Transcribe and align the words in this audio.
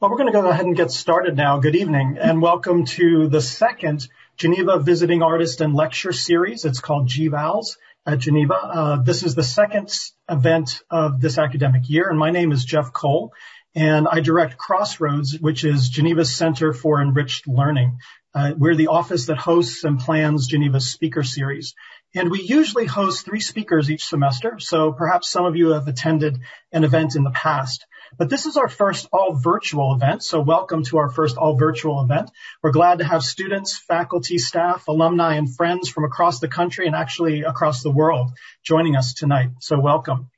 Well, 0.00 0.12
we're 0.12 0.18
going 0.18 0.32
to 0.32 0.40
go 0.40 0.48
ahead 0.48 0.64
and 0.64 0.76
get 0.76 0.92
started 0.92 1.36
now. 1.36 1.58
Good 1.58 1.74
evening 1.74 2.18
and 2.20 2.40
welcome 2.40 2.84
to 2.84 3.26
the 3.26 3.40
second 3.40 4.06
Geneva 4.36 4.78
Visiting 4.78 5.24
Artist 5.24 5.60
and 5.60 5.74
Lecture 5.74 6.12
Series. 6.12 6.64
It's 6.64 6.78
called 6.78 7.08
GVALS 7.08 7.78
at 8.06 8.20
Geneva. 8.20 8.54
Uh, 8.54 9.02
this 9.02 9.24
is 9.24 9.34
the 9.34 9.42
second 9.42 9.92
event 10.30 10.82
of 10.88 11.20
this 11.20 11.36
academic 11.36 11.90
year 11.90 12.08
and 12.08 12.16
my 12.16 12.30
name 12.30 12.52
is 12.52 12.64
Jeff 12.64 12.92
Cole 12.92 13.32
and 13.74 14.06
I 14.06 14.20
direct 14.20 14.56
Crossroads, 14.56 15.36
which 15.40 15.64
is 15.64 15.88
Geneva's 15.88 16.32
Center 16.32 16.72
for 16.72 17.02
Enriched 17.02 17.48
Learning. 17.48 17.98
Uh, 18.32 18.52
we're 18.56 18.76
the 18.76 18.86
office 18.86 19.26
that 19.26 19.38
hosts 19.38 19.82
and 19.82 19.98
plans 19.98 20.46
Geneva's 20.46 20.88
speaker 20.88 21.24
series. 21.24 21.74
And 22.14 22.30
we 22.30 22.40
usually 22.40 22.86
host 22.86 23.24
three 23.24 23.40
speakers 23.40 23.90
each 23.90 24.04
semester, 24.04 24.60
so 24.60 24.92
perhaps 24.92 25.28
some 25.28 25.44
of 25.44 25.56
you 25.56 25.70
have 25.70 25.88
attended 25.88 26.38
an 26.70 26.84
event 26.84 27.16
in 27.16 27.24
the 27.24 27.32
past. 27.32 27.84
But 28.16 28.30
this 28.30 28.46
is 28.46 28.56
our 28.56 28.68
first 28.68 29.06
all 29.12 29.34
virtual 29.34 29.94
event, 29.94 30.22
so 30.22 30.40
welcome 30.40 30.82
to 30.84 30.98
our 30.98 31.10
first 31.10 31.36
all 31.36 31.56
virtual 31.58 32.02
event. 32.02 32.30
We're 32.62 32.70
glad 32.70 32.98
to 32.98 33.04
have 33.04 33.22
students, 33.22 33.76
faculty, 33.76 34.38
staff, 34.38 34.88
alumni, 34.88 35.34
and 35.34 35.54
friends 35.54 35.88
from 35.88 36.04
across 36.04 36.40
the 36.40 36.48
country 36.48 36.86
and 36.86 36.96
actually 36.96 37.42
across 37.42 37.82
the 37.82 37.90
world 37.90 38.30
joining 38.64 38.96
us 38.96 39.12
tonight. 39.12 39.50
So 39.60 39.78
welcome. 39.78 40.30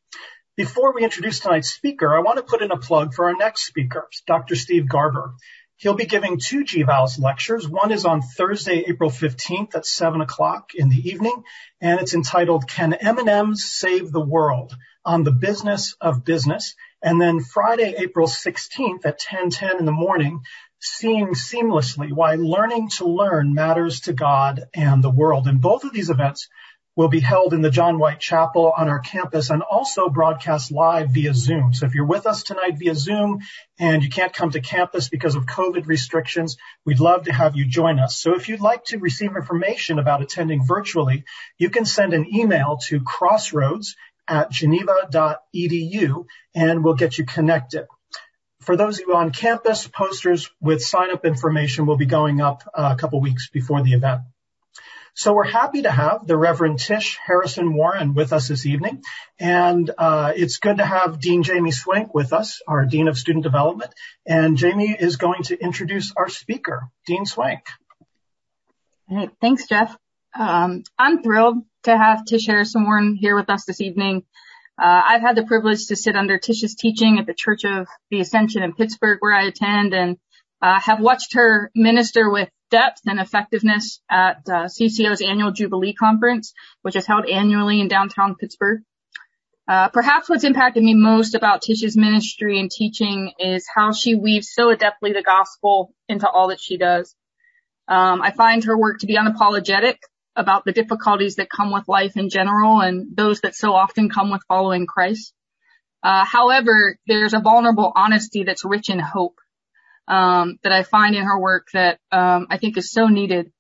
Before 0.57 0.93
we 0.93 1.05
introduce 1.05 1.39
tonight's 1.39 1.71
speaker, 1.71 2.15
I 2.15 2.23
want 2.23 2.39
to 2.39 2.43
put 2.43 2.63
in 2.63 2.73
a 2.73 2.77
plug 2.77 3.15
for 3.15 3.27
our 3.27 3.37
next 3.37 3.67
speaker, 3.67 4.09
Dr. 4.27 4.57
Steve 4.57 4.89
Garber. 4.89 5.35
He'll 5.77 5.95
be 5.95 6.07
giving 6.07 6.39
two 6.39 6.65
GVALS 6.65 7.19
lectures. 7.19 7.67
One 7.67 7.93
is 7.93 8.05
on 8.05 8.21
Thursday, 8.21 8.85
April 8.87 9.11
15th 9.11 9.75
at 9.77 9.87
7 9.87 10.21
o'clock 10.21 10.75
in 10.75 10.91
the 10.91 11.09
evening, 11.09 11.43
and 11.81 12.01
it's 12.01 12.15
entitled 12.15 12.69
Can 12.69 12.93
M&Ms 12.93 13.65
Save 13.65 14.11
the 14.11 14.21
World? 14.21 14.75
on 15.05 15.25
the 15.25 15.33
business 15.33 15.97
of 16.01 16.25
business. 16.25 16.75
And 17.03 17.21
then 17.21 17.41
Friday, 17.41 17.95
April 17.99 18.27
16th 18.27 19.07
at 19.07 19.21
10:10 19.21 19.79
in 19.79 19.85
the 19.85 19.93
morning, 19.93 20.43
seeing 20.81 21.29
seamlessly 21.29 22.13
why 22.13 22.35
learning 22.35 22.89
to 22.89 23.07
learn 23.07 23.55
matters 23.55 24.01
to 24.01 24.13
God 24.13 24.65
and 24.75 25.03
the 25.03 25.11
world. 25.11 25.47
And 25.47 25.61
both 25.61 25.85
of 25.85 25.93
these 25.93 26.11
events 26.11 26.49
will 26.97 27.09
be 27.09 27.21
held 27.21 27.55
in 27.55 27.63
the 27.63 27.71
John 27.71 27.99
White 27.99 28.19
Chapel 28.21 28.73
on 28.77 28.89
our 28.89 28.99
campus 28.99 29.49
and 29.51 29.63
also 29.63 30.09
broadcast 30.09 30.73
live 30.73 31.11
via 31.11 31.33
Zoom. 31.33 31.73
So 31.73 31.87
if 31.87 31.95
you're 31.95 32.05
with 32.05 32.27
us 32.27 32.43
tonight 32.43 32.79
via 32.79 32.95
Zoom 32.95 33.41
and 33.79 34.03
you 34.03 34.11
can't 34.11 34.35
come 34.35 34.51
to 34.51 34.61
campus 34.61 35.09
because 35.09 35.37
of 35.37 35.47
COVID 35.47 35.87
restrictions, 35.87 36.57
we'd 36.85 37.01
love 37.01 37.25
to 37.25 37.33
have 37.33 37.57
you 37.57 37.65
join 37.65 37.99
us. 38.01 38.21
So 38.21 38.35
if 38.35 38.49
you'd 38.49 38.61
like 38.61 38.85
to 38.87 38.99
receive 38.99 39.37
information 39.37 39.99
about 39.99 40.21
attending 40.21 40.67
virtually, 40.67 41.25
you 41.59 41.71
can 41.71 41.85
send 41.85 42.13
an 42.13 42.27
email 42.35 42.79
to 42.89 43.01
crossroads 43.01 43.97
at 44.31 44.51
geneva.edu 44.51 46.27
and 46.55 46.85
we'll 46.85 46.95
get 46.95 47.19
you 47.19 47.27
connected. 47.27 47.87
For 48.63 48.77
those 48.77 49.01
of 49.01 49.09
you 49.09 49.15
on 49.17 49.33
campus, 49.33 49.89
posters 49.89 50.51
with 50.61 50.83
sign 50.83 51.11
up 51.11 51.25
information 51.25 51.87
will 51.87 51.97
be 51.97 52.07
going 52.07 52.41
up 52.41 52.63
a 52.73 52.95
couple 52.95 53.21
weeks 53.21 53.49
before 53.51 53.83
the 53.83 53.95
event. 53.95 54.23
So 55.15 55.35
we're 55.35 55.45
happy 55.45 55.83
to 55.83 55.91
have 55.91 56.27
the 56.27 56.37
Reverend 56.37 56.79
Tish 56.79 57.19
Harrison 57.27 57.75
Warren 57.75 58.15
with 58.15 58.33
us 58.33 58.49
this 58.49 58.65
evening. 58.65 59.03
And 59.39 59.91
uh, 59.99 60.33
it's 60.37 60.59
good 60.59 60.77
to 60.77 60.85
have 60.85 61.21
Dean 61.21 61.43
Jamie 61.43 61.73
Swink 61.73 62.15
with 62.15 62.33
us, 62.33 62.63
our 62.67 62.87
Dean 62.87 63.09
of 63.09 63.19
Student 63.19 63.43
Development. 63.43 63.93
And 64.25 64.57
Jamie 64.57 64.97
is 64.99 65.17
going 65.17 65.43
to 65.45 65.59
introduce 65.61 66.13
our 66.17 66.29
speaker, 66.29 66.89
Dean 67.07 67.27
Swink. 67.27 67.67
Hey, 69.09 69.29
thanks, 69.41 69.67
Jeff. 69.67 69.97
Um, 70.39 70.85
I'm 70.99 71.23
thrilled 71.23 71.59
to 71.85 71.97
have 71.97 72.25
Tish 72.25 72.47
Harrison 72.47 72.85
Warren 72.85 73.17
here 73.17 73.35
with 73.35 73.51
us 73.51 73.65
this 73.65 73.81
evening. 73.81 74.25
Uh, 74.81 75.03
I've 75.05 75.23
had 75.23 75.37
the 75.37 75.45
privilege 75.45 75.87
to 75.87 75.97
sit 75.97 76.17
under 76.17 76.39
Tish's 76.39 76.75
teaching 76.75 77.19
at 77.19 77.27
the 77.27 77.35
Church 77.35 77.65
of 77.65 77.87
the 78.11 78.21
Ascension 78.21 78.63
in 78.63 78.73
Pittsburgh 78.73 79.19
where 79.21 79.35
I 79.35 79.45
attend 79.45 79.93
and 79.93 80.17
uh, 80.63 80.79
have 80.81 81.01
watched 81.01 81.35
her 81.35 81.71
minister 81.75 82.31
with 82.31 82.49
depth 82.71 83.01
and 83.07 83.19
effectiveness 83.19 84.01
at 84.11 84.43
uh, 84.49 84.67
CCO's 84.67 85.21
annual 85.21 85.51
Jubilee 85.51 85.95
Conference, 85.95 86.55
which 86.83 86.97
is 86.97 87.07
held 87.07 87.27
annually 87.27 87.81
in 87.81 87.89
downtown 87.89 88.37
Pittsburgh. 88.37 88.83
Uh, 89.67 89.89
perhaps 89.89 90.29
what's 90.29 90.45
impacted 90.45 90.83
me 90.83 90.95
most 90.95 91.35
about 91.35 91.63
Tish's 91.63 91.97
ministry 91.97 92.59
and 92.59 92.71
teaching 92.71 93.33
is 93.39 93.67
how 93.73 93.93
she 93.93 94.15
weaves 94.15 94.51
so 94.53 94.75
adeptly 94.75 95.13
the 95.13 95.23
gospel 95.25 95.93
into 96.09 96.29
all 96.29 96.49
that 96.49 96.61
she 96.61 96.77
does. 96.77 97.15
Um, 97.87 98.23
I 98.23 98.31
find 98.31 98.65
her 98.65 98.79
work 98.79 99.01
to 99.01 99.07
be 99.07 99.17
unapologetic 99.17 99.97
about 100.41 100.65
the 100.65 100.73
difficulties 100.73 101.37
that 101.37 101.51
come 101.51 101.71
with 101.71 101.87
life 101.87 102.17
in 102.17 102.29
general 102.31 102.81
and 102.81 103.17
those 103.17 103.41
that 103.43 103.55
so 103.55 103.75
often 103.75 104.09
come 104.09 104.31
with 104.31 104.43
following 104.49 104.87
Christ. 104.87 105.33
Uh, 106.03 106.25
however, 106.25 106.97
there's 107.07 107.35
a 107.35 107.41
vulnerable 107.41 107.93
honesty 107.95 108.43
that's 108.43 108.65
rich 108.65 108.89
in 108.89 108.99
hope 108.99 109.39
um, 110.09 110.59
that 110.63 110.73
I 110.73 110.83
find 110.83 111.15
in 111.15 111.25
her 111.25 111.39
work 111.39 111.69
that 111.75 111.99
um, 112.11 112.47
I 112.51 112.57
think 112.57 112.77
is 112.77 112.91
so 112.91 113.07
needed, 113.07 113.53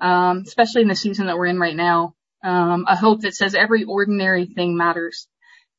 um, 0.00 0.44
especially 0.46 0.82
in 0.82 0.88
the 0.88 0.96
season 0.96 1.26
that 1.26 1.36
we're 1.36 1.46
in 1.46 1.58
right 1.58 1.76
now. 1.76 2.14
Um, 2.42 2.84
a 2.88 2.94
hope 2.94 3.22
that 3.22 3.34
says 3.34 3.56
every 3.56 3.82
ordinary 3.82 4.46
thing 4.46 4.76
matters, 4.76 5.26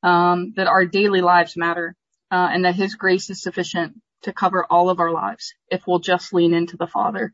um, 0.03 0.53
that 0.57 0.67
our 0.67 0.85
daily 0.85 1.21
lives 1.21 1.55
matter, 1.55 1.95
uh, 2.29 2.49
and 2.51 2.65
that 2.65 2.75
His 2.75 2.95
grace 2.95 3.29
is 3.29 3.41
sufficient 3.41 3.93
to 4.23 4.33
cover 4.33 4.65
all 4.69 4.89
of 4.89 4.99
our 4.99 5.11
lives 5.11 5.53
if 5.69 5.87
we'll 5.87 5.99
just 5.99 6.33
lean 6.33 6.53
into 6.53 6.75
the 6.75 6.85
Father. 6.85 7.31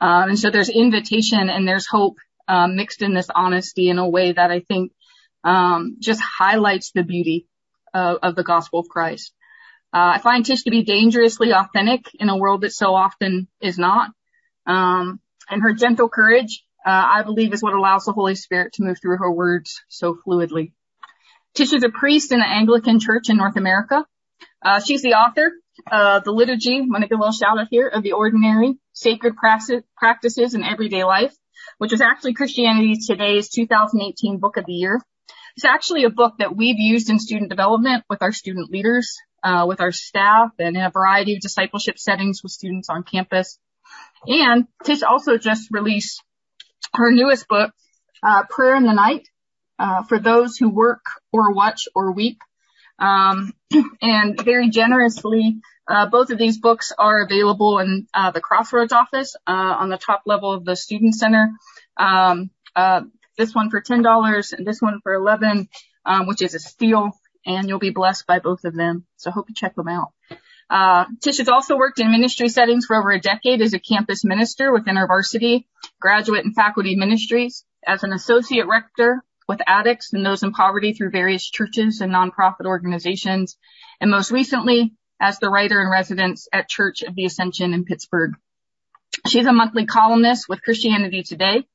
Um, 0.00 0.30
and 0.30 0.38
so 0.38 0.50
there's 0.50 0.68
invitation 0.68 1.48
and 1.48 1.66
there's 1.66 1.86
hope 1.86 2.16
mixed 2.48 3.02
in 3.02 3.14
this 3.14 3.28
honesty 3.34 3.88
in 3.88 3.98
a 3.98 4.08
way 4.08 4.32
that 4.32 4.50
I 4.50 4.60
think 4.60 4.92
just 6.00 6.20
highlights 6.20 6.92
the 6.92 7.02
beauty 7.02 7.46
of, 7.92 8.18
of 8.22 8.34
the 8.34 8.44
gospel 8.44 8.80
of 8.80 8.88
Christ. 8.88 9.32
Uh, 9.94 10.14
I 10.16 10.18
find 10.18 10.44
Tish 10.44 10.64
to 10.64 10.70
be 10.70 10.82
dangerously 10.82 11.52
authentic 11.52 12.06
in 12.18 12.28
a 12.28 12.36
world 12.36 12.62
that 12.62 12.72
so 12.72 12.96
often 12.96 13.46
is 13.60 13.78
not. 13.78 14.10
Um, 14.66 15.20
and 15.48 15.62
her 15.62 15.72
gentle 15.72 16.08
courage, 16.08 16.64
uh, 16.84 16.90
I 16.90 17.22
believe 17.22 17.52
is 17.54 17.62
what 17.62 17.74
allows 17.74 18.04
the 18.04 18.12
Holy 18.12 18.34
Spirit 18.34 18.72
to 18.74 18.82
move 18.82 18.98
through 19.00 19.18
her 19.18 19.30
words 19.30 19.82
so 19.88 20.18
fluidly. 20.26 20.72
Tish 21.54 21.72
is 21.72 21.84
a 21.84 21.90
priest 21.90 22.32
in 22.32 22.40
the 22.40 22.48
Anglican 22.48 22.98
Church 22.98 23.30
in 23.30 23.36
North 23.36 23.56
America. 23.56 24.04
Uh, 24.60 24.80
she's 24.80 25.02
the 25.02 25.14
author 25.14 25.52
of 25.90 26.24
the 26.24 26.32
liturgy, 26.32 26.78
I'm 26.78 26.88
going 26.88 27.02
to 27.02 27.08
give 27.08 27.18
a 27.18 27.20
little 27.20 27.32
shout 27.32 27.60
out 27.60 27.68
here, 27.70 27.86
of 27.86 28.02
the 28.02 28.12
ordinary 28.12 28.76
sacred 28.92 29.34
practices 29.36 30.54
in 30.54 30.64
everyday 30.64 31.04
life, 31.04 31.34
which 31.78 31.92
is 31.92 32.00
actually 32.00 32.34
Christianity 32.34 32.94
Today's 33.06 33.48
2018 33.48 34.38
book 34.38 34.56
of 34.56 34.66
the 34.66 34.72
year. 34.72 35.00
It's 35.56 35.64
actually 35.64 36.04
a 36.04 36.10
book 36.10 36.34
that 36.38 36.56
we've 36.56 36.78
used 36.78 37.10
in 37.10 37.18
student 37.18 37.50
development 37.50 38.04
with 38.10 38.22
our 38.22 38.32
student 38.32 38.70
leaders 38.70 39.16
uh, 39.44 39.66
with 39.68 39.80
our 39.80 39.92
staff 39.92 40.50
and 40.58 40.76
in 40.76 40.82
a 40.82 40.90
variety 40.90 41.34
of 41.34 41.40
discipleship 41.40 41.98
settings 41.98 42.42
with 42.42 42.50
students 42.50 42.88
on 42.88 43.04
campus. 43.04 43.58
And 44.26 44.66
Tish 44.82 45.02
also 45.02 45.36
just 45.36 45.68
released 45.70 46.22
her 46.94 47.12
newest 47.12 47.46
book, 47.46 47.72
uh, 48.22 48.44
Prayer 48.48 48.74
in 48.74 48.84
the 48.84 48.94
Night, 48.94 49.28
uh, 49.78 50.02
for 50.04 50.18
those 50.18 50.56
who 50.56 50.70
work 50.70 51.04
or 51.32 51.52
watch 51.52 51.82
or 51.94 52.12
weep. 52.12 52.38
Um, 52.98 53.52
and 54.02 54.40
very 54.40 54.70
generously, 54.70 55.60
uh, 55.88 56.06
both 56.08 56.30
of 56.30 56.38
these 56.38 56.58
books 56.58 56.92
are 56.96 57.22
available 57.22 57.78
in 57.78 58.06
uh, 58.14 58.30
the 58.30 58.40
Crossroads 58.40 58.92
office 58.92 59.36
uh, 59.46 59.50
on 59.52 59.90
the 59.90 59.98
top 59.98 60.22
level 60.26 60.52
of 60.52 60.64
the 60.64 60.76
Student 60.76 61.14
Center. 61.14 61.52
Um, 61.96 62.50
this 63.36 63.54
one 63.54 63.70
for 63.70 63.82
$10 63.82 64.52
and 64.52 64.66
this 64.66 64.80
one 64.80 65.00
for 65.02 65.14
11 65.14 65.68
um, 66.04 66.26
which 66.26 66.42
is 66.42 66.54
a 66.54 66.58
steal 66.58 67.12
and 67.46 67.68
you'll 67.68 67.78
be 67.78 67.90
blessed 67.90 68.26
by 68.26 68.38
both 68.38 68.64
of 68.64 68.74
them. 68.74 69.04
So 69.16 69.30
hope 69.30 69.48
you 69.48 69.54
check 69.54 69.74
them 69.74 69.88
out. 69.88 70.12
Uh, 70.70 71.04
Tish 71.22 71.38
has 71.38 71.48
also 71.48 71.76
worked 71.76 72.00
in 72.00 72.10
ministry 72.10 72.48
settings 72.48 72.86
for 72.86 72.96
over 72.96 73.10
a 73.10 73.20
decade 73.20 73.60
as 73.60 73.74
a 73.74 73.78
campus 73.78 74.24
minister 74.24 74.72
with 74.72 74.86
InterVarsity, 74.86 75.66
graduate 76.00 76.44
and 76.44 76.54
faculty 76.54 76.96
ministries, 76.96 77.64
as 77.86 78.02
an 78.02 78.12
associate 78.12 78.66
rector 78.66 79.22
with 79.48 79.60
addicts 79.66 80.12
and 80.12 80.24
those 80.24 80.42
in 80.42 80.52
poverty 80.52 80.92
through 80.92 81.10
various 81.10 81.48
churches 81.48 82.00
and 82.00 82.12
nonprofit 82.12 82.66
organizations, 82.66 83.56
and 84.00 84.10
most 84.10 84.30
recently 84.30 84.94
as 85.20 85.38
the 85.38 85.48
writer 85.48 85.80
in 85.80 85.90
residence 85.90 86.48
at 86.52 86.68
Church 86.68 87.02
of 87.02 87.14
the 87.14 87.24
Ascension 87.24 87.74
in 87.74 87.84
Pittsburgh. 87.84 88.32
She's 89.26 89.46
a 89.46 89.52
monthly 89.52 89.86
columnist 89.86 90.48
with 90.48 90.62
Christianity 90.62 91.22
Today, 91.22 91.66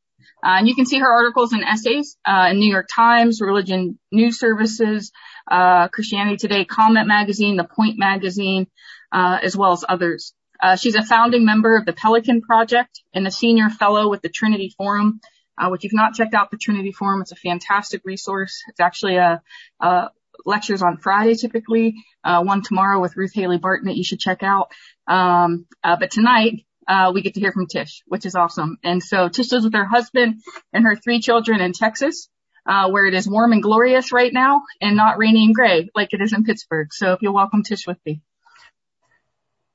uh, 0.44 0.58
and 0.58 0.68
you 0.68 0.76
can 0.76 0.86
see 0.86 1.00
her 1.00 1.12
articles 1.12 1.54
and 1.54 1.64
essays 1.64 2.18
uh, 2.26 2.50
in 2.52 2.60
New 2.60 2.72
York 2.72 2.88
Times, 2.94 3.42
Religion 3.42 4.00
News 4.12 4.40
Services, 4.40 5.12
uh, 5.50 5.88
Christianity 5.88 6.38
Today, 6.38 6.66
Comment 6.66 7.08
Magazine, 7.08 7.56
The 7.56 7.64
Point 7.64 7.98
Magazine, 7.98 8.68
uh, 9.12 9.40
as 9.42 9.56
well 9.56 9.72
as 9.72 9.84
others. 9.88 10.34
Uh, 10.62 10.76
she's 10.76 10.96
a 10.96 11.04
founding 11.04 11.46
member 11.46 11.78
of 11.78 11.86
the 11.86 11.94
Pelican 11.94 12.42
Project 12.42 13.02
and 13.14 13.26
a 13.26 13.32
senior 13.32 13.70
fellow 13.70 14.10
with 14.10 14.22
the 14.22 14.30
Trinity 14.30 14.74
Forum, 14.78 15.22
which 15.68 15.84
if 15.84 15.92
you've 15.92 15.98
not 15.98 16.14
checked 16.14 16.34
out 16.34 16.52
the 16.52 16.58
Trinity 16.58 16.92
Forum, 16.92 17.22
it's 17.22 17.32
a 17.32 17.36
fantastic 17.36 18.02
resource. 18.06 18.64
It's 18.70 18.80
actually 18.80 19.18
a, 19.18 19.42
a 19.80 20.10
lectures 20.46 20.82
on 20.82 20.98
Friday 20.98 21.36
typically, 21.36 21.96
uh, 22.24 22.42
one 22.44 22.62
tomorrow 22.62 23.02
with 23.02 23.18
Ruth 23.18 23.34
Haley 23.34 23.58
Barton 23.58 23.88
that 23.88 23.98
you 23.98 24.04
should 24.04 24.20
check 24.20 24.44
out. 24.44 24.72
Um, 25.08 25.66
uh, 25.84 25.98
but 26.00 26.12
tonight, 26.12 26.66
uh, 26.88 27.12
we 27.14 27.22
get 27.22 27.36
to 27.36 27.40
hear 27.40 27.52
from 27.52 27.68
Tish, 27.68 28.04
which 28.08 28.26
is 28.26 28.36
awesome. 28.36 28.78
And 28.84 29.04
so 29.04 29.30
Tish 29.30 29.52
lives 29.52 29.66
with 29.66 29.74
her 29.74 29.86
husband 29.86 30.42
and 30.74 30.84
her 30.86 30.96
three 30.96 31.20
children 31.20 31.62
in 31.62 31.74
Texas 31.74 32.30
uh, 32.66 32.90
where 32.90 33.06
it 33.06 33.14
is 33.14 33.28
warm 33.28 33.52
and 33.52 33.64
glorious 33.64 34.12
right 34.12 34.34
now 34.34 34.64
and 34.82 34.96
not 34.96 35.18
rainy 35.18 35.46
and 35.46 35.56
gray 35.56 35.90
like 35.96 36.14
it 36.14 36.22
is 36.22 36.34
in 36.34 36.44
Pittsburgh. 36.44 36.88
So 36.92 37.14
if 37.14 37.22
you'll 37.22 37.34
welcome 37.34 37.64
Tish 37.64 37.86
with 37.88 37.98
me. 38.06 38.22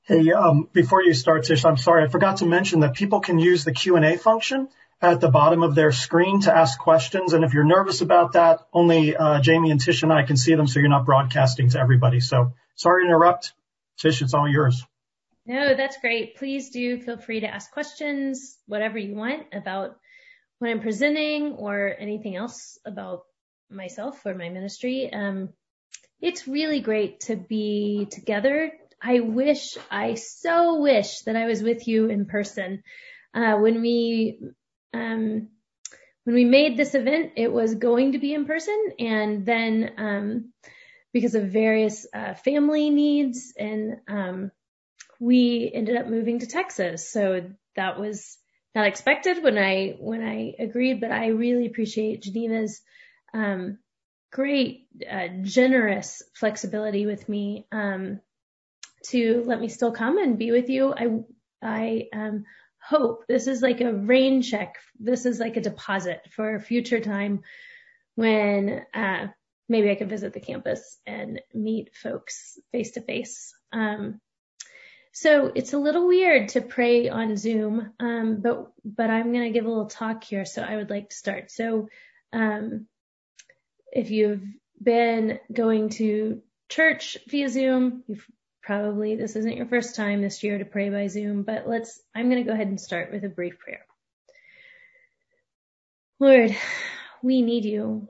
Hey, 0.03 0.31
um, 0.31 0.69
before 0.71 1.01
you 1.01 1.13
start, 1.13 1.45
Tish, 1.45 1.65
I'm 1.65 1.77
sorry, 1.77 2.03
I 2.03 2.07
forgot 2.07 2.37
to 2.37 2.45
mention 2.45 2.81
that 2.81 2.93
people 2.93 3.21
can 3.21 3.39
use 3.39 3.63
the 3.63 3.71
Q&A 3.71 4.17
function 4.17 4.67
at 5.01 5.21
the 5.21 5.29
bottom 5.29 5.63
of 5.63 5.75
their 5.75 5.91
screen 5.91 6.41
to 6.41 6.55
ask 6.55 6.79
questions. 6.79 7.33
And 7.33 7.43
if 7.43 7.53
you're 7.53 7.63
nervous 7.63 8.01
about 8.01 8.33
that, 8.33 8.59
only 8.73 9.15
uh, 9.15 9.41
Jamie 9.41 9.71
and 9.71 9.79
Tish 9.79 10.03
and 10.03 10.11
I 10.11 10.23
can 10.23 10.37
see 10.37 10.55
them, 10.55 10.67
so 10.67 10.79
you're 10.79 10.89
not 10.89 11.05
broadcasting 11.05 11.69
to 11.69 11.79
everybody. 11.79 12.19
So 12.19 12.53
sorry 12.75 13.03
to 13.03 13.07
interrupt. 13.07 13.53
Tish, 13.97 14.21
it's 14.21 14.33
all 14.33 14.47
yours. 14.47 14.83
No, 15.45 15.75
that's 15.75 15.97
great. 15.97 16.37
Please 16.37 16.71
do 16.71 16.99
feel 16.99 17.17
free 17.17 17.41
to 17.41 17.47
ask 17.47 17.71
questions, 17.71 18.57
whatever 18.65 18.97
you 18.97 19.15
want 19.15 19.43
about 19.53 19.95
what 20.59 20.71
I'm 20.71 20.81
presenting 20.81 21.53
or 21.53 21.93
anything 21.99 22.35
else 22.35 22.79
about 22.85 23.23
myself 23.69 24.25
or 24.25 24.33
my 24.33 24.49
ministry. 24.49 25.11
Um, 25.13 25.49
it's 26.19 26.47
really 26.47 26.79
great 26.79 27.19
to 27.21 27.35
be 27.35 28.07
together. 28.09 28.71
I 29.01 29.19
wish, 29.19 29.77
I 29.91 30.15
so 30.15 30.79
wish 30.79 31.21
that 31.21 31.35
I 31.35 31.45
was 31.45 31.61
with 31.61 31.87
you 31.87 32.07
in 32.07 32.25
person. 32.25 32.81
Uh, 33.33 33.57
when 33.57 33.81
we, 33.81 34.39
um, 34.93 35.49
when 36.23 36.35
we 36.35 36.45
made 36.45 36.77
this 36.77 36.95
event, 36.95 37.33
it 37.37 37.51
was 37.51 37.75
going 37.75 38.13
to 38.13 38.19
be 38.19 38.33
in 38.33 38.45
person 38.45 38.93
and 38.99 39.45
then, 39.45 39.91
um, 39.97 40.53
because 41.13 41.35
of 41.35 41.49
various, 41.49 42.05
uh, 42.13 42.33
family 42.33 42.89
needs 42.89 43.53
and, 43.57 43.97
um, 44.07 44.51
we 45.19 45.71
ended 45.73 45.95
up 45.95 46.07
moving 46.07 46.39
to 46.39 46.47
Texas. 46.47 47.09
So 47.09 47.51
that 47.75 47.99
was 47.99 48.37
not 48.73 48.87
expected 48.87 49.43
when 49.43 49.57
I, 49.57 49.95
when 49.99 50.21
I 50.21 50.55
agreed, 50.59 50.99
but 50.99 51.11
I 51.11 51.27
really 51.27 51.67
appreciate 51.67 52.23
Geneva's, 52.23 52.81
um, 53.33 53.77
great, 54.31 54.87
uh, 55.09 55.27
generous 55.43 56.21
flexibility 56.33 57.05
with 57.05 57.29
me, 57.29 57.67
um, 57.71 58.19
to 59.05 59.43
let 59.45 59.61
me 59.61 59.69
still 59.69 59.91
come 59.91 60.17
and 60.17 60.37
be 60.37 60.51
with 60.51 60.69
you. 60.69 60.93
I, 60.93 61.07
I, 61.61 62.07
um, 62.11 62.45
hope 62.87 63.25
this 63.27 63.47
is 63.47 63.61
like 63.61 63.81
a 63.81 63.93
rain 63.93 64.41
check. 64.41 64.75
This 64.99 65.25
is 65.25 65.39
like 65.39 65.57
a 65.57 65.61
deposit 65.61 66.21
for 66.31 66.55
a 66.55 66.61
future 66.61 66.99
time 66.99 67.41
when, 68.15 68.85
uh, 68.93 69.27
maybe 69.67 69.89
I 69.89 69.95
could 69.95 70.09
visit 70.09 70.33
the 70.33 70.39
campus 70.39 70.99
and 71.07 71.41
meet 71.53 71.95
folks 71.95 72.59
face 72.71 72.91
to 72.91 73.01
face. 73.01 73.53
So 75.15 75.49
it's 75.55 75.71
a 75.71 75.77
little 75.77 76.07
weird 76.07 76.49
to 76.49 76.61
pray 76.61 77.07
on 77.07 77.37
Zoom, 77.37 77.93
um, 78.01 78.41
but 78.41 78.73
but 78.83 79.09
I'm 79.09 79.31
going 79.31 79.45
to 79.45 79.57
give 79.57 79.65
a 79.65 79.69
little 79.69 79.85
talk 79.85 80.25
here. 80.25 80.43
So 80.43 80.61
I 80.61 80.75
would 80.75 80.89
like 80.89 81.09
to 81.09 81.15
start. 81.15 81.51
So 81.51 81.87
um, 82.33 82.87
if 83.93 84.11
you've 84.11 84.43
been 84.83 85.39
going 85.53 85.87
to 86.01 86.41
church 86.67 87.17
via 87.29 87.47
Zoom, 87.47 88.03
you've 88.07 88.27
probably 88.65 89.15
this 89.15 89.35
isn't 89.35 89.57
your 89.57 89.67
first 89.67 89.95
time 89.95 90.21
this 90.21 90.43
year 90.43 90.57
to 90.57 90.65
pray 90.65 90.89
by 90.89 91.07
Zoom, 91.07 91.43
but 91.43 91.67
let's. 91.67 92.01
I'm 92.15 92.29
going 92.29 92.43
to 92.43 92.47
go 92.47 92.53
ahead 92.53 92.67
and 92.67 92.81
start 92.81 93.11
with 93.11 93.23
a 93.23 93.29
brief 93.29 93.59
prayer. 93.59 93.85
Lord, 96.19 96.55
we 97.21 97.41
need 97.41 97.65
you. 97.65 98.07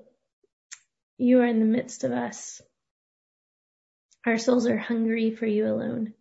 You 1.17 1.41
are 1.41 1.45
in 1.45 1.59
the 1.59 1.65
midst 1.65 2.03
of 2.03 2.11
us. 2.11 2.61
Our 4.25 4.37
souls 4.37 4.65
are 4.65 4.77
hungry 4.77 5.31
for 5.31 5.45
you 5.45 5.67
alone. 5.67 6.13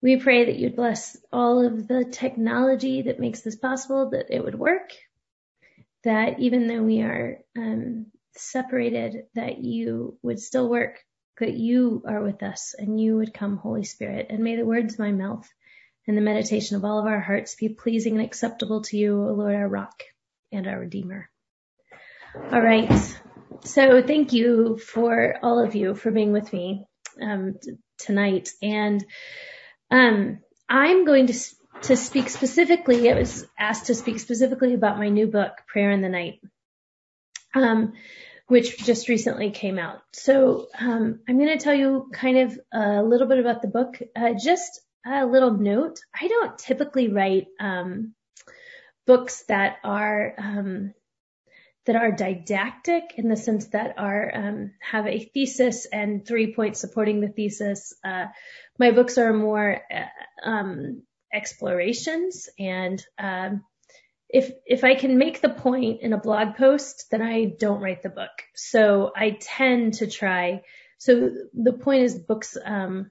We 0.00 0.16
pray 0.16 0.46
that 0.46 0.56
you'd 0.56 0.74
bless 0.74 1.16
all 1.32 1.64
of 1.64 1.86
the 1.86 2.04
technology 2.04 3.02
that 3.02 3.20
makes 3.20 3.42
this 3.42 3.56
possible, 3.56 4.10
that 4.10 4.34
it 4.34 4.42
would 4.42 4.58
work, 4.58 4.90
that 6.02 6.40
even 6.40 6.66
though 6.66 6.82
we 6.82 7.02
are 7.02 7.38
um, 7.56 8.06
separated, 8.36 9.26
that 9.34 9.58
you 9.58 10.18
would 10.22 10.40
still 10.40 10.68
work, 10.68 10.98
that 11.38 11.54
you 11.54 12.02
are 12.06 12.22
with 12.22 12.42
us 12.42 12.74
and 12.78 13.00
you 13.00 13.16
would 13.16 13.34
come, 13.34 13.56
Holy 13.56 13.84
Spirit. 13.84 14.26
And 14.30 14.40
may 14.40 14.56
the 14.56 14.64
words 14.64 14.94
of 14.94 15.00
my 15.00 15.12
mouth 15.12 15.48
and 16.06 16.16
the 16.16 16.22
meditation 16.22 16.76
of 16.76 16.84
all 16.84 16.98
of 16.98 17.06
our 17.06 17.20
hearts 17.20 17.54
be 17.54 17.68
pleasing 17.68 18.16
and 18.16 18.24
acceptable 18.24 18.82
to 18.82 18.96
you, 18.96 19.14
O 19.22 19.32
Lord, 19.32 19.54
our 19.54 19.68
rock 19.68 20.02
and 20.50 20.66
our 20.66 20.78
redeemer. 20.78 21.28
All 22.34 22.60
right. 22.60 22.90
So 23.64 24.02
thank 24.02 24.32
you 24.32 24.78
for 24.78 25.36
all 25.42 25.62
of 25.62 25.74
you 25.74 25.94
for 25.94 26.10
being 26.10 26.32
with 26.32 26.52
me 26.52 26.86
um, 27.20 27.54
t- 27.62 27.72
tonight. 27.98 28.50
And 28.62 29.04
um, 29.90 30.40
I'm 30.68 31.04
going 31.04 31.26
to 31.28 31.34
to 31.82 31.96
speak 31.96 32.28
specifically. 32.28 33.10
I 33.10 33.14
was 33.14 33.46
asked 33.58 33.86
to 33.86 33.94
speak 33.94 34.20
specifically 34.20 34.74
about 34.74 34.98
my 34.98 35.08
new 35.08 35.26
book, 35.26 35.52
Prayer 35.66 35.90
in 35.90 36.00
the 36.00 36.08
Night, 36.08 36.40
um, 37.54 37.94
which 38.52 38.76
just 38.76 39.08
recently 39.08 39.50
came 39.50 39.78
out. 39.78 40.02
So 40.12 40.68
um, 40.78 41.20
I'm 41.26 41.38
going 41.38 41.56
to 41.56 41.64
tell 41.64 41.72
you 41.72 42.10
kind 42.12 42.36
of 42.36 42.60
a 42.70 43.02
little 43.02 43.26
bit 43.26 43.38
about 43.38 43.62
the 43.62 43.68
book. 43.68 43.98
Uh, 44.14 44.34
just 44.34 44.82
a 45.06 45.24
little 45.24 45.52
note: 45.52 46.00
I 46.14 46.28
don't 46.28 46.58
typically 46.58 47.08
write 47.08 47.46
um, 47.58 48.12
books 49.06 49.44
that 49.48 49.78
are 49.82 50.34
um, 50.36 50.92
that 51.86 51.96
are 51.96 52.12
didactic 52.12 53.14
in 53.16 53.30
the 53.30 53.38
sense 53.38 53.68
that 53.68 53.94
are 53.96 54.30
um, 54.34 54.72
have 54.82 55.06
a 55.06 55.18
thesis 55.18 55.86
and 55.86 56.26
three 56.26 56.52
points 56.52 56.78
supporting 56.78 57.22
the 57.22 57.28
thesis. 57.28 57.94
Uh, 58.04 58.26
my 58.78 58.90
books 58.90 59.16
are 59.16 59.32
more 59.32 59.80
uh, 59.90 60.46
um, 60.46 61.04
explorations, 61.32 62.50
and 62.58 63.02
um, 63.18 63.64
if 64.32 64.50
if 64.66 64.82
I 64.82 64.94
can 64.94 65.18
make 65.18 65.40
the 65.40 65.50
point 65.50 66.00
in 66.00 66.12
a 66.12 66.20
blog 66.20 66.56
post, 66.56 67.06
then 67.10 67.20
I 67.22 67.44
don't 67.44 67.82
write 67.82 68.02
the 68.02 68.08
book. 68.08 68.30
So 68.54 69.12
I 69.14 69.36
tend 69.40 69.94
to 69.94 70.06
try. 70.06 70.62
So 70.98 71.30
the 71.52 71.74
point 71.74 72.04
is, 72.04 72.18
books. 72.18 72.56
Um, 72.64 73.10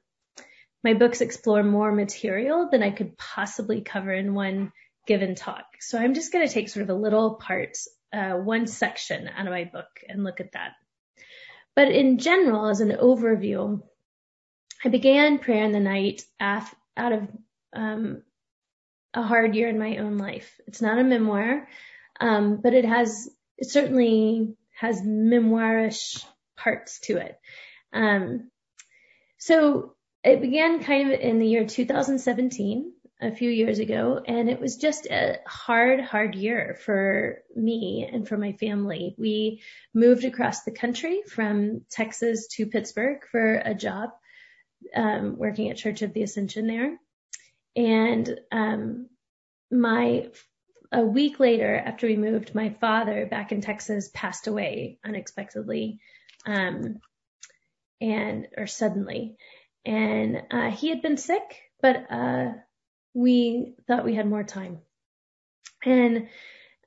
my 0.84 0.96
books 0.96 1.22
explore 1.22 1.62
more 1.62 1.92
material 1.92 2.70
than 2.72 2.82
I 2.82 2.90
could 2.90 3.16
possibly 3.16 3.82
cover 3.82 4.12
in 4.12 4.34
one 4.34 4.72
given 5.06 5.36
talk. 5.36 5.66
So 5.80 6.00
I'm 6.00 6.16
just 6.16 6.34
going 6.34 6.48
to 6.48 6.52
take 6.52 6.70
sort 6.70 6.84
of 6.84 6.90
a 6.90 7.00
little 7.00 7.36
part 7.36 7.78
uh, 8.12 8.34
one 8.34 8.66
section 8.66 9.28
out 9.28 9.46
of 9.46 9.54
my 9.54 9.66
book 9.66 9.90
and 10.10 10.24
look 10.24 10.40
at 10.40 10.54
that. 10.54 10.72
But 11.76 11.92
in 11.92 12.18
general, 12.18 12.68
as 12.68 12.82
an 12.82 12.98
overview, 13.00 13.82
I 14.84 14.90
began 14.90 15.38
prayer 15.38 15.64
in 15.64 15.72
the 15.72 15.80
night 15.80 16.24
out 16.40 16.68
of 16.98 17.28
um, 17.74 18.24
a 19.14 19.22
hard 19.22 19.56
year 19.56 19.68
in 19.68 19.80
my 19.80 19.98
own 19.98 20.18
life. 20.18 20.60
It's 20.68 20.82
not 20.82 21.00
a 21.00 21.04
memoir, 21.04 21.68
um, 22.20 22.60
but 22.62 22.74
it 22.74 22.86
has 22.86 23.30
it 23.58 23.70
certainly 23.70 24.56
has 24.80 25.02
memoirish 25.02 26.24
parts 26.58 27.00
to 27.02 27.18
it. 27.18 27.40
Um, 27.94 28.50
so 29.38 29.96
it 30.24 30.42
began 30.42 30.84
kind 30.84 31.12
of 31.12 31.20
in 31.20 31.40
the 31.40 31.48
year 31.48 31.66
2017 31.66 32.94
a 33.22 33.32
few 33.32 33.50
years 33.52 33.78
ago, 33.78 34.20
and 34.26 34.50
it 34.50 34.60
was 34.60 34.78
just 34.78 35.06
a 35.06 35.40
hard, 35.46 36.02
hard 36.02 36.34
year 36.34 36.76
for 36.84 37.44
me 37.56 38.10
and 38.12 38.28
for 38.28 38.36
my 38.36 38.54
family. 38.54 39.16
We 39.18 39.62
moved 39.94 40.26
across 40.26 40.64
the 40.64 40.72
country 40.72 41.22
from 41.28 41.82
Texas 41.92 42.48
to 42.56 42.66
Pittsburgh 42.66 43.20
for 43.32 43.62
a 43.64 43.76
job, 43.76 44.10
um, 44.96 45.38
working 45.38 45.70
at 45.70 45.78
Church 45.78 46.02
of 46.02 46.14
the 46.14 46.24
Ascension 46.24 46.66
there. 46.66 46.98
And 47.76 48.40
um, 48.52 49.08
my 49.72 50.28
a 50.92 51.02
week 51.02 51.40
later, 51.40 51.76
after 51.76 52.08
we 52.08 52.18
moved, 52.18 52.54
my 52.54 52.76
father 52.82 53.26
back 53.26 53.52
in 53.52 53.62
Texas 53.62 54.10
passed 54.14 54.48
away 54.48 55.00
unexpectedly, 55.06 56.00
um, 56.46 57.00
and 58.02 58.48
or 58.58 58.68
suddenly, 58.68 59.38
and 59.86 60.42
uh, 60.52 60.70
he 60.70 60.90
had 60.90 61.02
been 61.02 61.18
sick, 61.18 61.62
but 61.82 62.12
uh, 62.12 62.52
we 63.14 63.74
thought 63.88 64.06
we 64.06 64.16
had 64.16 64.28
more 64.28 64.44
time. 64.44 64.80
And 65.84 66.28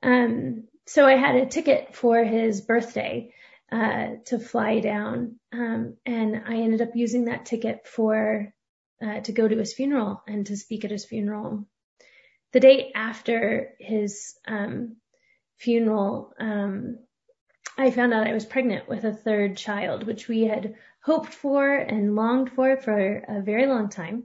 um, 0.03 0.65
so 0.85 1.05
I 1.05 1.15
had 1.15 1.35
a 1.35 1.47
ticket 1.47 1.95
for 1.95 2.23
his 2.23 2.61
birthday 2.61 3.33
uh, 3.71 4.07
to 4.25 4.39
fly 4.39 4.81
down, 4.81 5.39
um, 5.51 5.95
and 6.05 6.43
I 6.47 6.57
ended 6.57 6.81
up 6.81 6.95
using 6.95 7.25
that 7.25 7.45
ticket 7.45 7.87
for 7.87 8.53
uh, 9.03 9.19
to 9.21 9.31
go 9.31 9.47
to 9.47 9.57
his 9.57 9.73
funeral 9.73 10.21
and 10.27 10.45
to 10.47 10.57
speak 10.57 10.85
at 10.85 10.91
his 10.91 11.05
funeral. 11.05 11.65
The 12.53 12.59
day 12.59 12.91
after 12.95 13.73
his 13.79 14.35
um, 14.47 14.97
funeral, 15.57 16.33
um, 16.39 16.99
I 17.77 17.91
found 17.91 18.13
out 18.13 18.27
I 18.27 18.33
was 18.33 18.45
pregnant 18.45 18.87
with 18.87 19.03
a 19.03 19.13
third 19.13 19.57
child, 19.57 20.05
which 20.05 20.27
we 20.27 20.43
had 20.43 20.75
hoped 21.03 21.33
for 21.33 21.75
and 21.75 22.15
longed 22.15 22.51
for 22.51 22.77
for 22.77 23.17
a 23.27 23.41
very 23.41 23.67
long 23.67 23.89
time. 23.89 24.23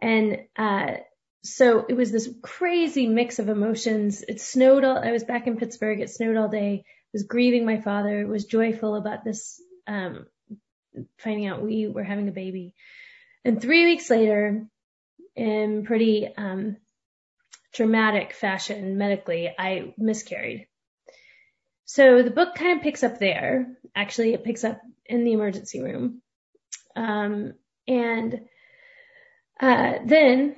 And 0.00 0.38
uh, 0.56 0.98
so 1.42 1.86
it 1.88 1.94
was 1.94 2.12
this 2.12 2.28
crazy 2.42 3.06
mix 3.06 3.38
of 3.38 3.48
emotions. 3.48 4.22
It 4.26 4.40
snowed 4.40 4.84
all, 4.84 4.98
I 4.98 5.12
was 5.12 5.24
back 5.24 5.46
in 5.46 5.56
Pittsburgh. 5.56 6.00
It 6.00 6.10
snowed 6.10 6.36
all 6.36 6.48
day. 6.48 6.84
I 6.86 7.10
was 7.12 7.22
grieving 7.22 7.64
my 7.64 7.80
father, 7.80 8.26
was 8.26 8.44
joyful 8.44 8.96
about 8.96 9.24
this, 9.24 9.60
um, 9.86 10.26
finding 11.18 11.46
out 11.46 11.62
we 11.62 11.86
were 11.86 12.04
having 12.04 12.28
a 12.28 12.32
baby. 12.32 12.74
And 13.44 13.60
three 13.60 13.84
weeks 13.84 14.08
later, 14.10 14.66
in 15.36 15.84
pretty, 15.84 16.28
um, 16.36 16.76
dramatic 17.72 18.32
fashion 18.32 18.96
medically, 18.98 19.52
I 19.58 19.94
miscarried. 19.98 20.68
So 21.84 22.22
the 22.22 22.30
book 22.30 22.54
kind 22.54 22.78
of 22.78 22.82
picks 22.82 23.02
up 23.02 23.18
there. 23.18 23.66
Actually, 23.94 24.32
it 24.32 24.44
picks 24.44 24.64
up 24.64 24.80
in 25.06 25.24
the 25.24 25.32
emergency 25.32 25.82
room. 25.82 26.22
Um, 26.96 27.54
and 27.86 28.48
Uh, 29.60 29.98
then 30.04 30.56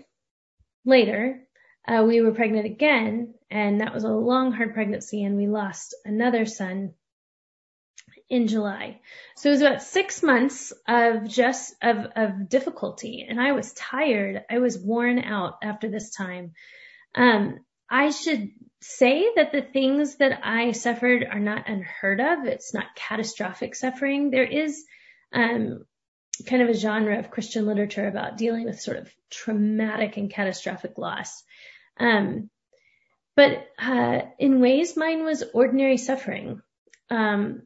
later, 0.86 1.46
uh, 1.86 2.02
we 2.08 2.22
were 2.22 2.32
pregnant 2.32 2.64
again, 2.64 3.34
and 3.50 3.80
that 3.80 3.92
was 3.92 4.04
a 4.04 4.08
long, 4.08 4.52
hard 4.52 4.72
pregnancy, 4.72 5.22
and 5.22 5.36
we 5.36 5.46
lost 5.46 5.94
another 6.04 6.46
son 6.46 6.94
in 8.28 8.48
July. 8.48 9.00
So 9.36 9.48
it 9.48 9.52
was 9.52 9.60
about 9.62 9.82
six 9.82 10.22
months 10.22 10.72
of 10.88 11.28
just 11.28 11.74
of 11.82 12.06
of 12.16 12.48
difficulty, 12.48 13.26
and 13.28 13.40
I 13.40 13.52
was 13.52 13.72
tired. 13.72 14.44
I 14.50 14.58
was 14.58 14.78
worn 14.78 15.18
out 15.18 15.58
after 15.62 15.88
this 15.88 16.10
time. 16.10 16.52
Um, 17.14 17.60
I 17.88 18.10
should 18.10 18.50
say 18.82 19.30
that 19.36 19.52
the 19.52 19.62
things 19.62 20.16
that 20.16 20.40
I 20.42 20.72
suffered 20.72 21.24
are 21.24 21.40
not 21.40 21.68
unheard 21.68 22.20
of. 22.20 22.44
It's 22.46 22.74
not 22.74 22.96
catastrophic 22.96 23.74
suffering. 23.74 24.30
There 24.30 24.44
is 24.44 24.84
um, 25.32 25.84
kind 26.46 26.62
of 26.62 26.68
a 26.68 26.74
genre 26.74 27.18
of 27.18 27.30
Christian 27.30 27.66
literature 27.66 28.06
about 28.06 28.36
dealing 28.36 28.64
with 28.64 28.80
sort 28.80 28.98
of 28.98 29.10
traumatic 29.30 30.16
and 30.16 30.30
catastrophic 30.30 30.98
loss. 30.98 31.42
Um, 31.98 32.50
but 33.34 33.66
uh, 33.78 34.20
in 34.38 34.60
ways, 34.60 34.96
mine 34.96 35.24
was 35.24 35.44
ordinary 35.54 35.96
suffering. 35.96 36.60
Um, 37.10 37.62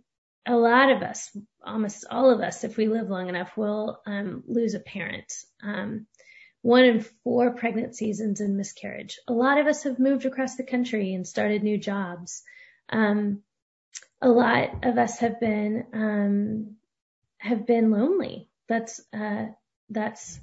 a 0.46 0.56
lot 0.56 0.90
of 0.90 1.02
us, 1.02 1.36
almost 1.64 2.06
all 2.10 2.30
of 2.30 2.40
us, 2.40 2.64
if 2.64 2.76
we 2.76 2.88
live 2.88 3.08
long 3.08 3.28
enough, 3.28 3.56
will 3.56 4.00
um, 4.06 4.42
lose 4.46 4.74
a 4.74 4.80
parent. 4.80 5.32
Um, 5.62 6.06
one 6.62 6.84
in 6.84 7.04
four 7.24 7.52
pregnancies 7.54 8.20
ends 8.20 8.40
in 8.40 8.56
miscarriage. 8.56 9.18
A 9.28 9.32
lot 9.32 9.58
of 9.58 9.66
us 9.66 9.84
have 9.84 9.98
moved 9.98 10.26
across 10.26 10.56
the 10.56 10.64
country 10.64 11.14
and 11.14 11.26
started 11.26 11.62
new 11.62 11.78
jobs. 11.78 12.42
Um, 12.90 13.42
a 14.20 14.28
lot 14.28 14.84
of 14.84 14.98
us 14.98 15.18
have 15.20 15.40
been 15.40 15.86
um, 15.94 16.76
have 17.38 17.66
been 17.66 17.90
lonely. 17.90 18.48
That's 18.68 19.00
uh, 19.12 19.46
that's 19.88 20.38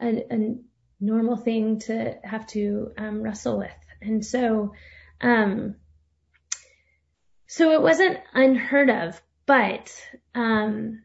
a, 0.00 0.32
a, 0.32 0.56
normal 1.00 1.36
thing 1.36 1.78
to 1.78 2.16
have 2.24 2.46
to 2.48 2.90
um, 2.98 3.22
wrestle 3.22 3.58
with, 3.58 3.70
and 4.00 4.24
so 4.24 4.72
um, 5.20 5.76
so 7.48 7.72
it 7.72 7.82
wasn't 7.82 8.18
unheard 8.34 8.90
of, 8.90 9.20
but 9.48 9.90
um, 10.34 11.02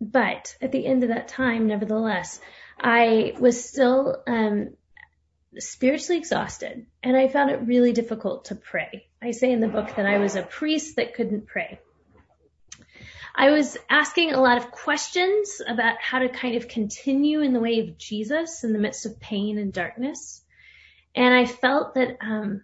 but 0.00 0.56
at 0.62 0.72
the 0.72 0.86
end 0.86 1.02
of 1.02 1.10
that 1.10 1.28
time, 1.28 1.66
nevertheless, 1.66 2.40
I 2.80 3.34
was 3.38 3.68
still 3.68 4.22
um, 4.26 4.70
spiritually 5.58 6.18
exhausted 6.18 6.86
and 7.02 7.16
I 7.16 7.28
found 7.28 7.50
it 7.50 7.66
really 7.66 7.92
difficult 7.92 8.46
to 8.46 8.54
pray. 8.54 9.06
I 9.20 9.32
say 9.32 9.52
in 9.52 9.60
the 9.60 9.68
book 9.68 9.96
that 9.96 10.06
I 10.06 10.18
was 10.18 10.36
a 10.36 10.42
priest 10.42 10.96
that 10.96 11.14
couldn't 11.14 11.46
pray. 11.46 11.80
I 13.34 13.50
was 13.50 13.76
asking 13.90 14.32
a 14.32 14.40
lot 14.40 14.58
of 14.58 14.70
questions 14.70 15.60
about 15.66 15.96
how 16.00 16.20
to 16.20 16.28
kind 16.28 16.54
of 16.56 16.68
continue 16.68 17.40
in 17.40 17.52
the 17.52 17.60
way 17.60 17.80
of 17.80 17.98
Jesus 17.98 18.62
in 18.62 18.72
the 18.72 18.78
midst 18.78 19.04
of 19.06 19.18
pain 19.18 19.58
and 19.58 19.72
darkness. 19.72 20.42
And 21.14 21.34
I 21.34 21.46
felt 21.46 21.94
that, 21.94 22.18
um, 22.20 22.62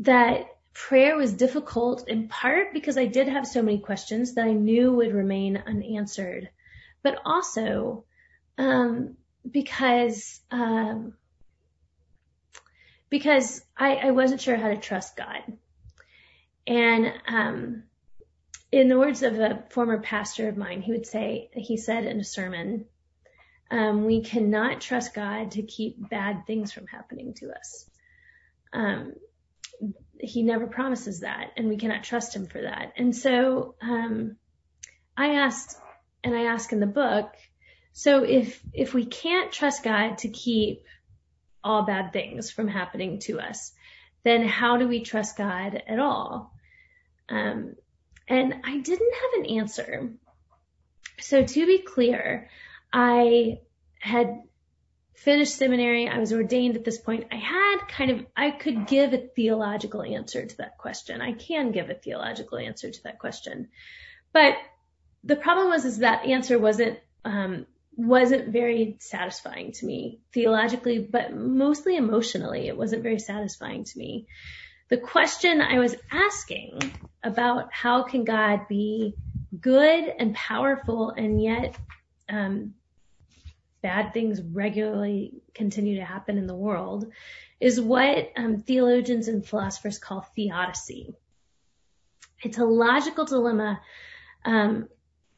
that 0.00 0.46
prayer 0.72 1.16
was 1.16 1.32
difficult 1.32 2.08
in 2.08 2.28
part 2.28 2.72
because 2.72 2.96
I 2.96 3.06
did 3.06 3.28
have 3.28 3.46
so 3.46 3.62
many 3.62 3.78
questions 3.78 4.34
that 4.34 4.46
I 4.46 4.52
knew 4.52 4.92
would 4.92 5.12
remain 5.12 5.62
unanswered, 5.66 6.50
but 7.02 7.20
also 7.24 8.04
um, 8.58 9.16
because 9.48 10.40
um, 10.50 11.14
because 13.10 13.62
I, 13.76 13.96
I, 13.96 14.10
wasn't 14.12 14.40
sure 14.40 14.56
how 14.56 14.68
to 14.68 14.78
trust 14.78 15.16
God. 15.16 15.40
And 16.66 17.12
um, 17.28 17.82
in 18.70 18.88
the 18.88 18.98
words 18.98 19.22
of 19.22 19.38
a 19.38 19.64
former 19.68 20.00
pastor 20.00 20.48
of 20.48 20.56
mine, 20.56 20.80
he 20.80 20.92
would 20.92 21.06
say, 21.06 21.50
he 21.52 21.76
said 21.76 22.04
in 22.04 22.20
a 22.20 22.24
sermon, 22.24 22.86
um, 23.70 24.06
we 24.06 24.22
cannot 24.22 24.80
trust 24.80 25.12
God 25.12 25.52
to 25.52 25.62
keep 25.62 26.08
bad 26.08 26.46
things 26.46 26.72
from 26.72 26.86
happening 26.86 27.34
to 27.34 27.50
us. 27.50 27.90
He 30.22 30.42
never 30.42 30.66
promises 30.66 31.20
that, 31.20 31.50
and 31.56 31.68
we 31.68 31.76
cannot 31.76 32.04
trust 32.04 32.34
him 32.34 32.46
for 32.46 32.62
that. 32.62 32.92
And 32.96 33.14
so 33.14 33.74
um, 33.82 34.36
I 35.16 35.34
asked, 35.34 35.76
and 36.22 36.34
I 36.34 36.44
ask 36.44 36.72
in 36.72 36.80
the 36.80 36.86
book, 36.86 37.34
so 37.92 38.22
if, 38.24 38.62
if 38.72 38.94
we 38.94 39.04
can't 39.04 39.52
trust 39.52 39.82
God 39.82 40.18
to 40.18 40.28
keep 40.28 40.84
all 41.64 41.82
bad 41.82 42.12
things 42.12 42.50
from 42.50 42.68
happening 42.68 43.18
to 43.20 43.40
us, 43.40 43.72
then 44.24 44.46
how 44.46 44.76
do 44.76 44.86
we 44.86 45.02
trust 45.02 45.36
God 45.36 45.82
at 45.86 45.98
all? 45.98 46.54
Um, 47.28 47.74
and 48.28 48.54
I 48.64 48.78
didn't 48.78 49.14
have 49.14 49.44
an 49.44 49.58
answer. 49.58 50.12
So 51.18 51.44
to 51.44 51.66
be 51.66 51.78
clear, 51.78 52.48
I 52.92 53.58
had 53.98 54.42
finished 55.24 55.56
seminary. 55.56 56.08
I 56.08 56.18
was 56.18 56.32
ordained 56.32 56.76
at 56.76 56.84
this 56.84 56.98
point. 56.98 57.26
I 57.30 57.36
had 57.36 57.78
kind 57.88 58.10
of, 58.10 58.26
I 58.36 58.50
could 58.50 58.86
give 58.86 59.12
a 59.12 59.18
theological 59.18 60.02
answer 60.02 60.44
to 60.44 60.56
that 60.58 60.78
question. 60.78 61.20
I 61.20 61.32
can 61.32 61.70
give 61.72 61.90
a 61.90 61.94
theological 61.94 62.58
answer 62.58 62.90
to 62.90 63.02
that 63.04 63.18
question. 63.18 63.68
But 64.32 64.54
the 65.24 65.36
problem 65.36 65.68
was, 65.68 65.84
is 65.84 65.98
that 65.98 66.26
answer 66.26 66.58
wasn't 66.58 66.98
um, 67.24 67.66
wasn't 67.94 68.48
very 68.48 68.96
satisfying 69.00 69.72
to 69.72 69.86
me 69.86 70.20
theologically, 70.32 70.98
but 70.98 71.34
mostly 71.34 71.96
emotionally. 71.96 72.66
It 72.66 72.76
wasn't 72.76 73.02
very 73.02 73.18
satisfying 73.18 73.84
to 73.84 73.98
me. 73.98 74.26
The 74.88 74.96
question 74.96 75.60
I 75.60 75.78
was 75.78 75.94
asking 76.10 76.80
about 77.22 77.72
how 77.72 78.02
can 78.02 78.24
God 78.24 78.66
be 78.68 79.14
good 79.60 80.04
and 80.18 80.34
powerful 80.34 81.10
and 81.10 81.40
yet 81.40 81.76
um, 82.28 82.74
bad 83.82 84.12
things 84.12 84.40
regularly 84.40 85.42
continue 85.54 85.96
to 85.96 86.04
happen 86.04 86.38
in 86.38 86.46
the 86.46 86.54
world 86.54 87.10
is 87.60 87.80
what 87.80 88.32
um, 88.36 88.58
theologians 88.58 89.28
and 89.28 89.46
philosophers 89.46 89.98
call 89.98 90.26
theodicy. 90.34 91.14
It's 92.42 92.58
a 92.58 92.64
logical 92.64 93.24
dilemma 93.24 93.80
um, 94.44 94.88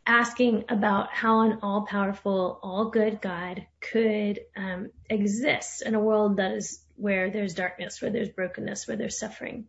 asking 0.07 0.65
about 0.69 1.13
how 1.13 1.43
an 1.43 1.59
all 1.63 1.87
powerful, 1.87 2.59
all 2.63 2.91
good 2.91 3.21
God 3.21 3.67
could 3.81 4.41
um, 4.57 4.91
exist 5.09 5.83
in 5.83 5.95
a 5.95 6.01
world 6.01 6.37
that 6.37 6.53
is 6.53 6.83
where 6.97 7.31
there's 7.31 7.55
darkness, 7.55 8.01
where 8.01 8.11
there's 8.11 8.29
brokenness, 8.29 8.87
where 8.87 8.97
there's 8.97 9.19
suffering. 9.19 9.67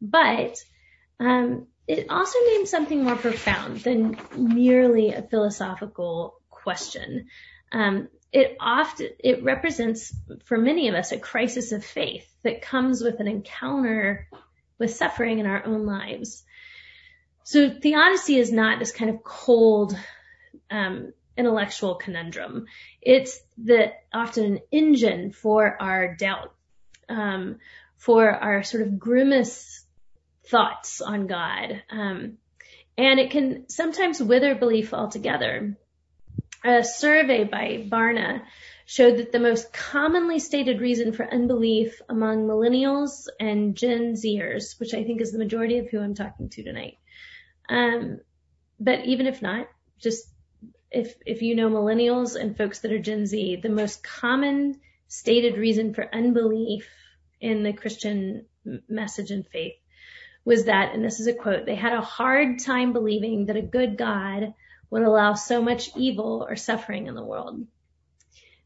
But 0.00 0.56
um, 1.20 1.66
it 1.86 2.06
also 2.10 2.38
names 2.46 2.70
something 2.70 3.04
more 3.04 3.16
profound 3.16 3.80
than 3.80 4.16
merely 4.36 5.12
a 5.12 5.22
philosophical 5.22 6.34
question. 6.50 7.26
Um, 7.72 8.08
it 8.32 8.56
often 8.60 9.08
it 9.18 9.42
represents 9.42 10.14
for 10.44 10.56
many 10.56 10.88
of 10.88 10.94
us 10.94 11.12
a 11.12 11.18
crisis 11.18 11.72
of 11.72 11.84
faith 11.84 12.26
that 12.42 12.62
comes 12.62 13.02
with 13.02 13.20
an 13.20 13.28
encounter 13.28 14.28
with 14.78 14.94
suffering 14.94 15.38
in 15.38 15.46
our 15.46 15.64
own 15.64 15.86
lives. 15.86 16.44
So 17.44 17.70
theodicy 17.70 18.38
is 18.38 18.52
not 18.52 18.78
this 18.78 18.92
kind 18.92 19.10
of 19.10 19.22
cold, 19.22 19.96
um, 20.70 21.12
intellectual 21.36 21.96
conundrum. 21.96 22.66
It's 23.00 23.40
the 23.58 23.92
often 24.12 24.44
an 24.44 24.58
engine 24.70 25.32
for 25.32 25.76
our 25.80 26.14
doubt, 26.14 26.54
um, 27.08 27.58
for 27.96 28.30
our 28.30 28.62
sort 28.62 28.82
of 28.84 28.98
grimace 28.98 29.84
thoughts 30.46 31.00
on 31.00 31.26
God. 31.26 31.82
Um, 31.90 32.38
and 32.96 33.20
it 33.20 33.30
can 33.30 33.68
sometimes 33.68 34.22
wither 34.22 34.54
belief 34.54 34.92
altogether. 34.94 35.76
A 36.64 36.84
survey 36.84 37.44
by 37.44 37.86
Barna 37.88 38.42
showed 38.86 39.18
that 39.18 39.32
the 39.32 39.40
most 39.40 39.72
commonly 39.72 40.38
stated 40.38 40.80
reason 40.80 41.12
for 41.12 41.26
unbelief 41.26 42.00
among 42.08 42.46
millennials 42.46 43.26
and 43.40 43.76
Gen 43.76 44.14
Zers, 44.14 44.78
which 44.78 44.94
I 44.94 45.02
think 45.02 45.20
is 45.20 45.32
the 45.32 45.38
majority 45.38 45.78
of 45.78 45.88
who 45.88 46.00
I'm 46.00 46.14
talking 46.14 46.50
to 46.50 46.62
tonight, 46.62 46.98
um, 47.68 48.20
but 48.78 49.04
even 49.06 49.26
if 49.26 49.42
not, 49.42 49.68
just 49.98 50.28
if, 50.90 51.14
if 51.24 51.42
you 51.42 51.54
know 51.54 51.70
millennials 51.70 52.36
and 52.36 52.56
folks 52.56 52.80
that 52.80 52.92
are 52.92 52.98
Gen 52.98 53.26
Z, 53.26 53.56
the 53.62 53.68
most 53.68 54.04
common 54.04 54.80
stated 55.08 55.56
reason 55.56 55.94
for 55.94 56.14
unbelief 56.14 56.88
in 57.40 57.62
the 57.62 57.72
Christian 57.72 58.46
message 58.88 59.30
and 59.30 59.46
faith 59.46 59.74
was 60.44 60.66
that, 60.66 60.94
and 60.94 61.04
this 61.04 61.20
is 61.20 61.26
a 61.26 61.34
quote, 61.34 61.66
they 61.66 61.74
had 61.74 61.92
a 61.92 62.00
hard 62.00 62.58
time 62.58 62.92
believing 62.92 63.46
that 63.46 63.56
a 63.56 63.62
good 63.62 63.96
God 63.96 64.54
would 64.92 65.02
allow 65.02 65.32
so 65.32 65.62
much 65.62 65.96
evil 65.96 66.46
or 66.46 66.54
suffering 66.54 67.06
in 67.06 67.14
the 67.14 67.24
world. 67.24 67.66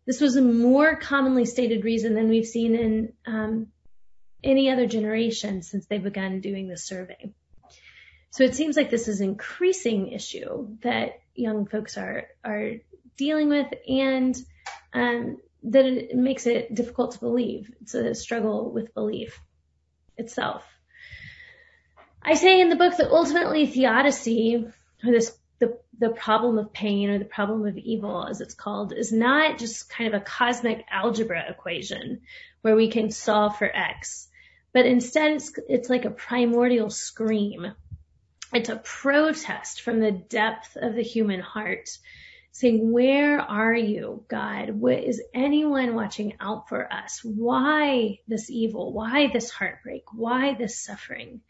This 0.07 0.21
was 0.21 0.35
a 0.35 0.43
more 0.43 0.97
commonly 0.97 1.45
stated 1.45 1.85
reason 1.85 2.15
than 2.15 2.29
we've 2.29 2.47
seen 2.47 2.75
in 2.75 3.13
um, 3.27 3.69
any 4.43 4.69
other 4.73 4.87
generation 4.87 5.63
since 5.63 5.87
they 5.87 5.99
begun 5.99 6.41
doing 6.41 6.67
this 6.67 6.85
survey. 6.85 7.33
So 8.31 8.43
it 8.43 8.57
seems 8.57 8.77
like 8.77 8.91
this 8.91 9.07
is 9.07 9.21
an 9.21 9.29
increasing 9.29 10.09
issue 10.09 10.77
that 10.83 11.21
young 11.37 11.65
folks 11.65 11.97
are 11.97 12.25
are 12.45 12.73
dealing 13.17 13.49
with, 13.49 13.69
and 13.89 14.37
um, 14.93 15.39
that 15.63 15.87
it 15.87 16.17
makes 16.17 16.49
it 16.49 16.75
difficult 16.75 17.13
to 17.13 17.21
believe. 17.21 17.71
It's 17.83 17.95
a 17.95 18.17
struggle 18.17 18.73
with 18.73 18.95
belief 18.95 19.41
itself. 20.17 20.65
I 22.21 22.35
say 22.35 22.61
in 22.61 22.69
the 22.69 22.77
book 22.77 22.97
that 22.97 23.13
ultimately 23.13 23.69
theodicy, 23.69 24.57
or 25.05 25.13
this 25.13 25.39
the 25.99 26.11
problem 26.11 26.59
of 26.59 26.73
pain 26.73 27.11
or 27.11 27.19
the 27.19 27.25
problem 27.25 27.67
of 27.67 27.77
evil, 27.79 28.27
as 28.27 28.41
it's 28.41 28.55
called, 28.55 28.93
is 28.93 29.13
not 29.13 29.59
just 29.59 29.89
kind 29.89 30.13
of 30.13 30.21
a 30.21 30.25
cosmic 30.25 30.85
algebra 30.91 31.45
equation 31.49 32.21
where 32.63 32.77
we 32.77 32.89
can 32.89 33.11
solve 33.11 33.57
for 33.57 33.71
X, 33.75 34.29
but 34.73 34.87
instead 34.87 35.33
it's, 35.33 35.53
it's 35.69 35.89
like 35.89 36.05
a 36.05 36.11
primordial 36.11 36.91
scream. 36.91 37.73
It's 38.53 38.69
a 38.69 38.77
protest 38.77 39.83
from 39.83 40.01
the 40.01 40.13
depth 40.13 40.77
of 40.77 40.95
the 40.95 41.03
human 41.03 41.41
heart 41.41 41.89
saying, 42.53 42.91
where 42.91 43.39
are 43.41 43.75
you, 43.75 44.25
God? 44.29 44.71
What, 44.71 44.99
is 44.99 45.23
anyone 45.35 45.95
watching 45.95 46.35
out 46.41 46.69
for 46.69 46.91
us? 46.91 47.21
Why 47.23 48.21
this 48.29 48.51
evil? 48.51 48.93
Why 48.93 49.31
this 49.31 49.51
heartbreak? 49.51 50.05
Why 50.13 50.55
this 50.55 50.79
suffering? 50.79 51.43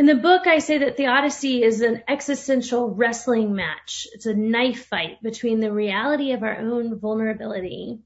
In 0.00 0.06
the 0.06 0.14
book, 0.14 0.46
I 0.46 0.60
say 0.60 0.78
that 0.78 0.96
theodicy 0.96 1.62
is 1.62 1.82
an 1.82 2.04
existential 2.08 2.88
wrestling 2.88 3.54
match. 3.54 4.06
It's 4.14 4.24
a 4.24 4.32
knife 4.32 4.86
fight 4.86 5.22
between 5.22 5.60
the 5.60 5.70
reality 5.70 6.32
of 6.32 6.42
our 6.42 6.56
own 6.56 6.98
vulnerability 6.98 7.98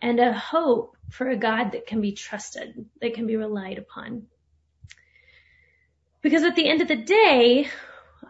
and 0.00 0.20
a 0.20 0.32
hope 0.32 0.96
for 1.10 1.28
a 1.28 1.36
God 1.36 1.72
that 1.72 1.88
can 1.88 2.00
be 2.00 2.12
trusted, 2.12 2.86
that 3.00 3.14
can 3.14 3.26
be 3.26 3.34
relied 3.34 3.78
upon. 3.78 4.28
Because 6.22 6.44
at 6.44 6.54
the 6.54 6.68
end 6.68 6.82
of 6.82 6.86
the 6.86 6.94
day, 6.94 7.68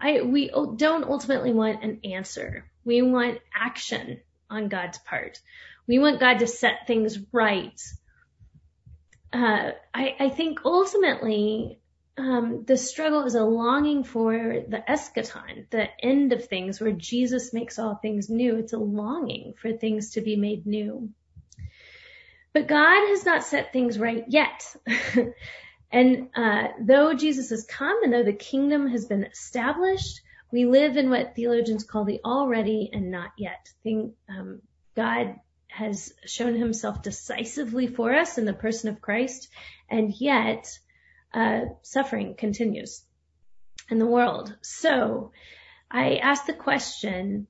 I, 0.00 0.22
we 0.22 0.48
don't 0.48 1.04
ultimately 1.04 1.52
want 1.52 1.84
an 1.84 2.00
answer. 2.04 2.70
We 2.86 3.02
want 3.02 3.40
action 3.54 4.22
on 4.48 4.70
God's 4.70 4.96
part. 4.96 5.38
We 5.86 5.98
want 5.98 6.20
God 6.20 6.38
to 6.38 6.46
set 6.46 6.86
things 6.86 7.18
right. 7.32 7.78
Uh, 9.30 9.72
I, 9.92 10.16
I 10.18 10.28
think 10.30 10.60
ultimately 10.64 11.80
the 12.18 12.76
struggle 12.76 13.24
is 13.24 13.36
a 13.36 13.44
longing 13.44 14.02
for 14.02 14.32
the 14.32 14.82
eschaton, 14.88 15.70
the 15.70 15.88
end 16.02 16.32
of 16.32 16.46
things 16.46 16.80
where 16.80 16.92
Jesus 16.92 17.52
makes 17.52 17.78
all 17.78 17.94
things 17.94 18.28
new. 18.28 18.56
It's 18.56 18.72
a 18.72 18.78
longing 18.78 19.54
for 19.60 19.72
things 19.72 20.10
to 20.10 20.20
be 20.20 20.36
made 20.36 20.66
new. 20.66 21.10
But 22.52 22.66
God 22.66 23.08
has 23.08 23.24
not 23.24 23.44
set 23.44 23.72
things 23.72 23.98
right 23.98 24.24
yet. 24.26 24.74
and 25.92 26.28
uh, 26.34 26.68
though 26.80 27.14
Jesus 27.14 27.50
has 27.50 27.64
come 27.64 28.02
and 28.02 28.12
though 28.12 28.24
the 28.24 28.32
kingdom 28.32 28.88
has 28.88 29.06
been 29.06 29.24
established, 29.24 30.20
we 30.50 30.64
live 30.64 30.96
in 30.96 31.10
what 31.10 31.36
theologians 31.36 31.84
call 31.84 32.04
the 32.04 32.20
already 32.24 32.90
and 32.92 33.12
not 33.12 33.30
yet. 33.38 33.68
Thing, 33.84 34.14
um, 34.28 34.62
God 34.96 35.36
has 35.68 36.12
shown 36.24 36.54
himself 36.54 37.02
decisively 37.02 37.86
for 37.86 38.12
us 38.12 38.38
in 38.38 38.44
the 38.44 38.54
person 38.54 38.88
of 38.88 39.00
Christ, 39.00 39.48
and 39.88 40.12
yet 40.18 40.78
uh, 41.32 41.60
suffering 41.82 42.34
continues 42.34 43.02
in 43.90 43.98
the 43.98 44.06
world. 44.06 44.54
So 44.62 45.32
I 45.90 46.16
ask 46.16 46.46
the 46.46 46.52
question, 46.52 47.46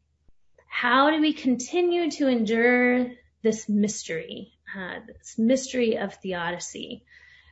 how 0.66 1.10
do 1.10 1.20
we 1.20 1.32
continue 1.32 2.10
to 2.12 2.28
endure 2.28 3.10
this 3.42 3.68
mystery, 3.68 4.52
uh, 4.76 5.00
this 5.06 5.38
mystery 5.38 5.96
of 5.98 6.14
theodicy? 6.14 7.04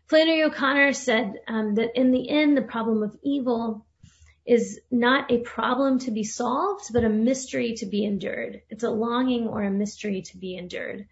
Flannery 0.07 0.45
O'Connor 0.45 0.93
said 0.93 1.41
um, 1.49 1.75
that 1.75 1.99
in 1.99 2.13
the 2.13 2.29
end, 2.31 2.57
the 2.57 2.63
problem 2.63 3.03
of 3.03 3.17
evil 3.25 3.85
is 4.45 4.81
not 4.91 5.33
a 5.33 5.39
problem 5.39 5.99
to 5.99 6.13
be 6.13 6.23
solved, 6.23 6.93
but 6.93 7.05
a 7.05 7.09
mystery 7.09 7.75
to 7.75 7.87
be 7.87 8.05
endured. 8.05 8.63
It's 8.71 8.85
a 8.85 8.91
longing 8.91 9.49
or 9.49 9.65
a 9.65 9.71
mystery 9.71 10.23
to 10.23 10.39
be 10.39 10.57
endured. 10.57 11.09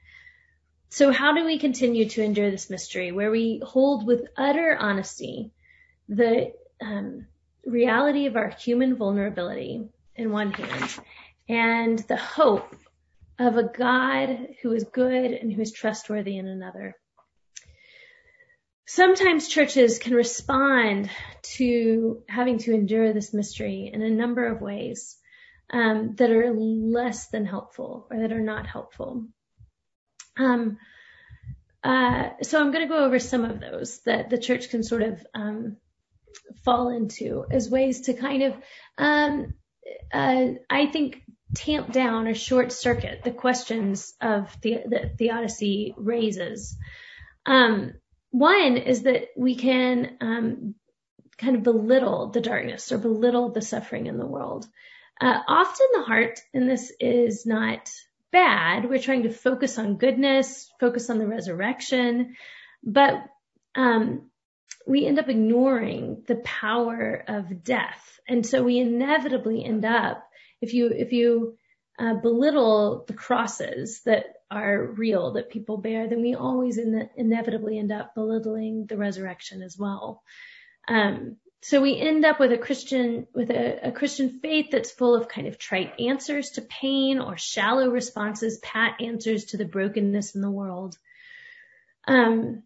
So 0.95 1.11
how 1.11 1.35
do 1.35 1.45
we 1.45 1.59
continue 1.59 2.09
to 2.11 2.23
endure 2.23 2.53
this 2.53 2.71
mystery 2.71 3.11
where 3.11 3.33
we 3.33 3.61
hold 3.67 4.07
with 4.07 4.29
utter 4.37 4.77
honesty 4.79 5.51
the 6.09 6.53
um, 6.81 7.27
reality 7.67 8.27
of 8.27 8.37
our 8.37 8.51
human 8.51 8.95
vulnerability 8.95 9.89
in 10.15 10.31
one 10.31 10.53
hand 10.53 11.01
and 11.49 11.99
the 11.99 12.17
hope 12.17 12.77
of 13.41 13.57
a 13.57 13.65
God 13.65 14.55
who 14.63 14.71
is 14.71 14.85
good 14.85 15.33
and 15.33 15.53
who 15.53 15.63
is 15.63 15.73
trustworthy 15.73 16.39
in 16.39 16.47
another? 16.47 16.95
Sometimes 18.87 19.49
churches 19.49 19.99
can 19.99 20.15
respond 20.15 21.11
to 21.57 22.23
having 22.28 22.59
to 22.59 22.73
endure 22.73 23.13
this 23.13 23.35
mystery 23.35 23.91
in 23.93 24.00
a 24.00 24.11
number 24.11 24.47
of 24.47 24.61
ways 24.61 25.17
um, 25.71 26.15
that 26.19 26.30
are 26.30 26.52
less 26.54 27.30
than 27.30 27.47
helpful 27.47 28.07
or 28.13 28.21
that 28.21 28.33
are 28.33 28.39
not 28.39 28.69
helpful. 28.69 29.26
Um, 30.36 30.78
uh, 31.82 32.30
so 32.42 32.60
I'm 32.60 32.73
going 32.73 32.86
to 32.86 32.92
go 32.92 33.04
over 33.04 33.18
some 33.18 33.44
of 33.44 33.60
those 33.60 34.00
that 34.06 34.30
the 34.30 34.38
church 34.38 34.70
can 34.70 34.82
sort 34.82 35.02
of 35.02 35.26
um, 35.34 35.76
fall 36.64 36.88
into 36.88 37.44
as 37.50 37.70
ways 37.70 38.02
to 38.02 38.14
kind 38.14 38.42
of, 38.42 38.56
um, 38.97 39.54
uh, 40.12 40.47
I 40.70 40.86
think, 40.86 41.23
tamp 41.54 41.92
down 41.92 42.26
or 42.26 42.34
short 42.34 42.73
circuit 42.73 43.23
the 43.23 43.30
questions 43.30 44.14
of 44.20 44.54
the, 44.62 44.80
that 44.88 45.18
theodicy 45.18 45.94
raises. 45.97 46.76
Um, 47.47 47.92
one 48.30 48.78
is 48.78 49.02
that 49.02 49.28
we 49.36 49.54
can 49.54 50.16
um, 50.20 50.75
kind 51.38 51.56
of 51.56 51.62
belittle 51.62 52.30
the 52.30 52.40
darkness 52.40 52.90
or 52.90 52.99
belittle 52.99 53.50
the 53.50 53.62
suffering 53.62 54.06
in 54.06 54.18
the 54.18 54.26
world. 54.26 54.66
Uh, 55.20 55.38
often 55.47 55.86
the 55.92 56.02
heart 56.02 56.40
in 56.52 56.66
this 56.66 56.92
is 56.99 57.47
not 57.47 57.90
bad. 58.34 58.90
We're 58.90 58.99
trying 58.99 59.23
to 59.23 59.32
focus 59.32 59.78
on 59.78 59.97
goodness, 59.97 60.68
focus 60.80 61.08
on 61.08 61.18
the 61.18 61.26
resurrection, 61.26 62.34
but 62.82 63.14
um, 63.76 64.30
we 64.86 65.06
end 65.06 65.20
up 65.20 65.28
ignoring 65.28 66.25
the 66.26 66.36
power 66.36 67.25
of 67.26 67.62
death, 67.62 68.20
and 68.28 68.44
so 68.44 68.62
we 68.62 68.78
inevitably 68.78 69.64
end 69.64 69.84
up 69.84 70.28
if 70.60 70.75
you 70.75 70.88
if 70.88 71.12
you 71.12 71.56
uh, 71.99 72.14
belittle 72.14 73.04
the 73.06 73.14
crosses 73.14 74.00
that 74.04 74.25
are 74.50 74.84
real 74.84 75.34
that 75.34 75.50
people 75.50 75.76
bear, 75.78 76.08
then 76.08 76.20
we 76.20 76.34
always 76.34 76.76
in 76.78 77.08
inevitably 77.16 77.78
end 77.78 77.92
up 77.92 78.14
belittling 78.14 78.86
the 78.88 78.97
resurrection 78.97 79.62
as 79.62 79.76
well. 79.78 80.23
Um, 80.88 81.36
so 81.65 81.81
we 81.81 81.99
end 81.99 82.27
up 82.27 82.39
with 82.39 82.53
a 82.53 82.59
Christian, 82.59 83.27
with 83.33 83.50
a, 83.50 83.89
a, 83.89 83.91
Christian 83.91 84.39
faith 84.41 84.67
that's 84.71 84.91
full 84.91 85.15
of 85.15 85.29
kind 85.29 85.47
of 85.47 85.57
trite 85.57 85.99
answers 85.99 86.50
to 86.50 86.61
pain 86.61 87.19
or 87.19 87.39
shallow 87.39 87.89
responses, 87.89 88.59
pat 88.59 89.00
answers 89.00 89.47
to 89.47 89.57
the 89.57 89.65
brokenness 89.65 90.35
in 90.35 90.43
the 90.43 90.50
world. 90.50 90.99
Um, 92.07 92.65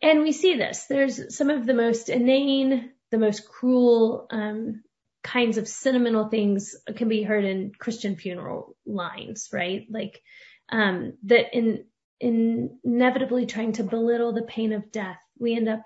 and 0.00 0.20
we 0.20 0.30
see 0.30 0.56
this. 0.56 0.84
There's 0.84 1.36
some 1.36 1.50
of 1.50 1.66
the 1.66 1.74
most 1.74 2.10
inane, 2.10 2.92
the 3.10 3.18
most 3.18 3.48
cruel, 3.48 4.28
um, 4.30 4.84
kinds 5.24 5.58
of 5.58 5.66
sentimental 5.66 6.28
things 6.28 6.76
can 6.94 7.08
be 7.08 7.24
heard 7.24 7.44
in 7.44 7.72
Christian 7.76 8.14
funeral 8.14 8.76
lines, 8.86 9.48
right? 9.52 9.84
Like, 9.90 10.22
um, 10.70 11.14
that 11.24 11.56
in, 11.58 11.86
in 12.20 12.78
inevitably 12.84 13.46
trying 13.46 13.72
to 13.72 13.82
belittle 13.82 14.32
the 14.32 14.42
pain 14.42 14.72
of 14.72 14.92
death, 14.92 15.18
we 15.40 15.56
end 15.56 15.68
up, 15.68 15.82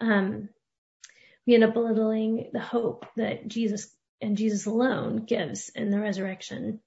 um, 0.00 0.48
end 1.54 1.64
up 1.64 1.74
belittling 1.74 2.50
the 2.52 2.60
hope 2.60 3.06
that 3.16 3.46
Jesus 3.48 3.88
and 4.20 4.36
Jesus 4.36 4.66
alone 4.66 5.24
gives 5.24 5.70
in 5.74 5.90
the 5.90 6.00
resurrection. 6.00 6.80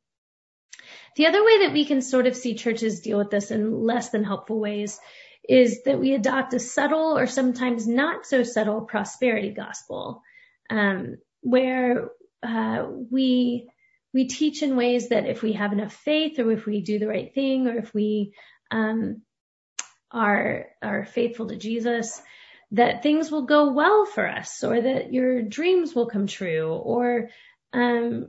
The 1.16 1.28
other 1.28 1.44
way 1.44 1.66
that 1.66 1.74
we 1.74 1.86
can 1.86 2.02
sort 2.02 2.28
of 2.28 2.36
see 2.36 2.56
churches 2.56 3.02
deal 3.02 3.18
with 3.18 3.30
this 3.30 3.52
in 3.52 3.84
less 3.86 4.10
than 4.10 4.24
helpful 4.24 4.60
ways 4.60 5.00
is 5.48 5.84
that 5.84 6.00
we 6.00 6.14
adopt 6.14 6.54
a 6.54 6.60
subtle 6.60 7.18
or 7.18 7.26
sometimes 7.26 7.88
not 7.88 8.26
so 8.26 8.44
subtle 8.44 8.82
prosperity 8.82 9.50
gospel, 9.50 10.22
um, 10.70 11.18
where 11.42 12.10
uh, 12.44 12.86
we 13.12 13.70
we 14.14 14.28
teach 14.28 14.64
in 14.64 14.76
ways 14.76 15.10
that 15.10 15.28
if 15.28 15.42
we 15.42 15.54
have 15.54 15.72
enough 15.72 15.94
faith, 15.94 16.40
or 16.40 16.52
if 16.52 16.66
we 16.66 16.82
do 16.82 17.00
the 17.00 17.08
right 17.08 17.34
thing, 17.34 17.68
or 17.68 17.78
if 17.78 17.94
we 17.94 18.34
um, 18.72 19.22
are 20.12 20.68
are 20.82 21.06
faithful 21.06 21.48
to 21.48 21.56
Jesus, 21.56 22.22
that 22.72 23.02
things 23.02 23.32
will 23.32 23.46
go 23.46 23.72
well 23.72 24.06
for 24.06 24.28
us 24.28 24.64
or 24.64 24.80
that 24.80 25.12
your 25.14 25.42
dreams 25.42 25.96
will 25.96 26.08
come 26.08 26.28
true 26.28 26.72
or 26.72 27.30
um, 27.74 28.28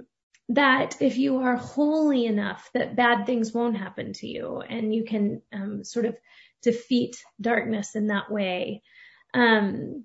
that 0.48 0.96
if 1.00 1.18
you 1.18 1.38
are 1.38 1.56
holy 1.56 2.26
enough 2.26 2.70
that 2.74 2.96
bad 2.96 3.26
things 3.26 3.52
won't 3.52 3.76
happen 3.76 4.12
to 4.12 4.26
you 4.26 4.60
and 4.60 4.94
you 4.94 5.04
can 5.04 5.42
um, 5.52 5.84
sort 5.84 6.06
of 6.06 6.16
defeat 6.62 7.22
darkness 7.40 7.94
in 7.94 8.08
that 8.08 8.30
way. 8.30 8.82
Um, 9.32 10.04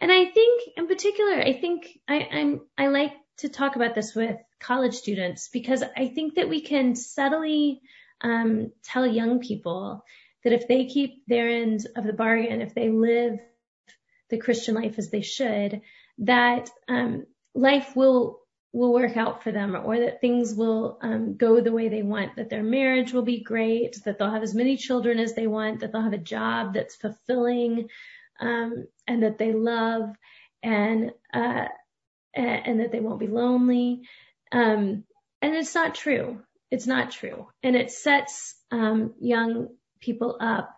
and 0.00 0.10
I 0.10 0.26
think 0.26 0.62
in 0.76 0.86
particular, 0.86 1.34
I 1.34 1.52
think 1.54 1.88
I, 2.08 2.28
I'm, 2.32 2.60
I 2.78 2.86
like 2.86 3.12
to 3.38 3.48
talk 3.48 3.76
about 3.76 3.94
this 3.94 4.14
with 4.14 4.36
college 4.60 4.94
students 4.94 5.48
because 5.48 5.82
I 5.82 6.08
think 6.08 6.36
that 6.36 6.48
we 6.48 6.60
can 6.60 6.94
subtly 6.94 7.80
um, 8.20 8.72
tell 8.82 9.06
young 9.06 9.40
people 9.40 10.04
that 10.44 10.52
if 10.52 10.68
they 10.68 10.86
keep 10.86 11.26
their 11.26 11.48
end 11.48 11.86
of 11.96 12.04
the 12.04 12.12
bargain, 12.12 12.62
if 12.62 12.74
they 12.74 12.88
live 12.88 13.38
the 14.30 14.38
Christian 14.38 14.74
life 14.74 14.98
as 14.98 15.10
they 15.10 15.22
should, 15.22 15.82
that 16.18 16.70
um, 16.88 17.26
life 17.54 17.94
will 17.96 18.40
will 18.72 18.92
work 18.92 19.16
out 19.16 19.42
for 19.42 19.50
them, 19.50 19.74
or 19.74 19.98
that 19.98 20.20
things 20.20 20.54
will 20.54 20.96
um, 21.02 21.36
go 21.36 21.60
the 21.60 21.72
way 21.72 21.88
they 21.88 22.02
want, 22.02 22.36
that 22.36 22.50
their 22.50 22.62
marriage 22.62 23.12
will 23.12 23.22
be 23.22 23.42
great, 23.42 24.00
that 24.04 24.16
they'll 24.16 24.30
have 24.30 24.44
as 24.44 24.54
many 24.54 24.76
children 24.76 25.18
as 25.18 25.34
they 25.34 25.48
want, 25.48 25.80
that 25.80 25.90
they'll 25.90 26.02
have 26.02 26.12
a 26.12 26.18
job 26.18 26.74
that's 26.74 26.94
fulfilling, 26.94 27.88
um, 28.38 28.86
and 29.08 29.24
that 29.24 29.38
they 29.38 29.52
love, 29.52 30.10
and 30.62 31.10
uh, 31.34 31.66
and, 32.32 32.80
that 32.80 32.92
they 32.92 33.00
won't 33.00 33.18
be 33.18 33.26
lonely. 33.26 34.02
Um, 34.52 35.04
and 35.42 35.54
it's 35.54 35.74
not 35.74 35.94
true. 35.94 36.40
It's 36.70 36.86
not 36.86 37.10
true. 37.10 37.48
And 37.62 37.74
it 37.74 37.90
sets 37.90 38.54
um, 38.70 39.14
young 39.20 39.68
people 40.00 40.36
up 40.40 40.74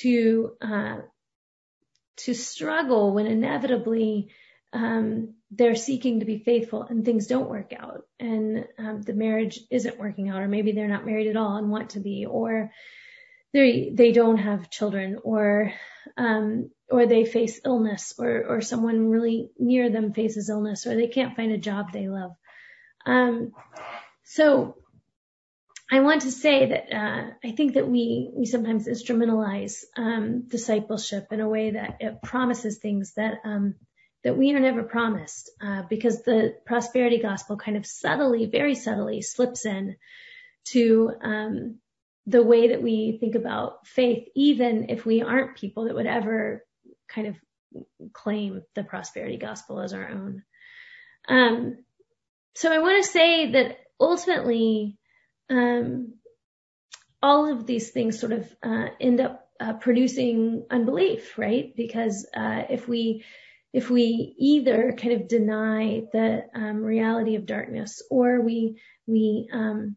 to 0.00 0.52
uh, 0.60 0.98
to 2.24 2.34
struggle 2.34 3.12
when 3.12 3.26
inevitably 3.26 4.28
um, 4.72 5.34
they're 5.50 5.74
seeking 5.74 6.20
to 6.20 6.26
be 6.26 6.38
faithful 6.38 6.82
and 6.82 7.04
things 7.04 7.26
don't 7.26 7.50
work 7.50 7.72
out 7.76 8.02
and 8.20 8.66
um, 8.78 9.02
the 9.02 9.14
marriage 9.14 9.60
isn't 9.70 9.98
working 9.98 10.28
out 10.28 10.40
or 10.40 10.48
maybe 10.48 10.72
they're 10.72 10.88
not 10.88 11.06
married 11.06 11.26
at 11.26 11.36
all 11.36 11.56
and 11.56 11.70
want 11.70 11.90
to 11.90 12.00
be 12.00 12.24
or 12.26 12.70
they 13.52 13.90
they 13.92 14.12
don't 14.12 14.36
have 14.36 14.70
children 14.70 15.18
or 15.24 15.72
um, 16.16 16.70
or 16.88 17.06
they 17.06 17.24
face 17.24 17.60
illness 17.64 18.14
or 18.18 18.44
or 18.46 18.60
someone 18.60 19.08
really 19.08 19.50
near 19.58 19.90
them 19.90 20.12
faces 20.12 20.48
illness 20.48 20.86
or 20.86 20.94
they 20.94 21.08
can't 21.08 21.34
find 21.36 21.52
a 21.52 21.58
job 21.58 21.92
they 21.92 22.08
love. 22.08 22.32
Um, 23.06 23.52
so 24.22 24.76
I 25.92 26.00
want 26.00 26.22
to 26.22 26.30
say 26.30 26.66
that 26.66 26.94
uh, 26.94 27.30
I 27.42 27.50
think 27.52 27.74
that 27.74 27.88
we 27.88 28.30
we 28.32 28.46
sometimes 28.46 28.86
instrumentalize 28.86 29.82
um, 29.96 30.42
discipleship 30.46 31.28
in 31.32 31.40
a 31.40 31.48
way 31.48 31.72
that 31.72 31.96
it 32.00 32.22
promises 32.22 32.78
things 32.78 33.14
that 33.14 33.38
um, 33.44 33.74
that 34.22 34.36
we 34.36 34.54
are 34.54 34.60
never 34.60 34.82
promised 34.82 35.50
uh, 35.60 35.82
because 35.88 36.22
the 36.22 36.54
prosperity 36.64 37.18
gospel 37.18 37.56
kind 37.56 37.76
of 37.76 37.86
subtly, 37.86 38.46
very 38.46 38.74
subtly 38.74 39.22
slips 39.22 39.66
in 39.66 39.96
to 40.66 41.10
um, 41.22 41.78
the 42.26 42.42
way 42.42 42.68
that 42.68 42.82
we 42.82 43.16
think 43.18 43.34
about 43.34 43.86
faith, 43.86 44.28
even 44.36 44.90
if 44.90 45.04
we 45.04 45.22
aren't 45.22 45.56
people 45.56 45.84
that 45.84 45.94
would 45.94 46.06
ever 46.06 46.64
kind 47.08 47.28
of 47.28 47.36
claim 48.12 48.62
the 48.74 48.84
prosperity 48.84 49.38
gospel 49.38 49.80
as 49.80 49.92
our 49.92 50.08
own. 50.08 50.42
Um, 51.28 51.78
so 52.54 52.72
I 52.72 52.78
want 52.78 53.02
to 53.02 53.10
say 53.10 53.52
that 53.52 53.78
ultimately, 53.98 54.98
all 57.22 57.52
of 57.52 57.66
these 57.66 57.90
things 57.90 58.18
sort 58.18 58.32
of 58.32 58.48
uh, 58.62 58.86
end 59.00 59.20
up 59.20 59.48
uh, 59.60 59.74
producing 59.74 60.64
unbelief, 60.70 61.36
right? 61.36 61.74
Because 61.76 62.26
uh, 62.34 62.62
if 62.70 62.88
we 62.88 63.24
if 63.72 63.88
we 63.88 64.34
either 64.38 64.96
kind 64.98 65.20
of 65.20 65.28
deny 65.28 66.02
the 66.12 66.44
um, 66.54 66.82
reality 66.82 67.36
of 67.36 67.46
darkness 67.46 68.02
or 68.10 68.40
we 68.40 68.80
we 69.06 69.48
um, 69.52 69.96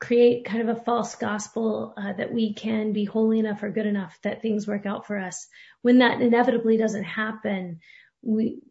create 0.00 0.44
kind 0.44 0.68
of 0.68 0.76
a 0.76 0.80
false 0.80 1.14
gospel 1.14 1.94
uh, 1.96 2.12
that 2.14 2.32
we 2.32 2.54
can 2.54 2.92
be 2.92 3.04
holy 3.04 3.38
enough 3.38 3.62
or 3.62 3.70
good 3.70 3.86
enough 3.86 4.18
that 4.22 4.42
things 4.42 4.66
work 4.66 4.84
out 4.84 5.06
for 5.06 5.16
us 5.16 5.46
when 5.82 5.98
that 5.98 6.20
inevitably 6.20 6.76
doesn't 6.76 7.04
happen 7.04 7.78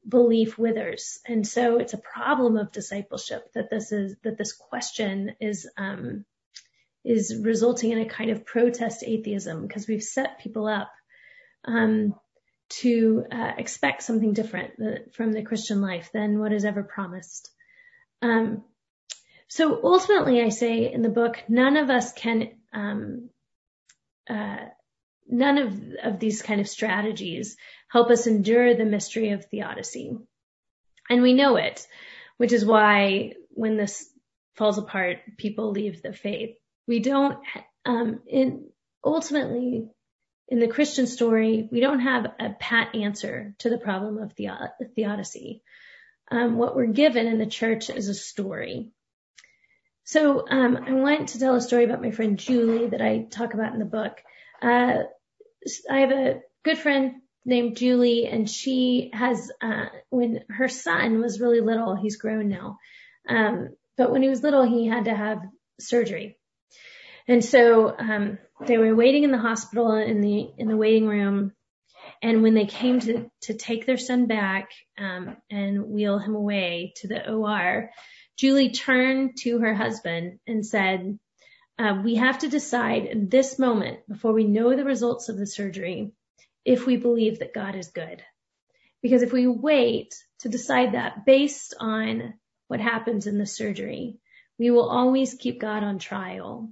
belief 0.08 0.58
withers 0.58 1.20
and 1.26 1.46
so 1.46 1.78
it's 1.78 1.94
a 1.94 1.98
problem 1.98 2.56
of 2.56 2.72
discipleship 2.72 3.52
that 3.54 3.70
this 3.70 3.92
is 3.92 4.16
that 4.24 4.38
this 4.38 4.54
question 4.54 5.36
is 5.42 5.70
um, 5.78 6.24
is 7.04 7.36
resulting 7.44 7.92
in 7.92 8.00
a 8.00 8.06
kind 8.06 8.30
of 8.32 8.46
protest 8.46 9.04
atheism 9.06 9.68
because 9.68 9.88
we've 9.88 10.04
set 10.04 10.40
people 10.40 10.68
up 10.68 10.92
um, 11.66 12.16
to 12.70 13.26
uh, 13.32 13.52
expect 13.58 14.04
something 14.04 14.34
different 14.34 15.14
from 15.14 15.34
the 15.34 15.44
Christian 15.44 15.82
life 15.82 16.10
than 16.14 16.40
what 16.40 16.54
is 16.54 16.64
ever 16.64 16.84
promised. 16.84 17.50
Um, 18.22 18.64
so 19.48 19.82
ultimately, 19.84 20.42
I 20.42 20.50
say 20.50 20.92
in 20.92 21.02
the 21.02 21.10
book, 21.10 21.44
none 21.50 21.76
of 21.76 21.90
us 21.90 22.14
can, 22.14 22.52
um, 22.72 23.30
uh, 24.30 24.66
none 25.32 25.58
of, 25.58 25.82
of 26.04 26.20
these 26.20 26.42
kind 26.42 26.62
of 26.62 26.70
strategies 26.70 27.58
help 27.88 28.10
us 28.10 28.28
endure 28.28 28.76
the 28.76 28.86
mystery 28.86 29.32
of 29.32 29.46
theodicy. 29.46 30.18
And 31.10 31.22
we 31.22 31.34
know 31.34 31.56
it, 31.56 31.88
which 32.38 32.54
is 32.54 32.66
why 32.66 33.34
when 33.50 33.78
this 33.78 34.10
falls 34.56 34.78
apart, 34.78 35.18
people 35.38 35.72
leave 35.72 36.02
the 36.02 36.14
faith. 36.14 36.56
We 36.88 37.00
don't, 37.00 37.40
um, 37.86 38.20
in, 38.28 38.70
ultimately, 39.04 39.88
in 40.48 40.60
the 40.60 40.68
Christian 40.68 41.08
story, 41.08 41.68
we 41.72 41.80
don't 41.80 42.02
have 42.02 42.26
a 42.40 42.50
pat 42.50 42.96
answer 42.96 43.56
to 43.60 43.70
the 43.70 43.78
problem 43.78 44.18
of 44.18 44.34
theodicy. 44.96 45.64
Um, 46.30 46.58
what 46.58 46.76
we're 46.76 46.88
given 46.88 47.28
in 47.28 47.40
the 47.40 47.46
church 47.46 47.90
is 47.90 48.08
a 48.08 48.14
story. 48.14 48.92
So 50.04 50.46
um, 50.50 50.78
I 50.78 50.94
want 50.94 51.30
to 51.30 51.40
tell 51.40 51.56
a 51.56 51.62
story 51.62 51.86
about 51.86 52.02
my 52.02 52.12
friend 52.12 52.38
Julie 52.38 52.88
that 52.88 53.02
I 53.02 53.28
talk 53.30 53.54
about 53.54 53.74
in 53.74 53.80
the 53.80 53.86
book. 53.86 54.22
Uh, 54.62 55.04
I 55.90 56.00
have 56.00 56.12
a 56.12 56.42
good 56.64 56.78
friend 56.78 57.22
named 57.46 57.78
Julie, 57.78 58.28
and 58.28 58.50
she 58.50 59.12
has 59.14 59.52
uh, 59.62 59.86
when 60.10 60.44
her 60.50 60.68
son 60.68 61.22
was 61.22 61.40
really 61.40 61.62
little. 61.62 61.96
He's 61.96 62.18
grown 62.18 62.50
now, 62.50 62.78
um, 63.28 63.70
but 63.98 64.12
when 64.12 64.22
he 64.22 64.30
was 64.30 64.44
little, 64.44 64.64
he 64.64 64.88
had 64.88 65.06
to 65.06 65.16
have 65.16 65.42
surgery, 65.80 66.38
and 67.28 67.44
so 67.44 67.96
um, 67.98 68.38
they 68.66 68.78
were 68.78 68.96
waiting 68.96 69.24
in 69.24 69.32
the 69.32 69.38
hospital 69.38 69.94
in 69.94 70.22
the 70.22 70.52
in 70.58 70.68
the 70.68 70.78
waiting 70.78 71.08
room, 71.08 71.54
and 72.22 72.44
when 72.44 72.54
they 72.54 72.66
came 72.66 73.00
to 73.02 73.30
to 73.42 73.54
take 73.54 73.86
their 73.86 73.98
son 73.98 74.28
back 74.28 74.70
um, 74.98 75.38
and 75.50 75.86
wheel 75.86 76.20
him 76.20 76.36
away 76.36 76.94
to 76.98 77.08
the 77.08 77.32
OR, 77.32 77.92
Julie 78.38 78.72
turned 78.72 79.38
to 79.42 79.60
her 79.60 79.74
husband 79.74 80.40
and 80.48 80.66
said, 80.66 81.20
uh, 81.80 82.02
"We 82.04 82.16
have 82.16 82.40
to 82.40 82.50
decide 82.50 83.06
in 83.06 83.30
this 83.30 83.60
moment 83.60 84.08
before 84.08 84.34
we 84.34 84.44
know 84.44 84.76
the 84.76 84.86
results 84.86 85.30
of 85.30 85.38
the 85.38 85.48
surgery 85.48 86.14
if 86.66 86.86
we 86.86 86.98
believe 86.98 87.40
that 87.40 87.54
God 87.54 87.76
is 87.76 87.90
good." 87.90 88.24
Because 89.02 89.24
if 89.24 89.34
we 89.34 89.48
wait 89.48 90.14
to 90.40 90.50
decide 90.50 90.94
that 90.94 91.26
based 91.26 91.74
on 91.80 92.36
what 92.68 92.80
happens 92.80 93.26
in 93.26 93.38
the 93.38 93.48
surgery, 93.48 94.18
we 94.60 94.70
will 94.70 94.90
always 94.90 95.34
keep 95.34 95.60
God 95.60 95.84
on 95.84 95.98
trial 95.98 96.72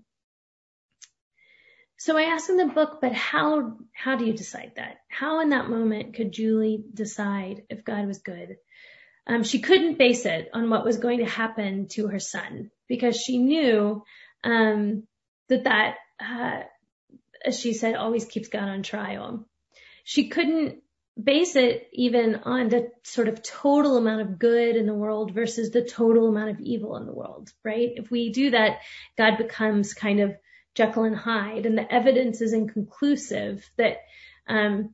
so 2.00 2.18
I 2.18 2.24
asked 2.24 2.50
in 2.50 2.56
the 2.56 2.66
book, 2.66 3.00
but 3.02 3.12
how, 3.12 3.78
how 3.92 4.16
do 4.16 4.26
you 4.26 4.32
decide 4.32 4.72
that? 4.78 5.00
How 5.10 5.42
in 5.42 5.50
that 5.50 5.70
moment 5.70 6.16
could 6.16 6.32
Julie 6.32 6.82
decide 6.94 7.64
if 7.70 7.84
God 7.84 8.08
was 8.08 8.20
good? 8.20 8.56
Um, 9.28 9.44
she 9.44 9.60
couldn't 9.60 9.98
base 9.98 10.26
it 10.26 10.50
on 10.54 10.70
what 10.70 10.86
was 10.86 10.98
going 10.98 11.20
to 11.20 11.26
happen 11.26 11.90
to 11.90 12.08
her 12.08 12.20
son 12.20 12.72
because 12.88 13.18
she 13.18 13.38
knew, 13.38 14.02
um, 14.44 15.04
that 15.48 15.64
that, 15.66 15.96
uh, 16.20 16.64
as 17.46 17.60
she 17.60 17.74
said, 17.74 17.96
always 17.96 18.26
keeps 18.26 18.50
God 18.50 18.70
on 18.70 18.84
trial. 18.84 19.48
She 20.04 20.30
couldn't 20.30 20.82
base 21.22 21.56
it 21.56 21.90
even 21.92 22.36
on 22.44 22.70
the 22.70 22.92
sort 23.04 23.28
of 23.28 23.44
total 23.44 23.98
amount 23.98 24.22
of 24.22 24.40
good 24.40 24.76
in 24.76 24.86
the 24.86 24.94
world 24.94 25.34
versus 25.34 25.72
the 25.72 25.84
total 25.84 26.28
amount 26.28 26.52
of 26.52 26.60
evil 26.60 26.96
in 26.98 27.06
the 27.06 27.14
world, 27.14 27.52
right? 27.64 27.92
If 27.96 28.10
we 28.10 28.32
do 28.32 28.52
that, 28.52 28.80
God 29.18 29.38
becomes 29.38 29.94
kind 29.94 30.22
of 30.22 30.36
Jekyll 30.76 31.04
and 31.04 31.16
Hyde, 31.16 31.66
and 31.66 31.78
the 31.78 31.94
evidence 31.94 32.42
is 32.42 32.54
inconclusive 32.54 33.70
that 33.78 33.98
um, 34.48 34.94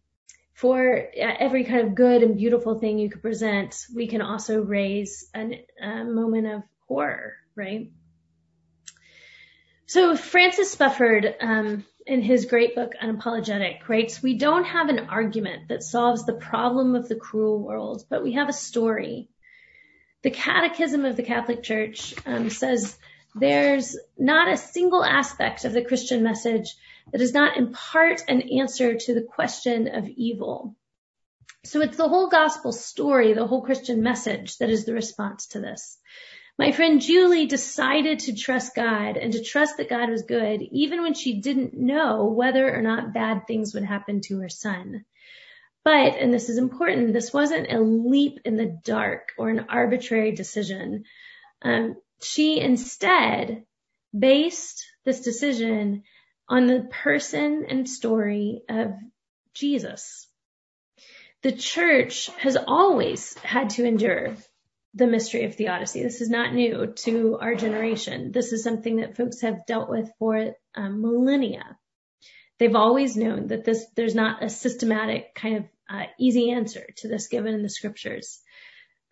for 0.53 1.05
every 1.15 1.65
kind 1.65 1.87
of 1.87 1.95
good 1.95 2.23
and 2.23 2.37
beautiful 2.37 2.79
thing 2.79 2.97
you 2.97 3.09
could 3.09 3.21
present, 3.21 3.75
we 3.93 4.07
can 4.07 4.21
also 4.21 4.61
raise 4.61 5.29
a 5.35 6.03
moment 6.05 6.47
of 6.47 6.63
horror, 6.87 7.33
right? 7.55 7.91
So 9.87 10.15
Francis 10.15 10.75
Spufford, 10.75 11.35
um, 11.41 11.85
in 12.07 12.21
his 12.21 12.45
great 12.45 12.75
book 12.75 12.93
Unapologetic, 13.01 13.87
writes, 13.87 14.21
"We 14.21 14.37
don't 14.37 14.65
have 14.65 14.89
an 14.89 15.07
argument 15.09 15.67
that 15.69 15.83
solves 15.83 16.25
the 16.25 16.33
problem 16.33 16.95
of 16.95 17.07
the 17.07 17.15
cruel 17.15 17.59
world, 17.59 18.03
but 18.09 18.23
we 18.23 18.33
have 18.33 18.49
a 18.49 18.53
story." 18.53 19.29
The 20.23 20.31
Catechism 20.31 21.05
of 21.05 21.15
the 21.15 21.23
Catholic 21.23 21.61
Church 21.61 22.15
um, 22.25 22.49
says 22.49 22.97
there's 23.35 23.95
not 24.17 24.51
a 24.51 24.57
single 24.57 25.03
aspect 25.03 25.65
of 25.65 25.73
the 25.73 25.83
Christian 25.83 26.23
message 26.23 26.75
that 27.11 27.19
does 27.19 27.33
not 27.33 27.57
impart 27.57 28.23
an 28.27 28.41
answer 28.41 28.95
to 28.95 29.13
the 29.13 29.21
question 29.21 29.87
of 29.87 30.09
evil. 30.09 30.75
So 31.63 31.81
it's 31.81 31.97
the 31.97 32.07
whole 32.07 32.29
gospel 32.29 32.71
story, 32.71 33.33
the 33.33 33.45
whole 33.45 33.61
Christian 33.61 34.01
message 34.01 34.57
that 34.57 34.69
is 34.69 34.85
the 34.85 34.93
response 34.93 35.47
to 35.47 35.59
this. 35.59 35.99
My 36.57 36.71
friend 36.71 37.01
Julie 37.01 37.47
decided 37.47 38.19
to 38.19 38.35
trust 38.35 38.75
God 38.75 39.17
and 39.17 39.33
to 39.33 39.43
trust 39.43 39.75
that 39.77 39.89
God 39.89 40.09
was 40.09 40.23
good, 40.23 40.61
even 40.61 41.01
when 41.01 41.13
she 41.13 41.41
didn't 41.41 41.73
know 41.73 42.25
whether 42.25 42.73
or 42.73 42.81
not 42.81 43.13
bad 43.13 43.45
things 43.45 43.73
would 43.73 43.83
happen 43.83 44.21
to 44.21 44.39
her 44.39 44.49
son. 44.49 45.03
But, 45.83 46.15
and 46.15 46.33
this 46.33 46.47
is 46.49 46.57
important, 46.57 47.11
this 47.11 47.33
wasn't 47.33 47.71
a 47.71 47.79
leap 47.79 48.39
in 48.45 48.55
the 48.55 48.79
dark 48.83 49.33
or 49.37 49.49
an 49.49 49.65
arbitrary 49.69 50.31
decision. 50.31 51.03
Um, 51.61 51.97
she 52.21 52.59
instead 52.61 53.65
based 54.17 54.85
this 55.03 55.21
decision 55.21 56.03
on 56.47 56.67
the 56.67 56.87
person 56.89 57.65
and 57.67 57.89
story 57.89 58.61
of 58.69 58.93
Jesus. 59.53 60.27
The 61.43 61.51
church 61.51 62.27
has 62.37 62.55
always 62.55 63.37
had 63.39 63.71
to 63.71 63.85
endure 63.85 64.35
the 64.95 65.07
mystery 65.07 65.43
of 65.43 65.55
theodicy. 65.55 66.01
This 66.01 66.21
is 66.21 66.29
not 66.29 66.53
new 66.53 66.87
to 66.87 67.37
our 67.39 67.53
generation. 67.53 68.31
This 68.31 68.53
is 68.53 68.63
something 68.63 68.97
that 68.97 69.17
folks 69.17 69.41
have 69.41 69.65
dealt 69.65 69.89
with 69.89 70.09
for 70.17 70.55
um, 70.73 71.01
millennia. 71.01 71.77
They've 72.57 72.75
always 72.75 73.17
known 73.17 73.47
that 73.47 73.65
this, 73.65 73.85
there's 73.95 74.15
not 74.15 74.41
a 74.41 74.49
systematic 74.49 75.35
kind 75.35 75.57
of 75.57 75.63
uh, 75.89 76.03
easy 76.17 76.51
answer 76.51 76.85
to 76.97 77.09
this 77.09 77.27
given 77.27 77.53
in 77.53 77.61
the 77.61 77.69
scriptures. 77.69 78.39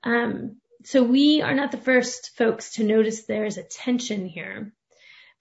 Um, 0.03 0.57
so 0.85 1.03
we 1.03 1.41
are 1.41 1.53
not 1.53 1.71
the 1.71 1.77
first 1.77 2.31
folks 2.37 2.75
to 2.75 2.83
notice 2.83 3.25
there 3.25 3.45
is 3.45 3.57
a 3.57 3.63
tension 3.63 4.25
here. 4.25 4.73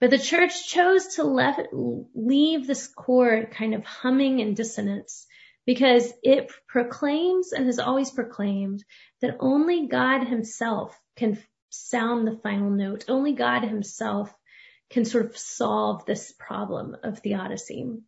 But 0.00 0.11
the 0.11 0.18
church 0.18 0.68
chose 0.68 1.14
to 1.14 1.22
let, 1.22 1.68
leave 1.72 2.66
this 2.66 2.88
chord 2.88 3.52
kind 3.52 3.74
of 3.74 3.85
humming 3.85 4.40
in 4.40 4.55
dissonance 4.55 5.26
because 5.64 6.12
it 6.24 6.50
proclaims 6.66 7.52
and 7.52 7.66
has 7.66 7.78
always 7.78 8.11
proclaimed 8.11 8.83
that 9.23 9.37
only 9.41 9.87
God 9.87 10.27
himself 10.27 10.99
can 11.17 11.39
sound 11.71 12.27
the 12.27 12.39
final 12.43 12.71
note. 12.71 13.07
Only 13.09 13.33
God 13.33 13.65
himself 13.65 14.33
can 14.91 15.05
sort 15.05 15.25
of 15.25 15.39
solve 15.39 16.05
this 16.05 16.33
problem 16.39 16.97
of 17.03 17.21
theodicy. 17.21 17.99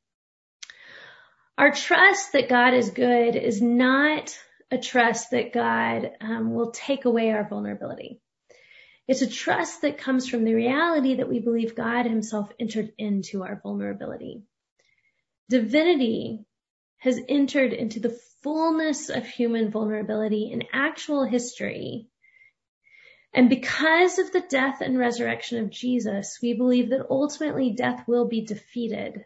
Our 1.57 1.73
trust 1.73 2.33
that 2.33 2.49
God 2.49 2.75
is 2.75 2.91
good 2.91 3.37
is 3.37 3.63
not 3.63 4.37
a 4.71 4.79
trust 4.79 5.31
that 5.31 5.53
God 5.53 6.11
um, 6.21 6.53
will 6.53 6.73
take 6.73 7.05
away 7.05 7.31
our 7.31 7.49
vulnerability. 7.49 8.21
It's 9.07 9.23
a 9.23 9.31
trust 9.31 9.83
that 9.83 9.99
comes 9.99 10.29
from 10.29 10.45
the 10.45 10.55
reality 10.55 11.17
that 11.17 11.29
we 11.29 11.39
believe 11.39 11.77
God 11.77 12.07
himself 12.07 12.51
entered 12.59 12.93
into 12.99 13.45
our 13.45 13.61
vulnerability. 13.63 14.43
Divinity 15.49 16.45
has 16.99 17.21
entered 17.29 17.73
into 17.73 18.01
the 18.01 18.19
fullness 18.45 19.09
of 19.09 19.27
human 19.27 19.71
vulnerability 19.71 20.53
in 20.53 20.63
actual 20.73 21.25
history. 21.25 22.07
And 23.33 23.49
because 23.49 24.21
of 24.21 24.31
the 24.31 24.43
death 24.43 24.81
and 24.81 24.97
resurrection 24.97 25.65
of 25.65 25.71
Jesus, 25.71 26.39
we 26.41 26.53
believe 26.53 26.91
that 26.91 27.07
ultimately 27.11 27.73
death 27.73 28.05
will 28.07 28.29
be 28.29 28.43
defeated. 28.43 29.25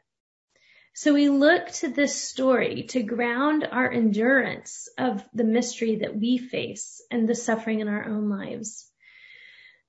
So 0.94 1.12
we 1.12 1.28
look 1.28 1.68
to 1.72 1.88
this 1.88 2.16
story 2.16 2.84
to 2.90 3.02
ground 3.02 3.68
our 3.70 3.92
endurance 3.92 4.88
of 4.96 5.22
the 5.34 5.44
mystery 5.44 5.96
that 5.96 6.16
we 6.16 6.38
face 6.38 7.02
and 7.10 7.28
the 7.28 7.34
suffering 7.34 7.80
in 7.80 7.88
our 7.88 8.04
own 8.04 8.30
lives. 8.30 8.88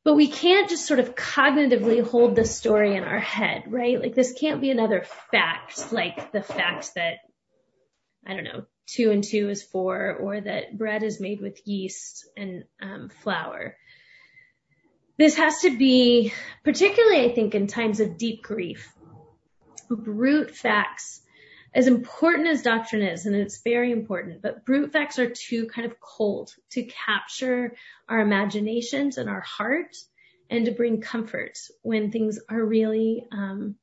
But 0.04 0.16
we 0.16 0.28
can't 0.28 0.70
just 0.70 0.86
sort 0.86 1.00
of 1.00 1.16
cognitively 1.16 2.04
hold 2.04 2.36
this 2.36 2.56
story 2.56 2.96
in 2.96 3.04
our 3.04 3.20
head, 3.20 3.64
right? 3.68 4.00
Like 4.00 4.16
this 4.16 4.34
can't 4.34 4.62
be 4.62 4.72
another 4.72 5.06
fact, 5.32 5.92
like 5.92 6.32
the 6.32 6.42
fact 6.42 6.96
that, 6.96 7.20
I 8.26 8.34
don't 8.34 8.44
know, 8.44 8.66
two 8.94 9.12
and 9.12 9.24
two 9.24 9.50
is 9.50 9.62
four, 9.62 10.14
or 10.14 10.42
that 10.42 10.78
bread 10.78 11.04
is 11.04 11.20
made 11.20 11.42
with 11.42 11.68
yeast 11.68 12.26
and 12.36 12.64
um, 12.82 13.10
flour. 13.10 13.78
This 15.18 15.36
has 15.36 15.62
to 15.62 15.78
be, 15.78 16.34
particularly 16.64 17.26
I 17.26 17.36
think 17.36 17.54
in 17.54 17.68
times 17.68 18.00
of 18.00 18.18
deep 18.18 18.42
grief, 18.42 18.92
brute 19.90 20.56
facts, 20.56 21.22
as 21.74 21.88
important 21.88 22.48
as 22.48 22.64
doctrine 22.64 23.04
is, 23.04 23.26
and 23.26 23.36
it's 23.36 23.62
very 23.62 23.92
important, 23.92 24.42
but 24.42 24.66
brute 24.66 24.92
facts 24.92 25.20
are 25.20 25.30
too 25.30 25.68
kind 25.68 25.86
of 25.86 26.00
cold 26.00 26.52
to 26.72 26.84
capture 26.84 27.76
our 28.08 28.22
imaginations 28.22 29.18
and 29.18 29.30
our 29.30 29.42
heart 29.42 29.96
and 30.50 30.66
to 30.66 30.72
bring 30.72 31.02
comfort 31.02 31.60
when 31.84 32.12
things 32.12 32.40
are 32.50 32.64
really, 32.64 33.26
um, 33.32 33.76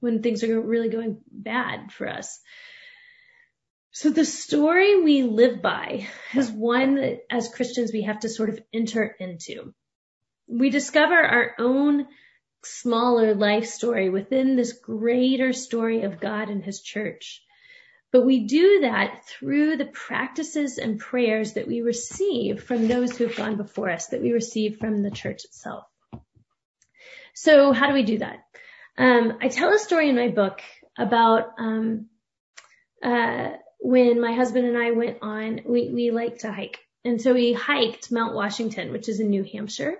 when 0.00 0.22
things 0.22 0.44
are 0.44 0.60
really 0.60 0.90
going 0.90 1.18
bad 1.30 1.90
for 1.90 2.06
us. 2.06 2.38
So 3.96 4.10
the 4.10 4.26
story 4.26 5.00
we 5.00 5.22
live 5.22 5.62
by 5.62 6.06
is 6.34 6.50
one 6.50 6.96
that 6.96 7.20
as 7.30 7.48
Christians 7.48 7.94
we 7.94 8.02
have 8.02 8.20
to 8.20 8.28
sort 8.28 8.50
of 8.50 8.60
enter 8.70 9.04
into. 9.04 9.72
We 10.46 10.68
discover 10.68 11.14
our 11.14 11.54
own 11.58 12.06
smaller 12.62 13.34
life 13.34 13.64
story 13.64 14.10
within 14.10 14.54
this 14.54 14.74
greater 14.74 15.54
story 15.54 16.02
of 16.02 16.20
God 16.20 16.50
and 16.50 16.62
his 16.62 16.82
church. 16.82 17.42
But 18.12 18.26
we 18.26 18.46
do 18.46 18.80
that 18.82 19.24
through 19.28 19.78
the 19.78 19.86
practices 19.86 20.76
and 20.76 21.00
prayers 21.00 21.54
that 21.54 21.66
we 21.66 21.80
receive 21.80 22.62
from 22.62 22.88
those 22.88 23.16
who 23.16 23.26
have 23.26 23.36
gone 23.36 23.56
before 23.56 23.88
us, 23.88 24.08
that 24.08 24.20
we 24.20 24.32
receive 24.32 24.76
from 24.76 25.02
the 25.02 25.10
church 25.10 25.46
itself. 25.46 25.84
So 27.34 27.72
how 27.72 27.86
do 27.86 27.94
we 27.94 28.02
do 28.02 28.18
that? 28.18 28.40
Um, 28.98 29.38
I 29.40 29.48
tell 29.48 29.72
a 29.72 29.78
story 29.78 30.10
in 30.10 30.16
my 30.16 30.28
book 30.28 30.60
about 30.98 31.52
um, 31.58 32.08
uh, 33.02 33.52
when 33.78 34.20
my 34.20 34.32
husband 34.32 34.66
and 34.66 34.78
I 34.78 34.90
went 34.92 35.18
on. 35.22 35.60
We 35.64 35.90
we 35.90 36.10
like 36.10 36.38
to 36.38 36.52
hike, 36.52 36.78
and 37.04 37.20
so 37.20 37.34
we 37.34 37.52
hiked 37.52 38.12
Mount 38.12 38.34
Washington, 38.34 38.92
which 38.92 39.08
is 39.08 39.20
in 39.20 39.30
New 39.30 39.44
Hampshire, 39.44 39.96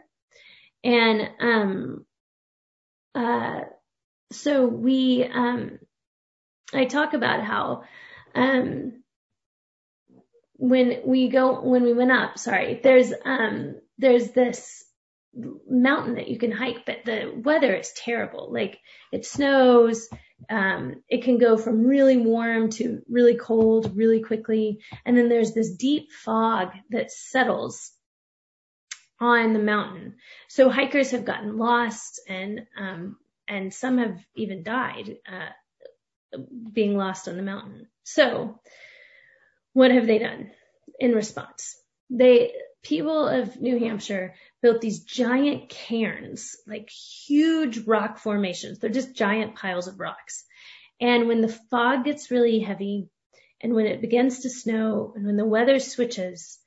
and 0.85 1.31
um, 1.41 2.07
uh, 3.15 3.61
so 4.33 4.67
we, 4.67 5.25
um, 5.25 5.79
I 6.75 6.85
talk 6.85 7.15
about 7.15 7.43
how, 7.43 7.85
um, 8.35 9.03
when 10.55 11.01
we 11.07 11.29
go, 11.29 11.61
when 11.63 11.83
we 11.83 11.93
went 11.93 12.13
up, 12.13 12.39
sorry, 12.39 12.81
there's, 12.83 13.13
um, 13.25 13.77
there's 13.99 14.33
this 14.33 14.85
mountain 15.69 16.17
that 16.17 16.29
you 16.29 16.39
can 16.39 16.53
hike, 16.53 16.85
but 16.85 17.05
the 17.05 17.33
weather 17.35 17.75
is 17.75 17.93
terrible. 17.93 18.53
Like 18.53 18.79
it 19.13 19.25
snows, 19.25 20.09
um, 20.49 21.03
it 21.09 21.25
can 21.25 21.39
go 21.39 21.57
from 21.57 21.87
really 21.87 22.17
warm 22.17 22.71
to 22.71 23.03
really 23.09 23.37
cold 23.37 23.97
really 23.97 24.23
quickly. 24.23 24.81
And 25.05 25.17
then 25.17 25.29
there's 25.29 25.53
this 25.53 25.75
deep 25.75 26.13
fog 26.13 26.73
that 26.91 27.11
settles 27.11 27.93
on 29.19 29.55
the 29.55 29.59
mountain. 29.59 30.17
So 30.49 30.69
hikers 30.69 31.13
have 31.13 31.25
gotten 31.25 31.57
lost 31.57 32.21
and, 32.29 32.67
um, 32.79 33.17
and 33.49 33.73
some 33.73 33.99
have 33.99 34.19
even 34.35 34.63
died, 34.63 35.17
uh, 35.27 36.39
being 36.73 36.97
lost 36.97 37.29
on 37.29 37.37
the 37.37 37.43
mountain. 37.43 37.87
So 38.05 38.61
what 39.73 39.91
have 39.91 40.07
they 40.07 40.19
done 40.19 40.51
in 40.99 41.13
response? 41.13 41.77
They, 42.11 42.53
people 42.83 43.27
of 43.27 43.61
New 43.61 43.79
Hampshire 43.79 44.35
built 44.67 44.81
these 44.81 45.05
giant 45.05 45.69
cairns, 45.69 46.57
like 46.67 46.91
huge 46.91 47.87
rock 47.87 48.19
formations. 48.19 48.81
They're 48.81 48.91
just 48.91 49.15
giant 49.15 49.55
piles 49.55 49.87
of 49.87 50.01
rocks. 50.01 50.45
And 51.01 51.29
when 51.29 51.41
the 51.41 51.57
fog 51.71 52.05
gets 52.05 52.33
really 52.33 52.59
heavy 52.59 53.09
and 53.61 53.75
when 53.75 53.87
it 53.87 54.01
begins 54.01 54.41
to 54.41 54.51
snow 54.51 55.13
and 55.15 55.25
when 55.25 55.37
the 55.37 55.45
weather 55.45 55.79
switches, 55.79 56.59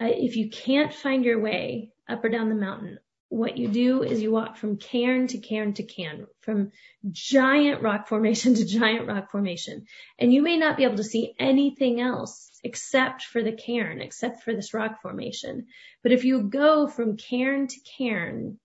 uh, 0.00 0.04
if 0.06 0.36
you 0.36 0.48
can't 0.48 0.94
find 0.94 1.24
your 1.24 1.40
way 1.40 1.90
up 2.08 2.24
or 2.24 2.28
down 2.28 2.50
the 2.50 2.54
mountain, 2.54 3.00
what 3.30 3.56
you 3.56 3.68
do 3.68 4.02
is 4.02 4.20
you 4.20 4.32
walk 4.32 4.56
from 4.56 4.76
cairn 4.76 5.28
to 5.28 5.38
cairn 5.38 5.72
to 5.74 5.84
cairn, 5.84 6.26
from 6.40 6.72
giant 7.10 7.80
rock 7.80 8.08
formation 8.08 8.54
to 8.56 8.66
giant 8.66 9.06
rock 9.06 9.30
formation. 9.30 9.86
And 10.18 10.34
you 10.34 10.42
may 10.42 10.58
not 10.58 10.76
be 10.76 10.84
able 10.84 10.96
to 10.96 11.04
see 11.04 11.34
anything 11.38 12.00
else 12.00 12.50
except 12.62 13.22
for 13.22 13.42
the 13.42 13.52
cairn, 13.52 14.00
except 14.00 14.42
for 14.42 14.52
this 14.52 14.74
rock 14.74 15.00
formation. 15.00 15.68
But 16.02 16.12
if 16.12 16.24
you 16.24 16.42
go 16.42 16.88
from 16.88 17.16
cairn 17.16 17.68
to 17.68 17.80
cairn, 17.96 18.58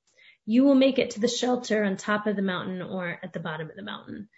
you 0.48 0.64
will 0.64 0.76
make 0.76 0.98
it 0.98 1.12
to 1.12 1.20
the 1.20 1.28
shelter 1.28 1.84
on 1.84 1.96
top 1.96 2.26
of 2.26 2.36
the 2.36 2.42
mountain 2.42 2.82
or 2.82 3.20
at 3.22 3.34
the 3.34 3.40
bottom 3.40 3.70
of 3.70 3.76
the 3.76 3.84
mountain. 3.84 4.30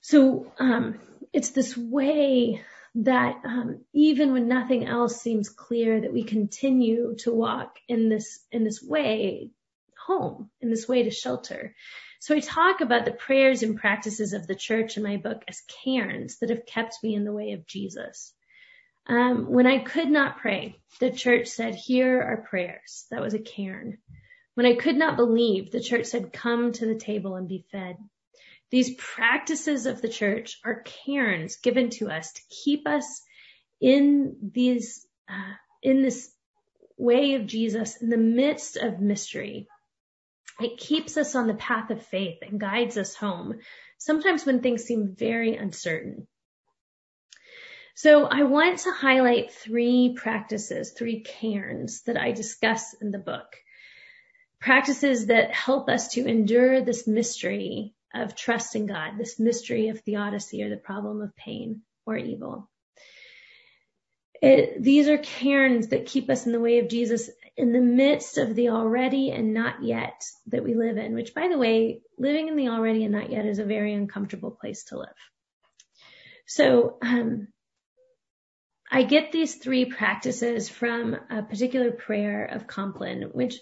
So 0.00 0.50
um, 0.58 0.98
it's 1.30 1.50
this 1.50 1.76
way 1.76 2.62
that 2.96 3.36
um, 3.44 3.84
even 3.92 4.32
when 4.32 4.48
nothing 4.48 4.86
else 4.86 5.20
seems 5.20 5.48
clear, 5.48 6.00
that 6.00 6.12
we 6.12 6.24
continue 6.24 7.14
to 7.18 7.32
walk 7.32 7.76
in 7.88 8.08
this 8.08 8.40
in 8.50 8.64
this 8.64 8.82
way 8.82 9.50
home, 10.06 10.50
in 10.60 10.70
this 10.70 10.88
way 10.88 11.04
to 11.04 11.10
shelter. 11.10 11.74
So 12.20 12.34
I 12.34 12.40
talk 12.40 12.80
about 12.80 13.04
the 13.04 13.12
prayers 13.12 13.62
and 13.62 13.78
practices 13.78 14.32
of 14.32 14.46
the 14.46 14.54
church 14.54 14.96
in 14.96 15.02
my 15.02 15.16
book 15.16 15.42
as 15.48 15.62
cairns 15.84 16.38
that 16.38 16.50
have 16.50 16.66
kept 16.66 16.96
me 17.02 17.14
in 17.14 17.24
the 17.24 17.32
way 17.32 17.52
of 17.52 17.66
Jesus. 17.66 18.34
Um, 19.06 19.50
when 19.50 19.66
I 19.66 19.78
could 19.78 20.10
not 20.10 20.38
pray, 20.38 20.80
the 20.98 21.10
church 21.10 21.48
said, 21.48 21.74
"Here 21.74 22.20
are 22.20 22.46
prayers." 22.48 23.06
That 23.10 23.22
was 23.22 23.34
a 23.34 23.38
cairn. 23.38 23.98
When 24.54 24.66
I 24.66 24.74
could 24.74 24.96
not 24.96 25.16
believe, 25.16 25.70
the 25.70 25.80
church 25.80 26.06
said, 26.06 26.32
"Come 26.32 26.72
to 26.72 26.86
the 26.86 26.98
table 26.98 27.36
and 27.36 27.48
be 27.48 27.64
fed." 27.70 27.96
These 28.70 28.94
practices 28.96 29.86
of 29.86 30.00
the 30.00 30.08
church 30.08 30.58
are 30.64 30.82
cairns 30.82 31.56
given 31.56 31.90
to 31.90 32.08
us 32.08 32.32
to 32.32 32.42
keep 32.48 32.86
us 32.86 33.22
in 33.80 34.50
these, 34.52 35.06
uh, 35.28 35.54
in 35.82 36.02
this 36.02 36.32
way 36.96 37.34
of 37.34 37.46
Jesus 37.46 38.00
in 38.00 38.10
the 38.10 38.16
midst 38.16 38.76
of 38.76 39.00
mystery. 39.00 39.66
It 40.60 40.78
keeps 40.78 41.16
us 41.16 41.34
on 41.34 41.46
the 41.46 41.54
path 41.54 41.90
of 41.90 42.06
faith 42.06 42.38
and 42.42 42.60
guides 42.60 42.96
us 42.98 43.14
home, 43.14 43.60
sometimes 43.98 44.44
when 44.44 44.60
things 44.60 44.84
seem 44.84 45.16
very 45.16 45.56
uncertain. 45.56 46.28
So 47.94 48.24
I 48.24 48.44
want 48.44 48.80
to 48.80 48.92
highlight 48.92 49.52
three 49.52 50.14
practices, 50.16 50.92
three 50.92 51.20
cairns 51.20 52.02
that 52.02 52.16
I 52.16 52.32
discuss 52.32 52.94
in 52.94 53.10
the 53.10 53.18
book. 53.18 53.56
Practices 54.60 55.26
that 55.26 55.52
help 55.52 55.88
us 55.88 56.08
to 56.08 56.26
endure 56.26 56.82
this 56.82 57.06
mystery 57.06 57.94
of 58.14 58.34
trust 58.34 58.76
in 58.76 58.86
God, 58.86 59.12
this 59.18 59.38
mystery 59.38 59.88
of 59.88 60.00
theodicy 60.00 60.62
or 60.62 60.70
the 60.70 60.76
problem 60.76 61.20
of 61.20 61.36
pain 61.36 61.82
or 62.06 62.16
evil. 62.16 62.68
It, 64.42 64.82
these 64.82 65.08
are 65.08 65.18
cairns 65.18 65.88
that 65.88 66.06
keep 66.06 66.30
us 66.30 66.46
in 66.46 66.52
the 66.52 66.60
way 66.60 66.78
of 66.78 66.88
Jesus 66.88 67.30
in 67.56 67.72
the 67.72 67.80
midst 67.80 68.38
of 68.38 68.54
the 68.54 68.70
already 68.70 69.30
and 69.30 69.52
not 69.52 69.82
yet 69.82 70.24
that 70.46 70.64
we 70.64 70.74
live 70.74 70.96
in, 70.96 71.14
which 71.14 71.34
by 71.34 71.48
the 71.48 71.58
way, 71.58 72.00
living 72.18 72.48
in 72.48 72.56
the 72.56 72.68
already 72.68 73.04
and 73.04 73.12
not 73.12 73.30
yet 73.30 73.44
is 73.44 73.58
a 73.58 73.64
very 73.64 73.92
uncomfortable 73.92 74.50
place 74.50 74.84
to 74.84 74.98
live. 74.98 75.08
So, 76.46 76.96
um, 77.02 77.48
I 78.90 79.04
get 79.04 79.30
these 79.30 79.54
three 79.54 79.84
practices 79.84 80.68
from 80.68 81.16
a 81.30 81.42
particular 81.42 81.92
prayer 81.92 82.44
of 82.44 82.66
Compline, 82.66 83.30
which 83.32 83.60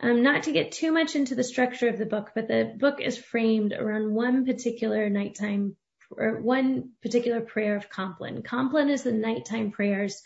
um, 0.00 0.22
not 0.22 0.44
to 0.44 0.52
get 0.52 0.72
too 0.72 0.92
much 0.92 1.14
into 1.14 1.34
the 1.34 1.44
structure 1.44 1.88
of 1.88 1.98
the 1.98 2.06
book, 2.06 2.30
but 2.34 2.48
the 2.48 2.74
book 2.78 3.00
is 3.00 3.18
framed 3.18 3.72
around 3.72 4.14
one 4.14 4.46
particular 4.46 5.10
nighttime 5.10 5.76
or 6.10 6.40
one 6.40 6.90
particular 7.02 7.40
prayer 7.40 7.76
of 7.76 7.90
Compline. 7.90 8.42
Compline 8.42 8.88
is 8.88 9.02
the 9.02 9.12
nighttime 9.12 9.70
prayers 9.70 10.22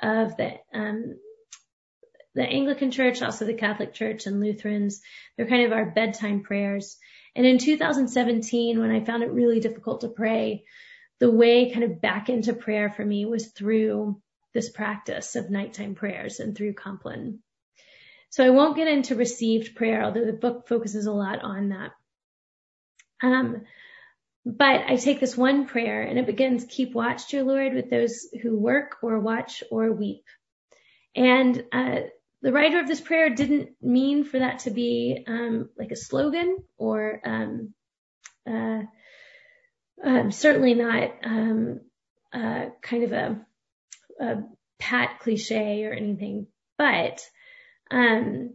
of 0.00 0.36
the 0.36 0.54
um, 0.72 1.16
the 2.34 2.42
Anglican 2.42 2.90
Church, 2.90 3.20
also 3.20 3.44
the 3.44 3.54
Catholic 3.54 3.94
Church 3.94 4.26
and 4.26 4.40
Lutherans. 4.40 5.00
They're 5.36 5.46
kind 5.46 5.64
of 5.64 5.72
our 5.72 5.90
bedtime 5.90 6.42
prayers. 6.42 6.96
And 7.34 7.46
in 7.46 7.58
2017, 7.58 8.78
when 8.78 8.90
I 8.90 9.04
found 9.04 9.22
it 9.22 9.32
really 9.32 9.60
difficult 9.60 10.02
to 10.02 10.08
pray, 10.08 10.64
the 11.18 11.30
way 11.30 11.70
kind 11.70 11.84
of 11.84 12.00
back 12.00 12.28
into 12.28 12.52
prayer 12.52 12.90
for 12.90 13.04
me 13.04 13.24
was 13.24 13.48
through 13.48 14.20
this 14.54 14.70
practice 14.70 15.36
of 15.36 15.50
nighttime 15.50 15.94
prayers 15.94 16.38
and 16.38 16.56
through 16.56 16.74
Compline. 16.74 17.40
So 18.30 18.44
I 18.44 18.50
won't 18.50 18.76
get 18.76 18.88
into 18.88 19.14
received 19.14 19.74
prayer, 19.74 20.04
although 20.04 20.24
the 20.24 20.32
book 20.32 20.68
focuses 20.68 21.06
a 21.06 21.12
lot 21.12 21.42
on 21.42 21.70
that. 21.70 21.90
Um, 23.22 23.62
but 24.44 24.82
I 24.86 24.96
take 24.96 25.20
this 25.20 25.36
one 25.36 25.66
prayer 25.66 26.02
and 26.02 26.18
it 26.18 26.26
begins, 26.26 26.66
keep 26.68 26.94
watch, 26.94 27.28
dear 27.28 27.42
Lord, 27.42 27.74
with 27.74 27.90
those 27.90 28.26
who 28.42 28.58
work 28.58 28.96
or 29.02 29.18
watch 29.18 29.62
or 29.70 29.92
weep. 29.92 30.24
And, 31.14 31.64
uh, 31.72 32.00
the 32.40 32.52
writer 32.52 32.78
of 32.78 32.86
this 32.86 33.00
prayer 33.00 33.30
didn't 33.30 33.70
mean 33.82 34.22
for 34.24 34.38
that 34.38 34.60
to 34.60 34.70
be, 34.70 35.24
um, 35.26 35.70
like 35.76 35.90
a 35.90 35.96
slogan 35.96 36.58
or, 36.76 37.20
um, 37.24 37.74
uh, 38.48 38.82
um, 40.04 40.30
certainly 40.30 40.74
not, 40.74 41.10
um, 41.24 41.80
uh, 42.32 42.66
kind 42.80 43.04
of 43.04 43.12
a, 43.12 43.46
a 44.20 44.42
pat 44.78 45.18
cliche 45.18 45.84
or 45.84 45.92
anything, 45.92 46.46
but, 46.76 47.20
um, 47.90 48.54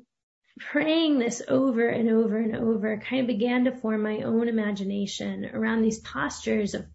praying 0.60 1.20
this 1.20 1.42
over 1.48 1.88
and 1.88 2.10
over 2.10 2.38
and 2.38 2.56
over 2.56 2.98
kind 2.98 3.22
of 3.22 3.28
began 3.28 3.66
to 3.66 3.72
form 3.72 4.04
my 4.04 4.22
own 4.22 4.48
imagination 4.48 5.50
around 5.54 5.82
these 5.82 6.00
postures 6.00 6.74
of 6.74 6.86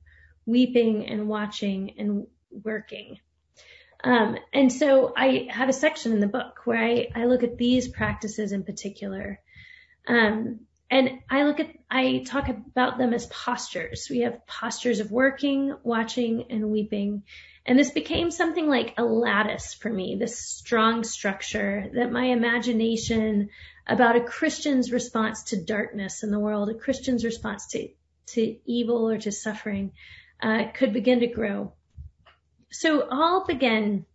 weeping 0.47 1.07
and 1.07 1.29
watching 1.29 1.95
and 1.99 2.27
working. 2.51 3.19
Um, 4.03 4.37
and 4.53 4.73
so 4.73 5.13
I 5.17 5.49
have 5.51 5.69
a 5.69 5.73
section 5.73 6.13
in 6.13 6.21
the 6.21 6.29
book 6.29 6.61
where 6.65 6.79
I, 6.79 7.09
I 7.15 7.25
look 7.25 7.43
at 7.43 7.59
these 7.59 7.89
practices 7.89 8.53
in 8.53 8.63
particular. 8.63 9.41
Um, 10.07 10.61
and 10.91 11.21
I 11.29 11.43
look 11.43 11.61
at, 11.61 11.69
I 11.91 12.25
talk 12.27 12.49
about 12.49 12.97
them 12.97 13.13
as 13.13 13.27
postures. 13.27 14.07
We 14.09 14.21
have 14.21 14.47
postures 14.47 15.01
of 15.01 15.11
working, 15.11 15.77
watching, 15.83 16.47
and 16.51 16.71
weeping. 16.71 17.25
And 17.69 17.79
this 17.79 17.91
became 17.91 18.31
something 18.31 18.67
like 18.67 18.95
a 18.97 19.05
lattice 19.05 19.75
for 19.75 19.91
me, 19.91 20.17
this 20.17 20.39
strong 20.39 21.05
structure 21.05 21.91
that 21.93 22.11
my 22.11 22.25
imagination 22.25 23.51
about 23.87 24.17
a 24.17 24.25
Christian's 24.25 24.91
response 24.91 25.43
to 25.45 25.63
darkness 25.63 26.23
in 26.23 26.31
the 26.31 26.39
world, 26.39 26.71
a 26.71 26.75
Christian's 26.75 27.27
response 27.27 27.67
to, 27.73 27.91
to 28.29 28.57
evil 28.65 29.11
or 29.11 29.19
to 29.19 29.31
suffering, 29.31 29.93
uh, 30.43 30.69
could 30.73 30.95
begin 30.95 31.21
to 31.21 31.27
grow. 31.27 31.75
So 32.71 33.07
I'll 33.11 33.45
begin, 33.45 34.07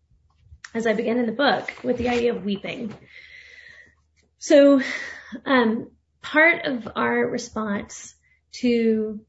as 0.73 0.87
I 0.87 0.93
begin 0.93 1.19
in 1.19 1.27
the 1.27 1.31
book, 1.31 1.71
with 1.83 1.99
the 1.99 2.09
idea 2.09 2.33
of 2.33 2.43
weeping. 2.43 2.91
So, 4.39 4.81
um, 5.45 5.91
part 6.23 6.65
of 6.65 6.87
our 6.95 7.27
response 7.27 8.15
to 8.53 9.23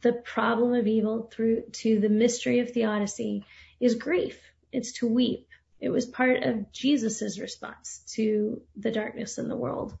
the 0.00 0.12
problem 0.12 0.74
of 0.74 0.86
evil 0.86 1.28
through 1.32 1.64
to 1.72 2.00
the 2.00 2.08
mystery 2.08 2.60
of 2.60 2.70
theodicy 2.70 3.44
is 3.80 3.94
grief. 3.94 4.40
It's 4.72 4.92
to 4.94 5.06
weep. 5.06 5.48
It 5.80 5.90
was 5.90 6.06
part 6.06 6.42
of 6.42 6.72
Jesus's 6.72 7.40
response 7.40 8.02
to 8.14 8.60
the 8.76 8.90
darkness 8.90 9.38
in 9.38 9.48
the 9.48 9.56
world. 9.56 9.96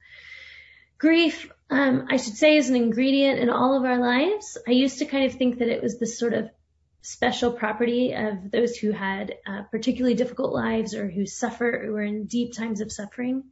Grief, 0.98 1.50
um, 1.70 2.08
I 2.10 2.16
should 2.16 2.34
say, 2.34 2.56
is 2.56 2.68
an 2.68 2.76
ingredient 2.76 3.38
in 3.38 3.50
all 3.50 3.76
of 3.76 3.84
our 3.84 3.98
lives. 3.98 4.58
I 4.66 4.72
used 4.72 4.98
to 4.98 5.04
kind 5.04 5.26
of 5.26 5.34
think 5.34 5.58
that 5.58 5.68
it 5.68 5.82
was 5.82 5.98
this 5.98 6.18
sort 6.18 6.34
of 6.34 6.50
special 7.02 7.52
property 7.52 8.12
of 8.14 8.50
those 8.50 8.76
who 8.76 8.90
had 8.90 9.36
uh, 9.46 9.62
particularly 9.70 10.14
difficult 10.14 10.52
lives 10.52 10.94
or 10.94 11.08
who 11.08 11.24
suffer 11.26 11.84
or 11.86 11.92
were 11.92 12.02
in 12.02 12.26
deep 12.26 12.52
times 12.52 12.80
of 12.80 12.90
suffering. 12.90 13.44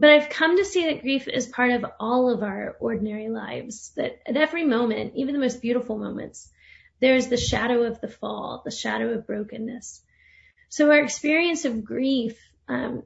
But 0.00 0.10
I've 0.10 0.28
come 0.28 0.56
to 0.56 0.64
see 0.64 0.84
that 0.86 1.02
grief 1.02 1.26
is 1.26 1.46
part 1.46 1.72
of 1.72 1.84
all 1.98 2.30
of 2.30 2.44
our 2.44 2.76
ordinary 2.78 3.28
lives, 3.28 3.90
that 3.96 4.20
at 4.26 4.36
every 4.36 4.64
moment, 4.64 5.14
even 5.16 5.34
the 5.34 5.40
most 5.40 5.60
beautiful 5.60 5.98
moments, 5.98 6.48
there's 7.00 7.26
the 7.26 7.36
shadow 7.36 7.82
of 7.82 8.00
the 8.00 8.06
fall, 8.06 8.62
the 8.64 8.70
shadow 8.70 9.10
of 9.14 9.26
brokenness. 9.26 10.00
So 10.68 10.88
our 10.90 11.00
experience 11.00 11.64
of 11.64 11.84
grief, 11.84 12.38
um, 12.68 13.02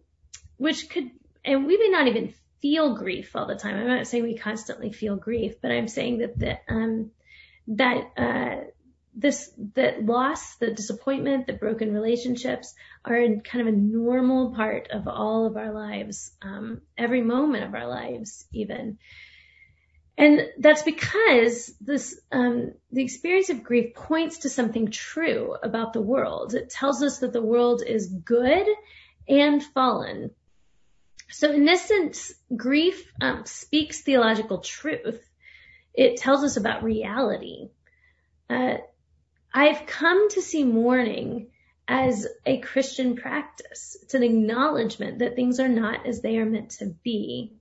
which 0.58 0.90
could, 0.90 1.10
and 1.44 1.66
we 1.66 1.78
may 1.78 1.88
not 1.88 2.08
even 2.08 2.34
feel 2.60 2.94
grief 2.94 3.34
all 3.34 3.46
the 3.46 3.54
time. 3.54 3.76
I'm 3.76 3.88
not 3.88 4.06
saying 4.06 4.24
we 4.24 4.36
constantly 4.36 4.92
feel 4.92 5.16
grief, 5.16 5.62
but 5.62 5.70
I'm 5.70 5.88
saying 5.88 6.18
that 6.18 6.38
the, 6.38 6.58
um, 6.68 7.10
that, 7.68 8.10
uh, 8.18 8.64
this, 9.14 9.52
that 9.74 10.04
loss, 10.04 10.56
the 10.56 10.72
disappointment, 10.72 11.46
the 11.46 11.52
broken 11.52 11.92
relationships 11.92 12.74
are 13.04 13.20
kind 13.44 13.68
of 13.68 13.74
a 13.74 13.76
normal 13.76 14.54
part 14.54 14.88
of 14.90 15.06
all 15.06 15.46
of 15.46 15.56
our 15.56 15.72
lives, 15.72 16.32
um, 16.42 16.80
every 16.96 17.22
moment 17.22 17.64
of 17.64 17.74
our 17.74 17.86
lives, 17.86 18.46
even. 18.52 18.98
And 20.16 20.48
that's 20.58 20.82
because 20.82 21.74
this, 21.80 22.20
um, 22.30 22.72
the 22.90 23.02
experience 23.02 23.50
of 23.50 23.64
grief 23.64 23.94
points 23.94 24.38
to 24.38 24.50
something 24.50 24.90
true 24.90 25.56
about 25.62 25.92
the 25.92 26.02
world. 26.02 26.54
It 26.54 26.70
tells 26.70 27.02
us 27.02 27.18
that 27.18 27.32
the 27.32 27.42
world 27.42 27.82
is 27.86 28.08
good 28.08 28.66
and 29.28 29.62
fallen. 29.62 30.30
So 31.30 31.50
in 31.50 31.64
this 31.64 31.82
sense, 31.82 32.32
grief 32.54 33.10
um, 33.20 33.44
speaks 33.46 34.02
theological 34.02 34.58
truth. 34.58 35.22
It 35.94 36.18
tells 36.18 36.44
us 36.44 36.56
about 36.56 36.82
reality. 36.82 37.70
Uh, 38.50 38.76
I've 39.54 39.86
come 39.86 40.30
to 40.30 40.42
see 40.42 40.64
mourning 40.64 41.48
as 41.86 42.26
a 42.46 42.58
Christian 42.58 43.16
practice. 43.16 43.96
It's 44.02 44.14
an 44.14 44.22
acknowledgement 44.22 45.18
that 45.18 45.36
things 45.36 45.60
are 45.60 45.68
not 45.68 46.06
as 46.06 46.22
they 46.22 46.38
are 46.38 46.46
meant 46.46 46.70
to 46.78 46.86
be. 46.86 47.52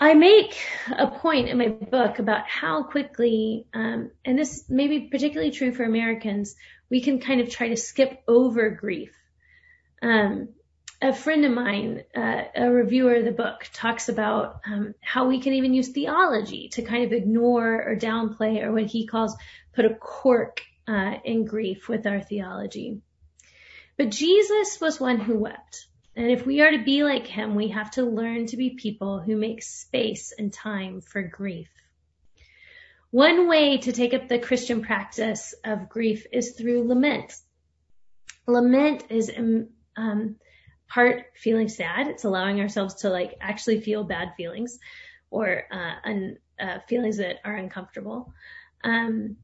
I 0.00 0.14
make 0.14 0.56
a 0.96 1.08
point 1.08 1.48
in 1.48 1.58
my 1.58 1.68
book 1.68 2.20
about 2.20 2.46
how 2.46 2.84
quickly, 2.84 3.66
um, 3.74 4.12
and 4.24 4.38
this 4.38 4.70
may 4.70 4.86
be 4.86 5.08
particularly 5.08 5.50
true 5.50 5.72
for 5.72 5.82
Americans, 5.82 6.54
we 6.88 7.00
can 7.00 7.18
kind 7.18 7.40
of 7.40 7.50
try 7.50 7.68
to 7.68 7.76
skip 7.76 8.22
over 8.28 8.70
grief. 8.70 9.12
Um, 10.00 10.50
a 11.00 11.12
friend 11.12 11.44
of 11.44 11.52
mine, 11.52 12.02
uh, 12.16 12.42
a 12.54 12.70
reviewer 12.70 13.16
of 13.16 13.24
the 13.24 13.30
book, 13.30 13.68
talks 13.72 14.08
about 14.08 14.60
um, 14.66 14.94
how 15.00 15.28
we 15.28 15.40
can 15.40 15.52
even 15.54 15.72
use 15.72 15.88
theology 15.88 16.68
to 16.70 16.82
kind 16.82 17.04
of 17.04 17.12
ignore 17.12 17.82
or 17.82 17.96
downplay 17.96 18.62
or 18.62 18.72
what 18.72 18.86
he 18.86 19.06
calls 19.06 19.36
put 19.74 19.84
a 19.84 19.94
cork 19.94 20.62
uh, 20.88 21.14
in 21.24 21.44
grief 21.44 21.88
with 21.88 22.06
our 22.06 22.20
theology. 22.20 23.00
But 23.96 24.10
Jesus 24.10 24.80
was 24.80 24.98
one 24.98 25.20
who 25.20 25.38
wept. 25.38 25.86
And 26.16 26.32
if 26.32 26.44
we 26.44 26.62
are 26.62 26.70
to 26.72 26.82
be 26.82 27.04
like 27.04 27.28
him, 27.28 27.54
we 27.54 27.68
have 27.68 27.92
to 27.92 28.02
learn 28.02 28.46
to 28.46 28.56
be 28.56 28.70
people 28.70 29.20
who 29.20 29.36
make 29.36 29.62
space 29.62 30.32
and 30.36 30.52
time 30.52 31.00
for 31.00 31.22
grief. 31.22 31.68
One 33.10 33.48
way 33.48 33.78
to 33.78 33.92
take 33.92 34.14
up 34.14 34.28
the 34.28 34.40
Christian 34.40 34.82
practice 34.82 35.54
of 35.64 35.88
grief 35.88 36.26
is 36.32 36.52
through 36.52 36.88
lament. 36.88 37.34
Lament 38.46 39.04
is 39.10 39.30
um, 39.36 39.68
um 39.96 40.36
part 40.88 41.26
feeling 41.34 41.68
sad. 41.68 42.08
It's 42.08 42.24
allowing 42.24 42.60
ourselves 42.60 42.96
to 42.96 43.10
like 43.10 43.36
actually 43.40 43.80
feel 43.80 44.04
bad 44.04 44.32
feelings 44.36 44.78
or 45.30 45.64
uh, 45.70 46.08
un, 46.08 46.38
uh, 46.58 46.78
feelings 46.88 47.18
that 47.18 47.36
are 47.44 47.54
uncomfortable. 47.54 48.32
Um, 48.82 49.36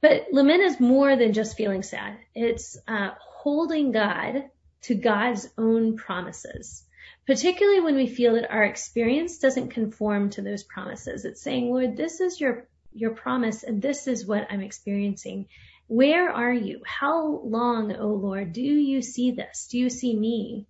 but 0.00 0.26
lament 0.32 0.62
is 0.62 0.78
more 0.78 1.16
than 1.16 1.32
just 1.32 1.56
feeling 1.56 1.82
sad. 1.82 2.18
It's 2.34 2.78
uh, 2.86 3.10
holding 3.18 3.90
God 3.90 4.44
to 4.82 4.94
God's 4.94 5.48
own 5.58 5.96
promises, 5.96 6.84
particularly 7.26 7.80
when 7.80 7.96
we 7.96 8.06
feel 8.06 8.34
that 8.34 8.50
our 8.50 8.62
experience 8.62 9.38
doesn't 9.38 9.70
conform 9.70 10.30
to 10.30 10.42
those 10.42 10.62
promises. 10.62 11.24
It's 11.24 11.42
saying, 11.42 11.70
Lord, 11.70 11.96
this 11.96 12.20
is 12.20 12.40
your 12.40 12.68
your 12.94 13.10
promise, 13.10 13.64
and 13.64 13.82
this 13.82 14.06
is 14.06 14.26
what 14.26 14.46
I'm 14.50 14.60
experiencing. 14.60 15.46
Where 15.88 16.30
are 16.30 16.52
you? 16.52 16.82
How 16.84 17.40
long, 17.44 17.96
O 17.96 18.08
Lord, 18.08 18.52
do 18.52 18.60
you 18.62 19.00
see 19.02 19.32
this? 19.32 19.68
Do 19.68 19.78
you 19.78 19.88
see 19.88 20.14
me? 20.14 20.66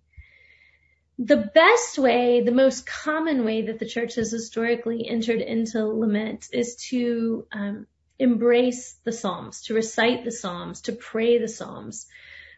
The 1.19 1.51
best 1.53 1.97
way, 1.97 2.41
the 2.41 2.53
most 2.53 2.85
common 2.85 3.43
way 3.43 3.63
that 3.63 3.79
the 3.79 3.85
church 3.85 4.15
has 4.15 4.31
historically 4.31 5.05
entered 5.05 5.41
into 5.41 5.85
lament 5.85 6.47
is 6.53 6.77
to 6.89 7.45
um, 7.51 7.87
embrace 8.17 8.93
the 9.03 9.11
Psalms, 9.11 9.63
to 9.63 9.73
recite 9.73 10.23
the 10.23 10.31
Psalms, 10.31 10.81
to 10.83 10.93
pray 10.93 11.37
the 11.37 11.49
Psalms, 11.49 12.07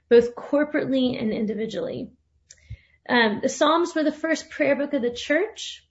both 0.08 0.36
corporately 0.36 1.20
and 1.20 1.34
individually. 1.34 2.12
Um, 3.10 3.40
the 3.42 3.50
Psalms 3.50 3.96
were 3.96 4.04
the 4.04 4.12
first 4.12 4.52
prayer 4.52 4.76
book 4.76 4.94
of 4.94 5.02
the 5.02 5.10
church. 5.10 5.84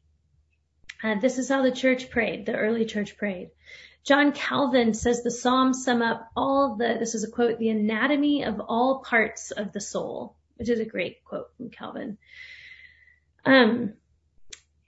Uh, 1.02 1.16
this 1.18 1.38
is 1.38 1.48
how 1.48 1.62
the 1.62 1.72
church 1.72 2.10
prayed, 2.10 2.46
the 2.46 2.54
early 2.54 2.84
church 2.84 3.16
prayed. 3.16 3.50
John 4.04 4.32
Calvin 4.32 4.94
says 4.94 5.22
the 5.22 5.30
Psalms 5.30 5.84
sum 5.84 6.02
up 6.02 6.30
all 6.36 6.76
the, 6.76 6.96
this 6.98 7.14
is 7.14 7.24
a 7.24 7.30
quote, 7.30 7.58
the 7.58 7.68
anatomy 7.68 8.44
of 8.44 8.60
all 8.60 9.00
parts 9.00 9.50
of 9.50 9.72
the 9.72 9.80
soul, 9.80 10.36
which 10.56 10.68
is 10.68 10.80
a 10.80 10.84
great 10.84 11.22
quote 11.24 11.54
from 11.56 11.70
Calvin. 11.70 12.18
Um, 13.44 13.94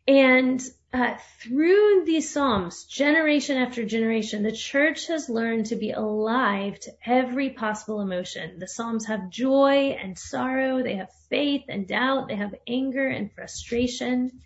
and 0.09 0.63
uh, 0.93 1.15
through 1.41 2.05
these 2.05 2.31
Psalms, 2.31 2.85
generation 2.85 3.57
after 3.57 3.85
generation, 3.85 4.43
the 4.43 4.53
church 4.53 5.07
has 5.07 5.29
learned 5.29 5.67
to 5.67 5.77
be 5.77 5.93
alive 5.93 6.79
to 6.81 6.93
every 7.07 7.51
possible 7.51 8.01
emotion. 8.01 8.59
The 8.59 8.69
Psalms 8.69 9.07
have 9.07 9.31
joy 9.31 9.97
and 10.03 10.19
sorrow. 10.19 10.83
They 10.83 10.97
have 10.97 11.11
faith 11.31 11.65
and 11.69 11.87
doubt. 11.87 12.29
They 12.29 12.37
have 12.37 12.55
anger 12.67 13.07
and 13.07 13.33
frustration. 13.33 14.41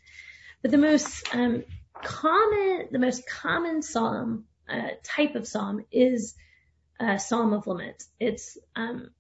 But 0.63 0.71
the 0.71 0.79
most 0.79 1.35
um, 1.35 1.65
common, 2.03 2.89
the 2.91 2.99
most 2.99 3.27
common 3.27 3.83
Psalm 3.83 4.45
type 5.03 5.35
of 5.35 5.47
Psalm 5.47 5.85
is 5.91 6.35
a 7.01 7.19
Psalm 7.19 7.53
of 7.53 7.67
Lament. 7.67 8.05
It's 8.19 8.59
um, 8.75 9.11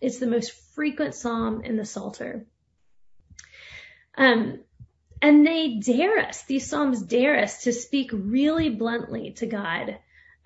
it's 0.00 0.18
the 0.18 0.26
most 0.26 0.52
frequent 0.74 1.14
Psalm 1.14 1.62
in 1.62 1.76
the 1.76 1.84
Psalter. 1.84 2.46
Um, 4.16 4.60
and 5.22 5.46
they 5.46 5.76
dare 5.76 6.18
us, 6.18 6.42
these 6.42 6.68
Psalms 6.68 7.02
dare 7.02 7.40
us 7.40 7.62
to 7.62 7.72
speak 7.72 8.10
really 8.12 8.68
bluntly 8.68 9.32
to 9.38 9.46
God 9.46 9.98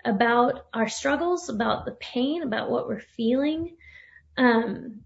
about 0.05 0.65
our 0.73 0.87
struggles, 0.87 1.49
about 1.49 1.85
the 1.85 1.91
pain, 1.91 2.43
about 2.43 2.71
what 2.71 2.87
we're 2.87 3.01
feeling. 3.01 3.75
Um, 4.37 5.01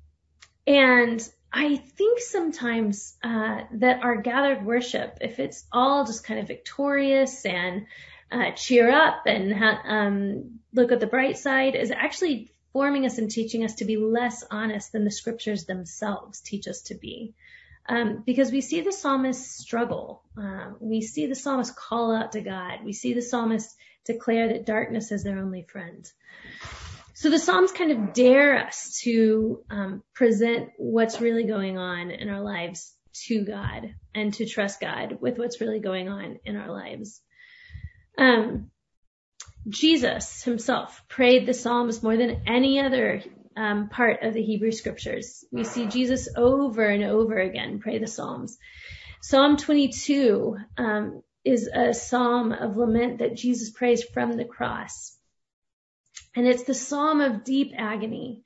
and 0.67 1.27
I 1.51 1.77
think 1.77 2.19
sometimes 2.19 3.15
uh, 3.23 3.61
that 3.73 4.03
our 4.03 4.17
gathered 4.17 4.65
worship, 4.65 5.17
if 5.21 5.39
it's 5.39 5.65
all 5.71 6.05
just 6.05 6.23
kind 6.23 6.39
of 6.39 6.47
victorious 6.47 7.45
and 7.45 7.87
uh, 8.33 8.51
cheer 8.51 8.91
up 8.91 9.23
and 9.25 9.53
ha- 9.53 9.81
um, 9.85 10.59
look 10.73 10.91
at 10.91 10.99
the 10.99 11.07
bright 11.07 11.37
side, 11.37 11.75
is 11.75 11.91
actually 11.91 12.51
forming 12.73 13.05
us 13.05 13.17
and 13.19 13.29
teaching 13.29 13.63
us 13.63 13.75
to 13.75 13.85
be 13.85 13.97
less 13.97 14.43
honest 14.49 14.91
than 14.91 15.05
the 15.05 15.11
scriptures 15.11 15.65
themselves 15.65 16.41
teach 16.41 16.67
us 16.67 16.81
to 16.83 16.95
be. 16.95 17.33
Um, 17.87 18.23
because 18.25 18.51
we 18.51 18.61
see 18.61 18.81
the 18.81 18.93
psalmist 18.93 19.59
struggle. 19.59 20.23
Um, 20.37 20.77
we 20.79 21.01
see 21.01 21.27
the 21.27 21.35
psalmist 21.35 21.75
call 21.75 22.15
out 22.15 22.31
to 22.31 22.41
God. 22.41 22.79
We 22.83 22.93
see 22.93 23.13
the 23.13 23.21
psalmist 23.21 23.75
declare 24.05 24.49
that 24.49 24.65
darkness 24.65 25.11
is 25.11 25.23
their 25.23 25.39
only 25.39 25.63
friend. 25.63 26.09
So 27.13 27.29
the 27.29 27.39
Psalms 27.39 27.71
kind 27.71 27.91
of 27.91 28.13
dare 28.13 28.65
us 28.65 28.99
to 29.03 29.63
um, 29.69 30.03
present 30.13 30.71
what's 30.77 31.21
really 31.21 31.45
going 31.45 31.77
on 31.77 32.11
in 32.11 32.27
our 32.29 32.41
lives 32.41 32.93
to 33.27 33.45
God 33.45 33.93
and 34.15 34.33
to 34.33 34.45
trust 34.45 34.81
God 34.81 35.19
with 35.21 35.37
what's 35.37 35.61
really 35.61 35.79
going 35.79 36.09
on 36.09 36.39
in 36.43 36.55
our 36.55 36.71
lives. 36.71 37.21
Um, 38.17 38.71
Jesus 39.67 40.43
himself 40.43 41.03
prayed 41.07 41.45
the 41.45 41.53
Psalms 41.53 42.03
more 42.03 42.17
than 42.17 42.43
any 42.47 42.79
other 42.79 43.23
um, 43.55 43.89
part 43.89 44.23
of 44.23 44.33
the 44.33 44.43
Hebrew 44.43 44.71
scriptures. 44.71 45.45
We 45.51 45.63
see 45.63 45.87
Jesus 45.87 46.27
over 46.35 46.85
and 46.85 47.03
over 47.03 47.37
again 47.39 47.79
pray 47.79 47.99
the 47.99 48.07
Psalms. 48.07 48.57
Psalm 49.21 49.55
22 49.57 50.57
um, 50.77 51.23
is 51.45 51.69
a 51.73 51.93
psalm 51.93 52.51
of 52.51 52.75
lament 52.75 53.19
that 53.19 53.35
Jesus 53.35 53.69
prays 53.69 54.03
from 54.03 54.35
the 54.35 54.45
cross. 54.45 55.17
And 56.35 56.47
it's 56.47 56.63
the 56.63 56.73
psalm 56.73 57.21
of 57.21 57.43
deep 57.43 57.73
agony 57.77 58.43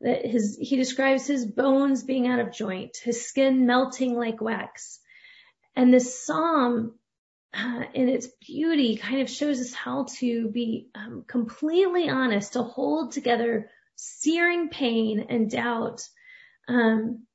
that 0.00 0.24
his, 0.24 0.56
he 0.60 0.76
describes 0.76 1.26
his 1.26 1.44
bones 1.44 2.02
being 2.02 2.26
out 2.26 2.38
of 2.38 2.52
joint, 2.52 2.96
his 3.02 3.26
skin 3.26 3.66
melting 3.66 4.14
like 4.14 4.40
wax. 4.40 5.00
And 5.74 5.92
this 5.92 6.24
psalm, 6.24 6.94
uh, 7.54 7.84
in 7.94 8.08
its 8.08 8.28
beauty, 8.46 8.96
kind 8.96 9.22
of 9.22 9.30
shows 9.30 9.60
us 9.60 9.72
how 9.72 10.06
to 10.18 10.48
be 10.48 10.88
um, 10.94 11.24
completely 11.26 12.08
honest, 12.08 12.54
to 12.54 12.62
hold 12.62 13.12
together 13.12 13.70
searing 13.96 14.68
pain 14.68 15.26
and 15.30 15.50
doubt. 15.50 16.02
Um, 16.68 17.26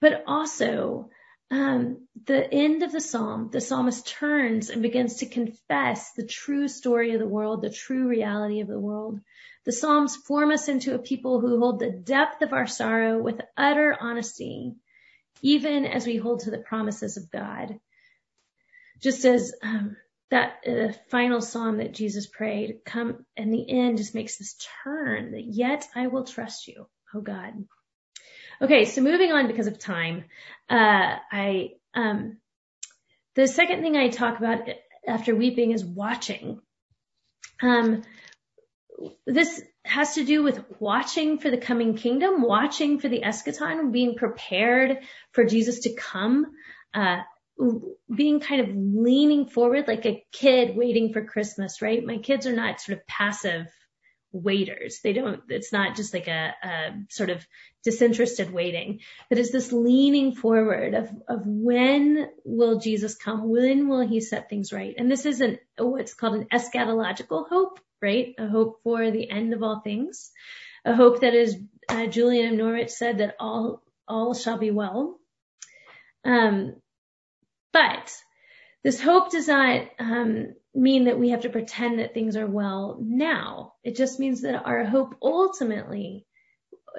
but 0.00 0.24
also, 0.26 1.10
um, 1.50 2.06
the 2.26 2.52
end 2.52 2.82
of 2.82 2.92
the 2.92 3.00
psalm, 3.00 3.50
the 3.52 3.60
psalmist 3.60 4.06
turns 4.06 4.70
and 4.70 4.82
begins 4.82 5.16
to 5.16 5.26
confess 5.26 6.12
the 6.12 6.26
true 6.26 6.68
story 6.68 7.12
of 7.12 7.20
the 7.20 7.26
world, 7.26 7.62
the 7.62 7.70
true 7.70 8.06
reality 8.06 8.60
of 8.60 8.68
the 8.68 8.78
world. 8.78 9.20
The 9.66 9.72
psalms 9.72 10.16
form 10.16 10.52
us 10.52 10.68
into 10.68 10.94
a 10.94 11.00
people 11.00 11.40
who 11.40 11.58
hold 11.58 11.80
the 11.80 11.90
depth 11.90 12.42
of 12.42 12.52
our 12.52 12.66
sorrow 12.66 13.20
with 13.20 13.40
utter 13.56 13.96
honesty, 14.00 14.74
even 15.42 15.86
as 15.86 16.06
we 16.06 16.16
hold 16.16 16.40
to 16.40 16.50
the 16.50 16.58
promises 16.58 17.16
of 17.16 17.30
God. 17.30 17.78
Just 19.00 19.24
as 19.24 19.54
um, 19.62 19.96
that 20.30 20.58
uh, 20.66 20.92
final 21.10 21.40
psalm 21.40 21.78
that 21.78 21.94
Jesus 21.94 22.26
prayed 22.26 22.80
come 22.84 23.24
in 23.36 23.50
the 23.50 23.68
end 23.68 23.98
just 23.98 24.14
makes 24.14 24.36
this 24.36 24.56
turn 24.84 25.32
that 25.32 25.44
yet 25.44 25.86
I 25.94 26.06
will 26.06 26.24
trust 26.24 26.68
you, 26.68 26.86
oh 27.14 27.20
God. 27.20 27.64
Okay, 28.62 28.84
so 28.84 29.00
moving 29.00 29.32
on 29.32 29.46
because 29.46 29.66
of 29.66 29.78
time, 29.78 30.24
uh, 30.68 31.16
I 31.32 31.70
um, 31.94 32.36
the 33.34 33.48
second 33.48 33.82
thing 33.82 33.96
I 33.96 34.08
talk 34.08 34.38
about 34.38 34.68
after 35.06 35.34
weeping 35.34 35.72
is 35.72 35.84
watching. 35.84 36.60
Um, 37.62 38.02
this 39.26 39.62
has 39.84 40.14
to 40.14 40.24
do 40.24 40.42
with 40.42 40.62
watching 40.78 41.38
for 41.38 41.50
the 41.50 41.56
coming 41.56 41.96
kingdom, 41.96 42.42
watching 42.42 42.98
for 42.98 43.08
the 43.08 43.22
eschaton, 43.22 43.92
being 43.92 44.14
prepared 44.14 44.98
for 45.32 45.44
Jesus 45.44 45.80
to 45.80 45.94
come. 45.94 46.46
Uh, 46.92 47.20
being 48.14 48.40
kind 48.40 48.60
of 48.60 48.68
leaning 48.74 49.46
forward 49.46 49.86
like 49.86 50.06
a 50.06 50.24
kid 50.32 50.76
waiting 50.76 51.12
for 51.12 51.24
Christmas, 51.24 51.82
right? 51.82 52.04
My 52.04 52.18
kids 52.18 52.46
are 52.46 52.54
not 52.54 52.80
sort 52.80 52.98
of 52.98 53.06
passive 53.06 53.66
waiters. 54.32 55.00
They 55.02 55.12
don't, 55.12 55.42
it's 55.48 55.72
not 55.72 55.96
just 55.96 56.14
like 56.14 56.28
a, 56.28 56.54
a 56.62 56.90
sort 57.08 57.30
of 57.30 57.46
disinterested 57.84 58.52
waiting, 58.52 59.00
but 59.28 59.38
it's 59.38 59.50
this 59.50 59.72
leaning 59.72 60.34
forward 60.34 60.94
of, 60.94 61.10
of 61.28 61.42
when 61.44 62.28
will 62.44 62.78
Jesus 62.78 63.14
come? 63.14 63.48
When 63.48 63.88
will 63.88 64.06
he 64.06 64.20
set 64.20 64.48
things 64.48 64.72
right? 64.72 64.94
And 64.96 65.10
this 65.10 65.26
is 65.26 65.40
an, 65.40 65.58
what's 65.78 66.14
called 66.14 66.36
an 66.36 66.46
eschatological 66.52 67.48
hope, 67.48 67.80
right? 68.00 68.34
A 68.38 68.46
hope 68.46 68.80
for 68.82 69.10
the 69.10 69.30
end 69.30 69.52
of 69.52 69.62
all 69.62 69.80
things. 69.80 70.30
A 70.84 70.94
hope 70.94 71.20
that 71.20 71.34
is, 71.34 71.56
uh, 71.88 72.06
Julian 72.06 72.56
Norwich 72.56 72.90
said 72.90 73.18
that 73.18 73.34
all, 73.38 73.82
all 74.08 74.34
shall 74.34 74.58
be 74.58 74.70
well. 74.70 75.18
Um, 76.24 76.76
but 77.72 78.12
this 78.82 79.00
hope 79.00 79.30
does 79.30 79.48
not 79.48 79.88
um, 79.98 80.54
mean 80.74 81.04
that 81.04 81.18
we 81.18 81.30
have 81.30 81.42
to 81.42 81.50
pretend 81.50 81.98
that 81.98 82.14
things 82.14 82.36
are 82.36 82.46
well 82.46 82.98
now. 83.00 83.74
It 83.84 83.96
just 83.96 84.18
means 84.18 84.42
that 84.42 84.64
our 84.64 84.84
hope 84.84 85.16
ultimately, 85.22 86.26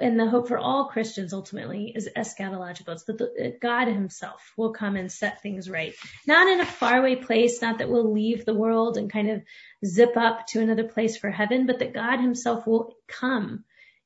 and 0.00 0.18
the 0.18 0.28
hope 0.28 0.48
for 0.48 0.58
all 0.58 0.86
Christians 0.86 1.32
ultimately, 1.32 1.92
is 1.94 2.08
eschatological. 2.16 2.90
It's 2.90 3.04
that, 3.04 3.18
the, 3.18 3.58
God 3.60 3.88
Himself 3.88 4.52
will 4.56 4.72
come 4.72 4.96
and 4.96 5.10
set 5.10 5.42
things 5.42 5.68
right. 5.68 5.94
Not 6.26 6.46
in 6.48 6.60
a 6.60 6.66
faraway 6.66 7.16
place, 7.16 7.60
not 7.60 7.78
that 7.78 7.88
we'll 7.88 8.12
leave 8.12 8.44
the 8.44 8.54
world 8.54 8.96
and 8.96 9.12
kind 9.12 9.30
of 9.30 9.42
zip 9.84 10.16
up 10.16 10.46
to 10.48 10.60
another 10.60 10.84
place 10.84 11.16
for 11.16 11.30
heaven, 11.30 11.66
but 11.66 11.80
that 11.80 11.94
God 11.94 12.20
Himself 12.20 12.66
will 12.66 12.94
come 13.08 13.64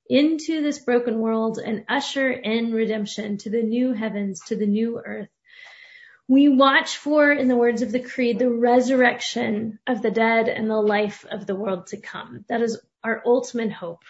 into 0.09 0.63
this 0.63 0.79
broken 0.79 1.19
world 1.19 1.59
and 1.59 1.85
usher 1.89 2.31
in 2.31 2.73
redemption 2.73 3.37
to 3.39 3.51
the 3.51 3.63
new 3.63 3.93
heavens, 3.93 4.41
to 4.47 4.57
the 4.57 4.67
new 4.67 5.03
earth 5.05 5.29
we 6.29 6.49
watch 6.49 6.97
for, 6.97 7.31
in 7.31 7.49
the 7.49 7.57
words 7.57 7.83
of 7.83 7.93
the 7.93 8.01
creed, 8.01 8.39
the 8.39 8.51
resurrection 8.51 9.79
of 9.87 10.03
the 10.03 10.11
dead 10.11 10.49
and 10.49 10.69
the 10.69 10.81
life 10.81 11.25
of 11.31 11.47
the 11.47 11.55
world 11.55 11.89
to 11.89 11.99
come. 11.99 12.45
That 12.49 12.63
is 12.63 12.81
our 13.05 13.23
ultimate 13.25 13.73
hope. 13.73 14.03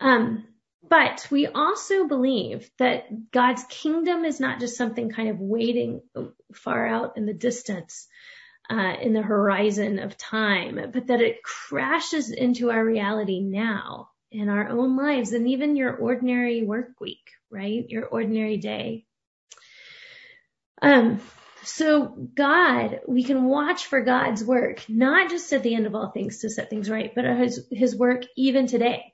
Um, 0.00 0.46
but 0.88 1.28
we 1.30 1.46
also 1.46 2.08
believe 2.08 2.68
that 2.78 3.30
God's 3.30 3.62
kingdom 3.68 4.24
is 4.24 4.40
not 4.40 4.58
just 4.58 4.76
something 4.76 5.10
kind 5.10 5.28
of 5.28 5.38
waiting 5.38 6.02
far 6.52 6.86
out 6.86 7.16
in 7.16 7.26
the 7.26 7.34
distance, 7.34 8.08
uh, 8.68 8.94
in 9.00 9.12
the 9.12 9.22
horizon 9.22 10.00
of 10.00 10.16
time, 10.16 10.90
but 10.92 11.06
that 11.08 11.20
it 11.20 11.42
crashes 11.44 12.30
into 12.30 12.70
our 12.70 12.84
reality 12.84 13.40
now 13.40 14.08
in 14.32 14.48
our 14.48 14.68
own 14.68 14.96
lives 14.96 15.32
and 15.32 15.48
even 15.48 15.76
your 15.76 15.94
ordinary 15.94 16.62
work 16.64 17.00
week, 17.00 17.30
right? 17.50 17.88
Your 17.88 18.06
ordinary 18.06 18.56
day. 18.56 19.04
Um, 20.82 21.20
so 21.62 22.06
God, 22.34 23.00
we 23.06 23.22
can 23.22 23.44
watch 23.44 23.86
for 23.86 24.00
God's 24.00 24.42
work, 24.42 24.84
not 24.88 25.30
just 25.30 25.52
at 25.52 25.62
the 25.62 25.74
end 25.74 25.86
of 25.86 25.94
all 25.94 26.10
things 26.10 26.38
to 26.38 26.50
set 26.50 26.70
things 26.70 26.88
right, 26.88 27.12
but 27.14 27.24
his, 27.24 27.66
his 27.70 27.96
work 27.96 28.22
even 28.36 28.66
today. 28.66 29.12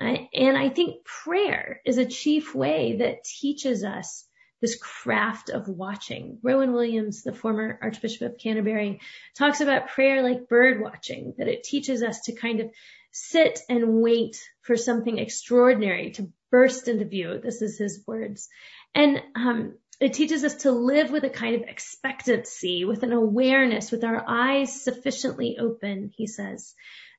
Uh, 0.00 0.16
and 0.34 0.56
I 0.56 0.68
think 0.68 1.04
prayer 1.04 1.80
is 1.86 1.98
a 1.98 2.06
chief 2.06 2.54
way 2.54 2.96
that 2.98 3.24
teaches 3.24 3.84
us 3.84 4.26
this 4.60 4.76
craft 4.76 5.50
of 5.50 5.68
watching. 5.68 6.38
Rowan 6.42 6.72
Williams, 6.72 7.22
the 7.22 7.32
former 7.32 7.78
Archbishop 7.82 8.22
of 8.22 8.38
Canterbury, 8.38 9.00
talks 9.36 9.60
about 9.60 9.88
prayer 9.88 10.22
like 10.22 10.48
bird 10.48 10.80
watching, 10.80 11.34
that 11.38 11.48
it 11.48 11.64
teaches 11.64 12.02
us 12.02 12.20
to 12.22 12.32
kind 12.32 12.60
of 12.60 12.70
sit 13.10 13.60
and 13.68 14.00
wait 14.00 14.40
for 14.62 14.76
something 14.76 15.18
extraordinary 15.18 16.12
to 16.12 16.32
burst 16.50 16.88
into 16.88 17.04
view. 17.04 17.40
This 17.42 17.60
is 17.60 17.76
his 17.76 18.04
words. 18.06 18.48
And 18.94 19.20
um, 19.34 19.74
it 20.02 20.14
teaches 20.14 20.42
us 20.42 20.56
to 20.56 20.72
live 20.72 21.12
with 21.12 21.22
a 21.22 21.30
kind 21.30 21.54
of 21.54 21.62
expectancy, 21.62 22.84
with 22.84 23.04
an 23.04 23.12
awareness, 23.12 23.92
with 23.92 24.02
our 24.02 24.24
eyes 24.26 24.82
sufficiently 24.82 25.58
open, 25.60 26.10
he 26.16 26.26
says. 26.26 26.74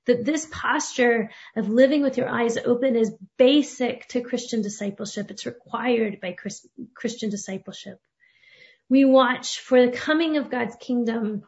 That 0.05 0.25
this 0.25 0.45
posture 0.51 1.31
of 1.55 1.69
living 1.69 2.01
with 2.01 2.17
your 2.17 2.27
eyes 2.27 2.57
open 2.57 2.97
is 2.97 3.15
basic 3.37 4.09
to 4.09 4.19
Christian 4.19 4.61
discipleship. 4.61 5.31
It's 5.31 5.45
required 5.45 6.19
by 6.19 6.35
Christian 6.93 7.29
discipleship. 7.29 8.01
We 8.89 9.05
watch 9.05 9.61
for 9.61 9.85
the 9.85 9.93
coming 9.93 10.35
of 10.35 10.51
God's 10.51 10.75
kingdom, 10.75 11.43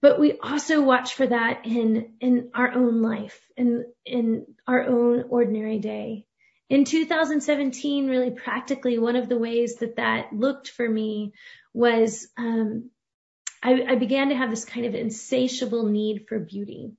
but 0.00 0.20
we 0.20 0.38
also 0.38 0.82
watch 0.82 1.14
for 1.14 1.26
that 1.26 1.66
in, 1.66 2.12
in 2.20 2.50
our 2.54 2.70
own 2.70 3.02
life, 3.02 3.40
in, 3.56 3.86
in 4.06 4.46
our 4.68 4.84
own 4.84 5.24
ordinary 5.30 5.80
day 5.80 6.27
in 6.68 6.84
2017, 6.84 8.08
really 8.08 8.30
practically, 8.30 8.98
one 8.98 9.16
of 9.16 9.28
the 9.28 9.38
ways 9.38 9.76
that 9.76 9.96
that 9.96 10.32
looked 10.32 10.68
for 10.68 10.88
me 10.88 11.32
was 11.72 12.28
um, 12.36 12.90
I, 13.62 13.82
I, 13.88 13.94
began 13.94 14.28
to 14.28 14.34
have 14.34 14.50
this 14.50 14.64
kind 14.64 14.84
of 14.84 14.94
insatiable 14.94 15.86
need 15.86 16.26
for 16.28 16.38
beauty. 16.38 16.92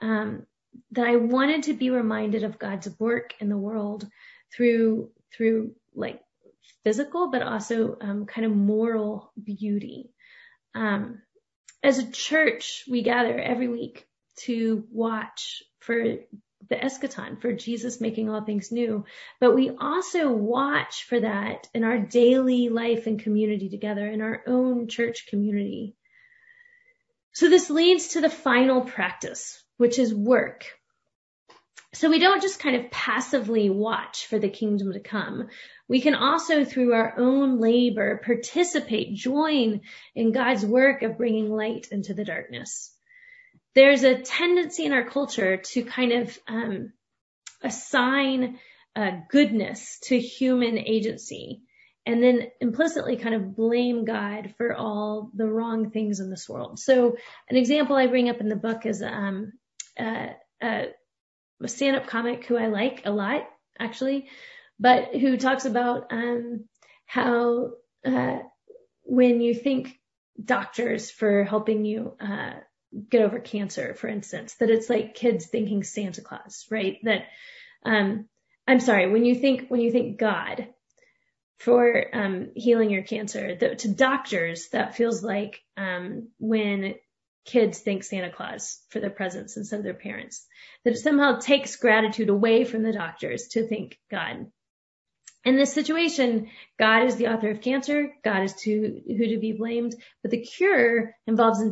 Um, 0.00 0.46
that 0.92 1.06
I 1.06 1.16
wanted 1.16 1.64
to 1.64 1.74
be 1.74 1.90
reminded 1.90 2.42
of 2.42 2.58
God's 2.58 2.88
work 2.98 3.34
in 3.40 3.48
the 3.48 3.56
world 3.56 4.06
through 4.54 5.10
through 5.34 5.72
like 5.94 6.20
physical, 6.84 7.30
but 7.30 7.42
also 7.42 7.96
um, 8.00 8.26
kind 8.26 8.44
of 8.44 8.52
moral 8.52 9.32
beauty. 9.42 10.10
Um, 10.74 11.22
as 11.82 11.98
a 11.98 12.10
church, 12.10 12.84
we 12.88 13.02
gather 13.02 13.38
every 13.38 13.68
week 13.68 14.06
to 14.40 14.84
watch 14.90 15.62
for 15.80 16.16
the 16.68 16.76
eschaton, 16.76 17.40
for 17.40 17.52
Jesus 17.52 18.00
making 18.00 18.28
all 18.28 18.42
things 18.42 18.72
new. 18.72 19.04
But 19.40 19.54
we 19.54 19.70
also 19.70 20.30
watch 20.30 21.04
for 21.04 21.20
that 21.20 21.68
in 21.74 21.84
our 21.84 21.98
daily 21.98 22.68
life 22.68 23.06
and 23.06 23.20
community 23.20 23.68
together, 23.68 24.06
in 24.06 24.20
our 24.20 24.42
own 24.46 24.88
church 24.88 25.26
community. 25.28 25.94
So 27.32 27.48
this 27.48 27.70
leads 27.70 28.08
to 28.08 28.20
the 28.20 28.30
final 28.30 28.82
practice, 28.82 29.62
which 29.76 29.98
is 29.98 30.14
work. 30.14 30.64
So 31.92 32.10
we 32.10 32.18
don't 32.18 32.42
just 32.42 32.60
kind 32.60 32.76
of 32.76 32.90
passively 32.90 33.70
watch 33.70 34.26
for 34.26 34.38
the 34.38 34.50
kingdom 34.50 34.92
to 34.92 35.00
come. 35.00 35.48
We 35.88 36.00
can 36.00 36.14
also, 36.14 36.64
through 36.64 36.92
our 36.92 37.18
own 37.18 37.58
labor, 37.58 38.20
participate, 38.24 39.14
join 39.14 39.82
in 40.14 40.32
God's 40.32 40.64
work 40.66 41.02
of 41.02 41.16
bringing 41.16 41.50
light 41.50 41.88
into 41.90 42.12
the 42.12 42.24
darkness 42.24 42.95
there's 43.76 44.04
a 44.04 44.22
tendency 44.22 44.86
in 44.86 44.92
our 44.94 45.04
culture 45.04 45.58
to 45.58 45.84
kind 45.84 46.12
of 46.12 46.38
um, 46.48 46.92
assign 47.62 48.58
uh, 48.96 49.10
goodness 49.28 49.98
to 50.04 50.18
human 50.18 50.78
agency 50.78 51.60
and 52.06 52.22
then 52.22 52.46
implicitly 52.60 53.16
kind 53.16 53.34
of 53.34 53.54
blame 53.54 54.06
God 54.06 54.54
for 54.56 54.74
all 54.74 55.30
the 55.34 55.46
wrong 55.46 55.90
things 55.90 56.20
in 56.20 56.30
this 56.30 56.48
world. 56.48 56.78
So 56.78 57.16
an 57.50 57.56
example 57.56 57.96
I 57.96 58.06
bring 58.06 58.30
up 58.30 58.40
in 58.40 58.48
the 58.48 58.56
book 58.56 58.86
is 58.86 59.02
um, 59.02 59.52
uh, 60.00 60.28
uh, 60.62 60.84
a 61.62 61.68
stand-up 61.68 62.06
comic 62.06 62.46
who 62.46 62.56
I 62.56 62.68
like 62.68 63.02
a 63.04 63.10
lot, 63.10 63.46
actually, 63.78 64.28
but 64.80 65.14
who 65.14 65.36
talks 65.36 65.66
about 65.66 66.12
um, 66.12 66.64
how 67.04 67.72
uh, 68.06 68.38
when 69.02 69.42
you 69.42 69.54
think 69.54 69.98
doctors 70.42 71.10
for 71.10 71.44
helping 71.44 71.84
you 71.84 72.16
uh, 72.20 72.54
get 73.10 73.22
over 73.22 73.38
cancer, 73.38 73.94
for 73.94 74.08
instance, 74.08 74.54
that 74.54 74.70
it's 74.70 74.90
like 74.90 75.14
kids 75.14 75.46
thinking 75.46 75.82
Santa 75.82 76.22
Claus, 76.22 76.66
right? 76.70 76.98
That, 77.04 77.24
um, 77.84 78.28
I'm 78.66 78.80
sorry, 78.80 79.10
when 79.10 79.24
you 79.24 79.34
think, 79.34 79.68
when 79.68 79.80
you 79.80 79.92
think 79.92 80.18
God 80.18 80.68
for, 81.58 82.04
um, 82.12 82.50
healing 82.54 82.90
your 82.90 83.02
cancer, 83.02 83.54
the, 83.54 83.74
to 83.76 83.88
doctors, 83.88 84.68
that 84.68 84.96
feels 84.96 85.22
like, 85.22 85.62
um, 85.76 86.28
when 86.38 86.94
kids 87.46 87.78
think 87.78 88.02
Santa 88.02 88.30
Claus 88.30 88.82
for 88.90 89.00
their 89.00 89.10
presents 89.10 89.56
instead 89.56 89.78
of 89.78 89.84
their 89.84 89.94
parents. 89.94 90.46
That 90.84 90.94
it 90.94 90.98
somehow 90.98 91.38
takes 91.38 91.76
gratitude 91.76 92.28
away 92.28 92.64
from 92.64 92.82
the 92.82 92.92
doctors 92.92 93.48
to 93.52 93.66
thank 93.66 93.98
God. 94.10 94.50
In 95.44 95.56
this 95.56 95.72
situation, 95.72 96.50
God 96.76 97.04
is 97.04 97.16
the 97.16 97.28
author 97.28 97.50
of 97.50 97.60
cancer. 97.60 98.12
God 98.24 98.42
is 98.42 98.54
to 98.62 99.00
who 99.06 99.28
to 99.28 99.38
be 99.38 99.52
blamed, 99.52 99.94
but 100.22 100.32
the 100.32 100.42
cure 100.42 101.14
involves 101.26 101.62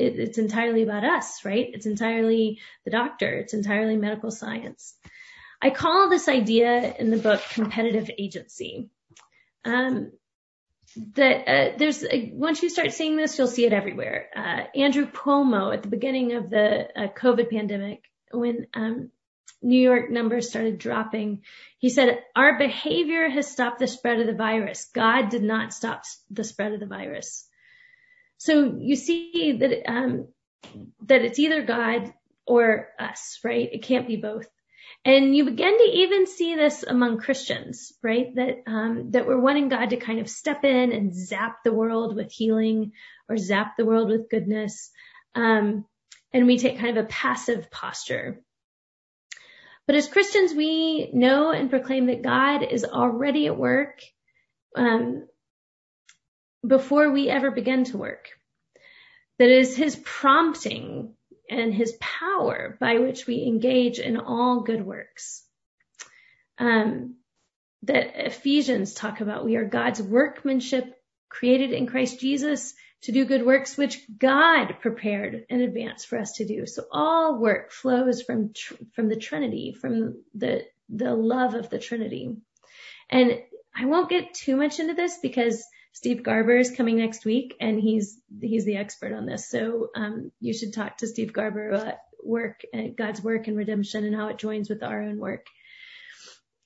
it, 0.00 0.18
it's 0.18 0.38
entirely 0.38 0.82
about 0.82 1.04
us, 1.04 1.44
right? 1.44 1.68
It's 1.72 1.86
entirely 1.86 2.58
the 2.84 2.90
doctor. 2.90 3.32
It's 3.34 3.54
entirely 3.54 3.96
medical 3.96 4.30
science. 4.30 4.94
I 5.62 5.70
call 5.70 6.08
this 6.08 6.28
idea 6.28 6.94
in 6.98 7.10
the 7.10 7.18
book 7.18 7.42
competitive 7.52 8.10
agency. 8.18 8.88
Um, 9.64 10.12
that 11.14 11.48
uh, 11.48 11.76
there's 11.78 12.02
a, 12.02 12.32
once 12.34 12.62
you 12.62 12.70
start 12.70 12.92
seeing 12.92 13.16
this, 13.16 13.38
you'll 13.38 13.46
see 13.46 13.66
it 13.66 13.72
everywhere. 13.72 14.28
Uh, 14.34 14.78
Andrew 14.78 15.06
Cuomo 15.06 15.72
at 15.72 15.82
the 15.82 15.88
beginning 15.88 16.32
of 16.32 16.50
the 16.50 16.88
uh, 16.96 17.08
COVID 17.08 17.50
pandemic, 17.50 18.02
when 18.32 18.66
um, 18.74 19.10
New 19.62 19.80
York 19.80 20.10
numbers 20.10 20.48
started 20.48 20.78
dropping, 20.78 21.42
he 21.78 21.90
said, 21.90 22.18
"Our 22.34 22.58
behavior 22.58 23.28
has 23.28 23.50
stopped 23.50 23.78
the 23.78 23.86
spread 23.86 24.20
of 24.20 24.26
the 24.26 24.34
virus. 24.34 24.88
God 24.92 25.28
did 25.28 25.42
not 25.42 25.72
stop 25.72 26.02
the 26.30 26.44
spread 26.44 26.72
of 26.72 26.80
the 26.80 26.86
virus." 26.86 27.46
So 28.40 28.74
you 28.78 28.96
see 28.96 29.58
that, 29.60 29.86
um, 29.86 30.28
that 31.04 31.20
it's 31.20 31.38
either 31.38 31.62
God 31.62 32.14
or 32.46 32.88
us, 32.98 33.38
right? 33.44 33.68
It 33.70 33.82
can't 33.82 34.08
be 34.08 34.16
both. 34.16 34.46
And 35.04 35.36
you 35.36 35.44
begin 35.44 35.76
to 35.76 35.84
even 35.84 36.26
see 36.26 36.56
this 36.56 36.82
among 36.82 37.18
Christians, 37.18 37.92
right? 38.02 38.34
That, 38.34 38.62
um, 38.66 39.10
that 39.10 39.26
we're 39.26 39.38
wanting 39.38 39.68
God 39.68 39.90
to 39.90 39.98
kind 39.98 40.20
of 40.20 40.30
step 40.30 40.64
in 40.64 40.92
and 40.92 41.14
zap 41.14 41.58
the 41.64 41.72
world 41.72 42.16
with 42.16 42.32
healing 42.32 42.92
or 43.28 43.36
zap 43.36 43.76
the 43.76 43.84
world 43.84 44.08
with 44.08 44.30
goodness. 44.30 44.90
Um, 45.34 45.84
and 46.32 46.46
we 46.46 46.58
take 46.58 46.78
kind 46.78 46.96
of 46.96 47.04
a 47.04 47.08
passive 47.08 47.70
posture. 47.70 48.40
But 49.86 49.96
as 49.96 50.08
Christians, 50.08 50.54
we 50.54 51.10
know 51.12 51.50
and 51.50 51.68
proclaim 51.68 52.06
that 52.06 52.22
God 52.22 52.62
is 52.62 52.86
already 52.86 53.48
at 53.48 53.58
work. 53.58 54.00
Um, 54.74 55.26
before 56.66 57.10
we 57.10 57.28
ever 57.28 57.50
begin 57.50 57.84
to 57.84 57.98
work. 57.98 58.28
That 59.38 59.50
is 59.50 59.76
his 59.76 59.96
prompting 59.96 61.14
and 61.48 61.74
his 61.74 61.96
power 62.00 62.76
by 62.78 62.98
which 62.98 63.26
we 63.26 63.44
engage 63.44 63.98
in 63.98 64.18
all 64.18 64.60
good 64.60 64.84
works. 64.84 65.42
Um, 66.58 67.16
that 67.84 68.26
Ephesians 68.26 68.92
talk 68.92 69.20
about 69.20 69.44
we 69.44 69.56
are 69.56 69.64
God's 69.64 70.02
workmanship 70.02 70.94
created 71.28 71.72
in 71.72 71.86
Christ 71.86 72.20
Jesus 72.20 72.74
to 73.02 73.12
do 73.12 73.24
good 73.24 73.46
works 73.46 73.78
which 73.78 74.04
God 74.18 74.76
prepared 74.80 75.46
in 75.48 75.62
advance 75.62 76.04
for 76.04 76.18
us 76.18 76.32
to 76.32 76.44
do. 76.44 76.66
So 76.66 76.84
all 76.92 77.38
work 77.38 77.72
flows 77.72 78.22
from 78.22 78.52
from 78.92 79.08
the 79.08 79.16
Trinity, 79.16 79.72
from 79.72 80.22
the 80.34 80.66
the 80.90 81.14
love 81.14 81.54
of 81.54 81.70
the 81.70 81.78
Trinity. 81.78 82.36
And 83.08 83.40
I 83.74 83.86
won't 83.86 84.10
get 84.10 84.34
too 84.34 84.56
much 84.56 84.78
into 84.78 84.94
this 84.94 85.18
because 85.22 85.64
Steve 85.92 86.22
Garber 86.22 86.56
is 86.56 86.70
coming 86.70 86.96
next 86.96 87.24
week 87.24 87.56
and 87.60 87.80
he's, 87.80 88.20
he's 88.40 88.64
the 88.64 88.76
expert 88.76 89.12
on 89.12 89.26
this. 89.26 89.48
So, 89.48 89.88
um, 89.94 90.30
you 90.40 90.54
should 90.54 90.72
talk 90.72 90.98
to 90.98 91.06
Steve 91.06 91.32
Garber 91.32 91.70
about 91.70 91.94
work 92.22 92.62
and 92.72 92.96
God's 92.96 93.22
work 93.22 93.48
and 93.48 93.56
redemption 93.56 94.04
and 94.04 94.14
how 94.14 94.28
it 94.28 94.38
joins 94.38 94.68
with 94.68 94.82
our 94.82 95.02
own 95.02 95.18
work. 95.18 95.46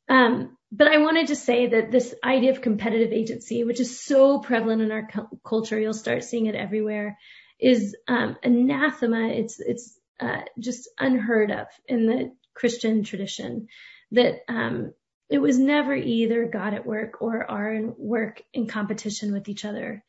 Um, 0.08 0.56
but 0.70 0.88
I 0.88 0.98
wanted 0.98 1.28
to 1.28 1.36
say 1.36 1.68
that 1.68 1.90
this 1.90 2.14
idea 2.22 2.50
of 2.50 2.60
competitive 2.60 3.12
agency, 3.12 3.64
which 3.64 3.80
is 3.80 4.00
so 4.04 4.40
prevalent 4.40 4.82
in 4.82 4.90
our 4.90 5.06
cu- 5.06 5.38
culture, 5.44 5.78
you'll 5.78 5.94
start 5.94 6.24
seeing 6.24 6.46
it 6.46 6.54
everywhere, 6.54 7.18
is 7.60 7.96
um, 8.08 8.36
anathema. 8.42 9.28
It's 9.28 9.60
it's 9.60 9.98
uh, 10.20 10.42
just 10.58 10.88
unheard 10.98 11.50
of 11.50 11.66
in 11.86 12.06
the 12.06 12.32
Christian 12.54 13.04
tradition. 13.04 13.68
That 14.12 14.40
um, 14.48 14.92
it 15.34 15.42
was 15.42 15.58
never 15.58 15.92
either 15.92 16.46
God 16.46 16.74
at 16.74 16.86
work 16.86 17.20
or 17.20 17.50
our 17.50 17.80
work 17.96 18.40
in 18.52 18.68
competition 18.68 19.32
with 19.32 19.48
each 19.48 19.64
other. 19.64 20.04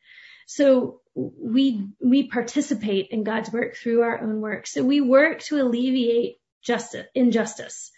So 0.46 1.00
we, 1.16 1.88
we 1.98 2.28
participate 2.28 3.08
in 3.10 3.24
God's 3.24 3.50
work 3.50 3.74
through 3.74 4.02
our 4.02 4.20
own 4.20 4.40
work. 4.40 4.68
So 4.68 4.84
we 4.84 5.00
work 5.00 5.40
to 5.46 5.60
alleviate 5.60 6.36
justice, 6.62 7.08
injustice, 7.12 7.90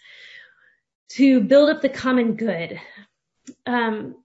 to 1.09 1.39
build 1.41 1.69
up 1.69 1.83
the 1.83 1.89
common 1.89 2.33
good. 2.33 2.81
Um, 3.67 4.15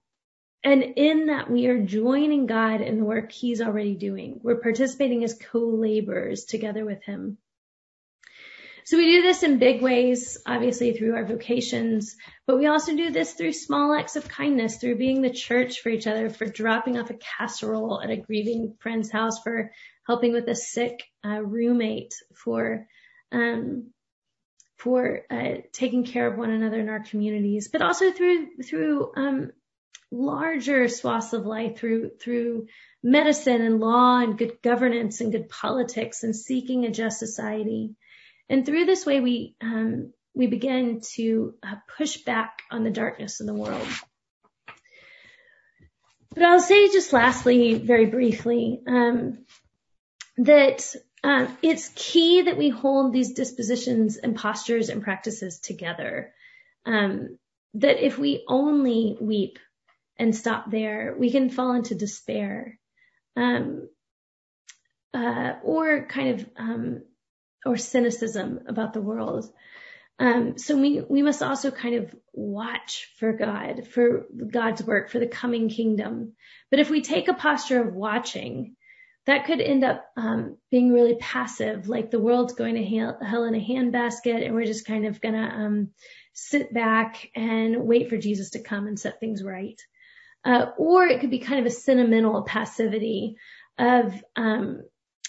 and 0.63 0.81
in 0.81 1.27
that 1.27 1.51
we 1.51 1.67
are 1.67 1.85
joining 1.85 2.47
God 2.47 2.81
in 2.81 2.97
the 2.97 3.05
work 3.05 3.31
he's 3.31 3.61
already 3.61 3.93
doing. 3.93 4.39
We're 4.41 4.61
participating 4.61 5.23
as 5.23 5.37
co-laborers 5.51 6.45
together 6.45 6.83
with 6.83 7.03
him. 7.03 7.37
So 8.85 8.97
we 8.97 9.15
do 9.15 9.23
this 9.23 9.41
in 9.41 9.57
big 9.57 9.81
ways, 9.81 10.37
obviously 10.45 10.93
through 10.93 11.15
our 11.15 11.25
vocations, 11.25 12.15
but 12.45 12.59
we 12.59 12.67
also 12.67 12.95
do 12.95 13.09
this 13.09 13.33
through 13.33 13.53
small 13.53 13.91
acts 13.95 14.15
of 14.15 14.27
kindness, 14.27 14.77
through 14.77 14.97
being 14.97 15.23
the 15.23 15.31
church 15.31 15.81
for 15.81 15.89
each 15.89 16.05
other, 16.05 16.29
for 16.29 16.45
dropping 16.45 16.99
off 16.99 17.09
a 17.09 17.15
casserole 17.15 17.99
at 17.99 18.11
a 18.11 18.17
grieving 18.17 18.75
friend's 18.79 19.09
house, 19.09 19.41
for 19.41 19.71
helping 20.05 20.33
with 20.33 20.47
a 20.47 20.55
sick 20.55 21.03
uh, 21.25 21.41
roommate, 21.41 22.13
for 22.35 22.85
um, 23.31 23.87
for 24.77 25.21
uh, 25.31 25.55
taking 25.73 26.03
care 26.03 26.27
of 26.27 26.37
one 26.37 26.51
another 26.51 26.79
in 26.79 26.89
our 26.89 27.03
communities, 27.03 27.69
but 27.69 27.81
also 27.81 28.11
through 28.11 28.49
through 28.63 29.11
um, 29.15 29.51
larger 30.11 30.87
swaths 30.89 31.33
of 31.33 31.47
life 31.47 31.77
through 31.79 32.11
through 32.21 32.67
medicine 33.01 33.61
and 33.61 33.79
law 33.79 34.19
and 34.19 34.37
good 34.37 34.61
governance 34.61 35.21
and 35.21 35.31
good 35.31 35.49
politics 35.49 36.21
and 36.21 36.35
seeking 36.35 36.85
a 36.85 36.91
just 36.91 37.17
society. 37.17 37.95
And 38.49 38.65
through 38.65 38.85
this 38.85 39.05
way, 39.05 39.19
we 39.19 39.55
um, 39.61 40.13
we 40.33 40.47
begin 40.47 41.01
to 41.13 41.55
uh, 41.63 41.75
push 41.97 42.17
back 42.17 42.61
on 42.69 42.83
the 42.83 42.91
darkness 42.91 43.39
in 43.39 43.47
the 43.47 43.53
world. 43.53 43.87
But 46.33 46.43
I'll 46.43 46.59
say 46.59 46.89
just 46.89 47.13
lastly, 47.13 47.75
very 47.75 48.07
briefly, 48.07 48.81
um, 48.85 49.45
that 50.37 50.93
uh, 51.23 51.47
it's 51.61 51.89
key 51.95 52.43
that 52.43 52.57
we 52.57 52.69
hold 52.69 53.13
these 53.13 53.33
dispositions 53.33 54.17
and 54.17 54.35
postures 54.35 54.89
and 54.89 55.01
practices 55.01 55.59
together. 55.59 56.33
Um, 56.85 57.39
that 57.75 58.05
if 58.05 58.17
we 58.17 58.43
only 58.47 59.17
weep 59.19 59.59
and 60.17 60.35
stop 60.35 60.69
there, 60.69 61.15
we 61.17 61.31
can 61.31 61.49
fall 61.49 61.73
into 61.73 61.95
despair, 61.95 62.79
um, 63.35 63.89
uh, 65.13 65.53
or 65.63 66.05
kind 66.05 66.39
of 66.39 66.49
um, 66.57 67.01
or 67.65 67.77
cynicism 67.77 68.61
about 68.67 68.93
the 68.93 69.01
world. 69.01 69.51
Um, 70.17 70.57
so 70.57 70.77
we, 70.77 71.01
we 71.01 71.21
must 71.23 71.43
also 71.43 71.71
kind 71.71 71.95
of 71.95 72.15
watch 72.31 73.09
for 73.19 73.33
God, 73.33 73.87
for 73.87 74.25
God's 74.49 74.83
work, 74.83 75.09
for 75.09 75.19
the 75.19 75.27
coming 75.27 75.67
kingdom. 75.67 76.33
But 76.71 76.79
if 76.79 76.89
we 76.89 77.01
take 77.01 77.27
a 77.27 77.33
posture 77.33 77.81
of 77.81 77.93
watching, 77.93 78.75
that 79.25 79.45
could 79.45 79.59
end 79.59 79.83
up 79.83 80.05
um, 80.15 80.57
being 80.69 80.93
really 80.93 81.15
passive, 81.15 81.89
like 81.89 82.11
the 82.11 82.19
world's 82.19 82.53
going 82.53 82.75
to 82.75 82.83
hell, 82.83 83.43
in 83.43 83.55
a 83.55 83.59
handbasket, 83.59 84.45
and 84.45 84.53
we're 84.53 84.65
just 84.65 84.85
kind 84.85 85.05
of 85.05 85.19
gonna 85.19 85.51
um, 85.65 85.89
sit 86.33 86.73
back 86.73 87.29
and 87.35 87.81
wait 87.81 88.09
for 88.09 88.17
Jesus 88.17 88.51
to 88.51 88.61
come 88.61 88.87
and 88.87 88.99
set 88.99 89.19
things 89.19 89.43
right. 89.43 89.81
Uh, 90.43 90.67
or 90.77 91.05
it 91.07 91.21
could 91.21 91.31
be 91.31 91.39
kind 91.39 91.59
of 91.59 91.65
a 91.65 91.71
sentimental 91.71 92.43
passivity 92.43 93.37
of 93.79 94.13
um, 94.35 94.83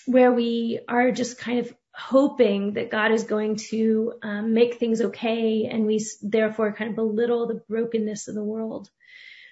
where 0.05 0.31
we 0.31 0.79
are 0.87 1.11
just 1.11 1.39
kind 1.39 1.61
of 1.61 1.75
hoping 1.97 2.75
that 2.75 2.91
God 2.91 3.11
is 3.11 3.25
going 3.25 3.57
to 3.57 4.13
um, 4.23 4.53
make 4.53 4.75
things 4.75 5.01
okay, 5.01 5.67
and 5.71 5.87
we 5.87 6.05
therefore 6.23 6.73
kind 6.75 6.91
of 6.91 6.97
belittle 6.97 7.47
the 7.47 7.63
brokenness 7.69 8.29
of 8.29 8.35
the 8.35 8.45
world. 8.45 8.91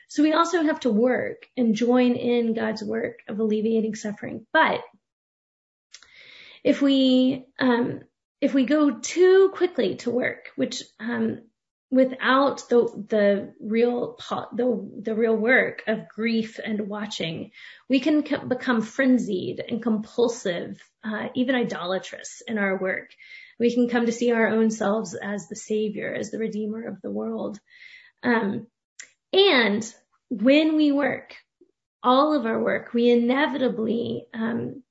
So 0.08 0.22
we 0.22 0.34
also 0.34 0.62
have 0.62 0.80
to 0.80 0.90
work 0.90 1.46
and 1.56 1.74
join 1.74 2.14
in 2.14 2.52
God's 2.52 2.84
work 2.84 3.20
of 3.28 3.40
alleviating 3.40 3.94
suffering. 3.94 4.46
But 4.52 4.82
if 6.62 6.82
we 6.82 7.46
um, 7.58 8.00
if 8.40 8.52
we 8.52 8.66
go 8.66 8.90
too 8.90 9.50
quickly 9.54 9.96
to 9.96 10.10
work, 10.10 10.50
which 10.54 10.82
um, 11.00 11.42
without 11.94 12.68
the 12.68 13.04
the 13.08 13.54
real 13.60 14.18
the 14.52 14.90
the 15.00 15.14
real 15.14 15.36
work 15.36 15.84
of 15.86 16.08
grief 16.08 16.58
and 16.62 16.88
watching, 16.88 17.52
we 17.88 18.00
can 18.00 18.24
become 18.48 18.82
frenzied 18.82 19.62
and 19.66 19.80
compulsive, 19.80 20.82
uh, 21.04 21.28
even 21.34 21.54
idolatrous 21.54 22.42
in 22.48 22.58
our 22.58 22.76
work. 22.76 23.10
We 23.60 23.72
can 23.72 23.88
come 23.88 24.06
to 24.06 24.12
see 24.12 24.32
our 24.32 24.48
own 24.48 24.72
selves 24.72 25.14
as 25.14 25.48
the 25.48 25.54
savior, 25.54 26.12
as 26.12 26.32
the 26.32 26.38
redeemer 26.38 26.88
of 26.88 27.00
the 27.00 27.12
world. 27.12 27.60
Um, 28.24 28.66
and 29.32 29.94
when 30.30 30.76
we 30.76 30.90
work, 30.90 31.36
all 32.02 32.34
of 32.34 32.44
our 32.44 32.60
work, 32.60 32.92
we 32.92 33.08
inevitably 33.08 34.26
um, 34.34 34.82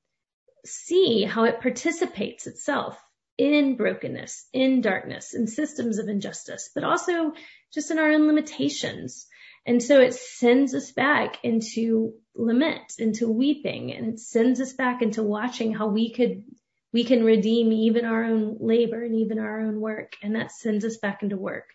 see 0.65 1.25
how 1.25 1.43
it 1.43 1.59
participates 1.59 2.47
itself 2.47 2.97
in 3.37 3.75
brokenness, 3.75 4.47
in 4.53 4.81
darkness, 4.81 5.33
in 5.33 5.47
systems 5.47 5.99
of 5.99 6.07
injustice, 6.07 6.69
but 6.73 6.83
also 6.83 7.33
just 7.73 7.91
in 7.91 7.99
our 7.99 8.11
own 8.11 8.27
limitations. 8.27 9.27
And 9.65 9.81
so 9.81 10.01
it 10.01 10.13
sends 10.13 10.75
us 10.75 10.91
back 10.91 11.37
into 11.43 12.13
lament, 12.35 12.93
into 12.99 13.31
weeping, 13.31 13.93
and 13.93 14.13
it 14.13 14.19
sends 14.19 14.59
us 14.59 14.73
back 14.73 15.01
into 15.01 15.23
watching 15.23 15.73
how 15.73 15.87
we 15.87 16.11
could, 16.11 16.43
we 16.91 17.03
can 17.03 17.23
redeem 17.23 17.71
even 17.71 18.05
our 18.05 18.25
own 18.25 18.57
labor 18.59 19.03
and 19.03 19.15
even 19.15 19.39
our 19.39 19.61
own 19.61 19.79
work. 19.79 20.13
And 20.21 20.35
that 20.35 20.51
sends 20.51 20.85
us 20.85 20.97
back 20.97 21.23
into 21.23 21.37
work. 21.37 21.65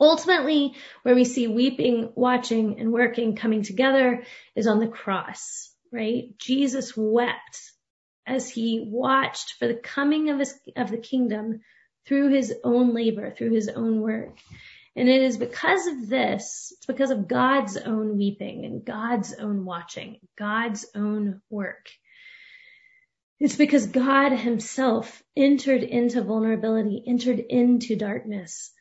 Ultimately, 0.00 0.74
where 1.02 1.14
we 1.14 1.24
see 1.24 1.46
weeping, 1.46 2.12
watching, 2.14 2.80
and 2.80 2.90
working 2.90 3.36
coming 3.36 3.62
together 3.62 4.24
is 4.56 4.66
on 4.66 4.80
the 4.80 4.88
cross, 4.88 5.70
right? 5.92 6.36
Jesus 6.38 6.96
wept 6.96 7.72
as 8.30 8.48
he 8.48 8.80
watched 8.80 9.54
for 9.58 9.66
the 9.66 9.74
coming 9.74 10.30
of 10.30 10.38
his, 10.38 10.58
of 10.76 10.90
the 10.90 10.98
kingdom 10.98 11.60
through 12.06 12.28
his 12.28 12.54
own 12.62 12.94
labor, 12.94 13.32
through 13.32 13.50
his 13.50 13.68
own 13.68 14.00
work. 14.00 14.38
And 14.94 15.08
it 15.08 15.20
is 15.22 15.36
because 15.36 15.86
of 15.88 16.08
this, 16.08 16.72
it's 16.76 16.86
because 16.86 17.10
of 17.10 17.26
God's 17.26 17.76
own 17.76 18.16
weeping 18.16 18.64
and 18.64 18.84
God's 18.84 19.34
own 19.34 19.64
watching, 19.64 20.20
God's 20.38 20.86
own 20.94 21.42
work. 21.50 21.88
It's 23.40 23.56
because 23.56 23.86
God 23.86 24.32
himself 24.32 25.22
entered 25.36 25.82
into 25.82 26.22
vulnerability, 26.22 27.02
entered 27.06 27.40
into 27.40 27.96
darkness, 27.96 28.72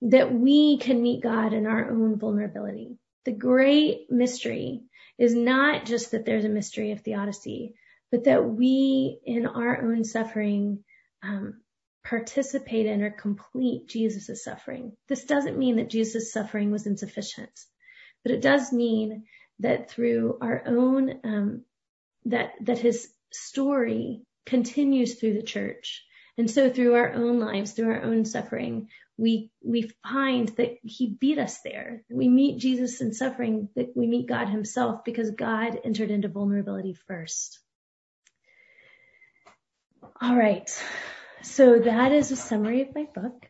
that 0.00 0.32
we 0.32 0.78
can 0.78 1.02
meet 1.02 1.22
God 1.22 1.52
in 1.52 1.66
our 1.66 1.90
own 1.90 2.18
vulnerability. 2.18 2.96
The 3.24 3.32
great 3.32 4.10
mystery 4.10 4.82
is 5.18 5.34
not 5.34 5.84
just 5.84 6.12
that 6.12 6.24
there's 6.24 6.44
a 6.44 6.48
mystery 6.48 6.92
of 6.92 7.00
theodicy, 7.00 7.74
but 8.10 8.24
that 8.24 8.44
we 8.44 9.18
in 9.24 9.46
our 9.46 9.82
own 9.82 10.04
suffering 10.04 10.84
um, 11.22 11.60
participate 12.04 12.86
in 12.86 13.02
or 13.02 13.10
complete 13.10 13.88
Jesus' 13.88 14.44
suffering. 14.44 14.92
This 15.08 15.24
doesn't 15.24 15.58
mean 15.58 15.76
that 15.76 15.90
Jesus' 15.90 16.32
suffering 16.32 16.70
was 16.70 16.86
insufficient, 16.86 17.50
but 18.22 18.32
it 18.32 18.42
does 18.42 18.72
mean 18.72 19.24
that 19.60 19.90
through 19.90 20.38
our 20.40 20.62
own 20.66 21.20
um, 21.24 21.62
that 22.26 22.52
that 22.62 22.78
his 22.78 23.12
story 23.32 24.22
continues 24.46 25.14
through 25.14 25.34
the 25.34 25.42
church. 25.42 26.04
And 26.36 26.50
so 26.50 26.68
through 26.68 26.94
our 26.94 27.12
own 27.12 27.38
lives, 27.38 27.72
through 27.72 27.92
our 27.92 28.02
own 28.02 28.24
suffering, 28.24 28.88
we, 29.16 29.50
we 29.62 29.92
find 30.02 30.48
that 30.56 30.78
he 30.82 31.16
beat 31.20 31.38
us 31.38 31.60
there. 31.60 32.02
We 32.10 32.28
meet 32.28 32.58
Jesus 32.58 33.00
in 33.00 33.12
suffering, 33.12 33.68
that 33.76 33.96
we 33.96 34.08
meet 34.08 34.28
God 34.28 34.48
himself 34.48 35.04
because 35.04 35.30
God 35.30 35.78
entered 35.84 36.10
into 36.10 36.28
vulnerability 36.28 36.94
first. 37.06 37.60
All 40.20 40.36
right. 40.36 40.70
So 41.42 41.78
that 41.78 42.12
is 42.12 42.30
a 42.30 42.36
summary 42.36 42.82
of 42.82 42.94
my 42.94 43.06
book. 43.14 43.46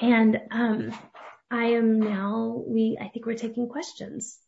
And 0.00 0.40
um, 0.50 0.92
I 1.50 1.66
am 1.72 2.00
now, 2.00 2.62
we, 2.66 2.98
I 3.00 3.08
think 3.08 3.26
we're 3.26 3.34
taking 3.34 3.68
questions. 3.68 4.38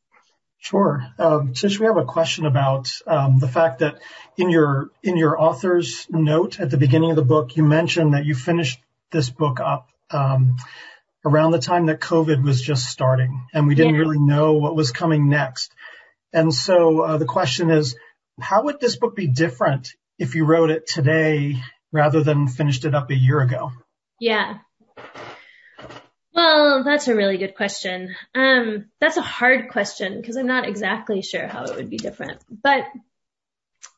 Sure. 0.59 1.03
Um, 1.19 1.55
Tish, 1.55 1.81
we 1.81 1.87
have 1.87 1.97
a 1.97 2.05
question 2.05 2.45
about 2.45 2.93
um, 3.07 3.39
the 3.39 3.49
fact 3.49 3.79
that 3.79 3.99
in 4.37 4.51
your 4.51 4.91
in 5.03 5.17
your 5.17 5.41
author's 5.41 6.07
note 6.11 6.61
at 6.61 6.71
the 6.71 6.77
beginning 6.77 7.11
of 7.11 7.17
the 7.17 7.25
book, 7.25 7.57
you 7.57 7.65
mentioned 7.65 8.13
that 8.13 8.27
you 8.27 8.35
finished 8.35 8.79
this 9.11 9.31
book 9.31 9.59
up 9.59 9.89
um, 10.11 10.57
around 11.25 11.53
the 11.53 11.59
time 11.61 11.87
that 11.87 12.01
COVID 12.01 12.45
was 12.45 12.61
just 12.61 12.91
starting, 12.91 13.47
and 13.55 13.67
we 13.67 13.75
didn't 13.75 13.95
yeah. 13.95 14.01
really 14.01 14.19
know 14.19 14.53
what 14.53 14.77
was 14.77 14.93
coming 14.93 15.31
next. 15.31 15.73
And 16.31 16.53
so 16.53 17.01
uh, 17.01 17.17
the 17.17 17.25
question 17.25 17.71
is, 17.71 17.97
how 18.39 18.65
would 18.65 18.81
this 18.81 18.97
book 18.97 19.17
be 19.17 19.29
different 19.29 19.95
if 20.21 20.35
you 20.35 20.45
wrote 20.45 20.71
it 20.71 20.87
today 20.87 21.57
rather 21.91 22.23
than 22.23 22.47
finished 22.47 22.85
it 22.85 22.95
up 22.95 23.11
a 23.11 23.17
year 23.17 23.41
ago? 23.41 23.73
Yeah. 24.21 24.59
Well, 26.33 26.85
that's 26.85 27.09
a 27.09 27.17
really 27.17 27.39
good 27.39 27.57
question. 27.57 28.15
Um, 28.35 28.91
that's 29.01 29.17
a 29.17 29.23
hard 29.23 29.71
question 29.71 30.21
because 30.21 30.37
I'm 30.37 30.47
not 30.47 30.69
exactly 30.69 31.23
sure 31.23 31.49
how 31.49 31.65
it 31.65 31.75
would 31.75 31.91
be 31.91 31.97
different. 31.97 32.39
But, 32.51 32.85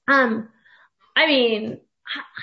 um, 0.08 0.48
I 1.16 1.26
mean, 1.26 1.80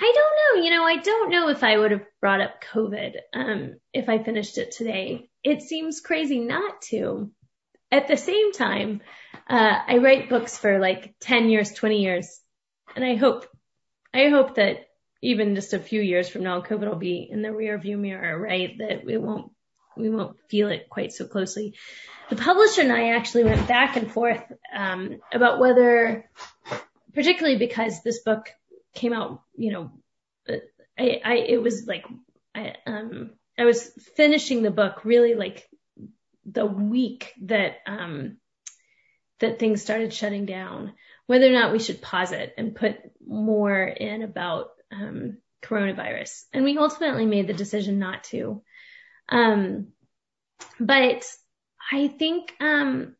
I 0.01 0.11
don't 0.13 0.57
know. 0.57 0.63
You 0.63 0.71
know, 0.71 0.83
I 0.83 0.97
don't 0.97 1.31
know 1.31 1.47
if 1.47 1.63
I 1.63 1.77
would 1.77 1.91
have 1.91 2.05
brought 2.19 2.41
up 2.41 2.61
COVID 2.73 3.13
um, 3.33 3.75
if 3.93 4.09
I 4.09 4.21
finished 4.21 4.57
it 4.57 4.73
today. 4.73 5.29
It 5.43 5.61
seems 5.61 6.01
crazy 6.01 6.39
not 6.39 6.81
to. 6.89 7.31
At 7.91 8.07
the 8.07 8.17
same 8.17 8.51
time, 8.51 9.01
uh, 9.49 9.79
I 9.87 9.97
write 9.97 10.29
books 10.29 10.57
for 10.57 10.79
like 10.79 11.15
10 11.21 11.49
years, 11.49 11.71
20 11.71 12.03
years, 12.03 12.39
and 12.95 13.03
I 13.03 13.15
hope 13.15 13.45
I 14.13 14.29
hope 14.29 14.55
that 14.55 14.87
even 15.21 15.55
just 15.55 15.73
a 15.73 15.79
few 15.79 16.01
years 16.01 16.29
from 16.29 16.43
now, 16.43 16.61
COVID 16.61 16.87
will 16.87 16.95
be 16.95 17.27
in 17.29 17.41
the 17.41 17.51
rear 17.51 17.77
view 17.77 17.97
mirror, 17.97 18.39
right? 18.39 18.77
That 18.77 19.05
we 19.05 19.17
won't, 19.17 19.51
we 19.97 20.09
won't 20.09 20.37
feel 20.49 20.69
it 20.69 20.89
quite 20.89 21.11
so 21.11 21.25
closely. 21.25 21.75
The 22.29 22.35
publisher 22.35 22.81
and 22.81 22.91
I 22.91 23.09
actually 23.09 23.43
went 23.43 23.67
back 23.67 23.97
and 23.97 24.11
forth, 24.11 24.43
um, 24.73 25.19
about 25.33 25.59
whether, 25.59 26.29
particularly 27.13 27.57
because 27.57 28.01
this 28.01 28.21
book 28.23 28.49
came 28.93 29.13
out, 29.13 29.41
you 29.55 29.71
know, 29.71 29.91
I, 30.97 31.21
I, 31.23 31.33
it 31.35 31.61
was 31.61 31.85
like, 31.87 32.05
I, 32.55 32.75
um, 32.85 33.31
I 33.57 33.65
was 33.65 33.91
finishing 34.15 34.63
the 34.63 34.71
book 34.71 35.05
really 35.05 35.35
like 35.35 35.67
the 36.45 36.65
week 36.65 37.33
that, 37.41 37.77
um, 37.85 38.37
that 39.39 39.59
things 39.59 39.81
started 39.81 40.13
shutting 40.13 40.45
down 40.45 40.93
whether 41.29 41.45
or 41.45 41.51
not 41.51 41.71
we 41.71 41.77
should 41.77 42.01
pause 42.01 42.31
it 42.31 42.55
and 42.57 42.73
put 42.75 42.97
more 43.23 43.83
in 43.83 44.23
about 44.23 44.71
um, 44.91 45.37
coronavirus. 45.61 46.45
And 46.51 46.63
we 46.63 46.75
ultimately 46.79 47.27
made 47.27 47.45
the 47.45 47.53
decision 47.53 47.99
not 47.99 48.23
to. 48.31 48.63
Um, 49.29 49.89
but 50.79 51.23
I 51.91 52.07
think 52.07 52.51
um, 52.59 53.15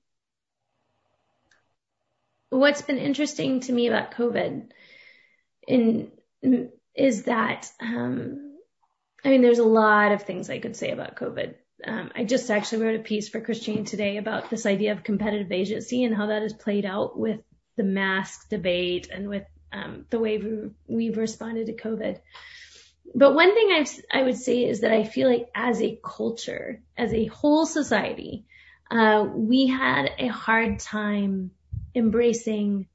what's 2.49 2.81
been 2.81 2.97
interesting 2.97 3.59
to 3.59 3.71
me 3.71 3.85
about 3.85 4.15
COVID 4.15 4.71
in, 5.67 6.11
is 6.95 7.25
that 7.25 7.71
um, 7.79 8.57
I 9.23 9.29
mean, 9.29 9.43
there's 9.43 9.59
a 9.59 9.63
lot 9.63 10.13
of 10.13 10.23
things 10.23 10.49
I 10.49 10.57
could 10.57 10.75
say 10.75 10.89
about 10.89 11.15
COVID. 11.15 11.53
Um, 11.85 12.09
I 12.15 12.23
just 12.23 12.49
actually 12.49 12.87
wrote 12.87 12.99
a 12.99 13.03
piece 13.03 13.29
for 13.29 13.39
Christianity 13.39 13.85
Today 13.85 14.17
about 14.17 14.49
this 14.49 14.65
idea 14.65 14.93
of 14.93 15.03
competitive 15.03 15.51
agency 15.51 16.03
and 16.03 16.15
how 16.15 16.25
that 16.25 16.41
has 16.41 16.53
played 16.53 16.85
out 16.85 17.15
with 17.15 17.41
the 17.79 17.85
mask 17.85 18.49
debate 18.49 19.09
and 19.09 19.29
with 19.29 19.45
um, 19.71 20.05
the 20.09 20.19
way 20.19 20.37
we, 20.37 20.69
we've 20.87 21.17
responded 21.17 21.67
to 21.67 21.73
COVID. 21.73 22.19
But 23.15 23.33
one 23.33 23.53
thing 23.53 23.71
I've, 23.71 23.89
I 24.11 24.23
would 24.23 24.35
say 24.35 24.65
is 24.65 24.81
that 24.81 24.91
I 24.91 25.05
feel 25.05 25.29
like 25.29 25.49
as 25.55 25.81
a 25.81 25.97
culture, 26.03 26.81
as 26.97 27.13
a 27.13 27.25
whole 27.27 27.65
society, 27.65 28.45
uh, 28.91 29.25
we 29.33 29.67
had 29.67 30.09
a 30.19 30.27
hard 30.27 30.79
time 30.79 31.51
embracing 31.95 32.87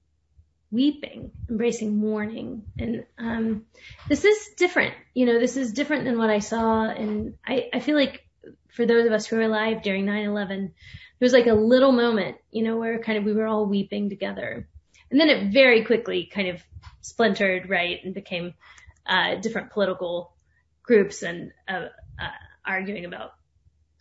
weeping, 0.70 1.30
embracing 1.49 1.97
mourning. 1.97 2.64
And 2.78 3.07
um, 3.16 3.64
this 4.09 4.26
is 4.26 4.51
different. 4.59 4.95
You 5.14 5.24
know, 5.24 5.39
this 5.39 5.57
is 5.57 5.72
different 5.72 6.05
than 6.05 6.18
what 6.18 6.28
I 6.28 6.41
saw. 6.41 6.85
And 6.85 7.35
I, 7.47 7.70
I 7.72 7.80
feel 7.80 7.97
like 7.97 8.28
for 8.68 8.85
those 8.85 9.07
of 9.07 9.12
us 9.12 9.24
who 9.24 9.37
were 9.37 9.43
alive 9.43 9.82
during 9.82 10.05
9-11, 10.05 10.49
there 10.49 11.26
was 11.26 11.32
like 11.32 11.47
a 11.47 11.55
little 11.55 11.93
moment, 11.93 12.37
you 12.51 12.64
know, 12.64 12.76
where 12.76 12.99
kind 12.99 13.16
of 13.16 13.24
we 13.24 13.32
were 13.32 13.47
all 13.47 13.66
weeping 13.66 14.11
together. 14.11 14.68
And 15.15 15.21
then 15.21 15.29
it 15.29 15.53
very 15.53 15.85
quickly 15.85 16.25
kind 16.27 16.49
of 16.49 16.61
splintered, 17.01 17.71
right, 17.71 18.01
and 18.03 18.12
became 18.12 18.53
uh, 19.07 19.37
different 19.37 19.71
political 19.71 20.33
groups 20.83 21.23
and 21.23 21.53
uh, 21.69 21.87
uh, 22.21 22.29
arguing 22.67 23.05
about 23.05 23.31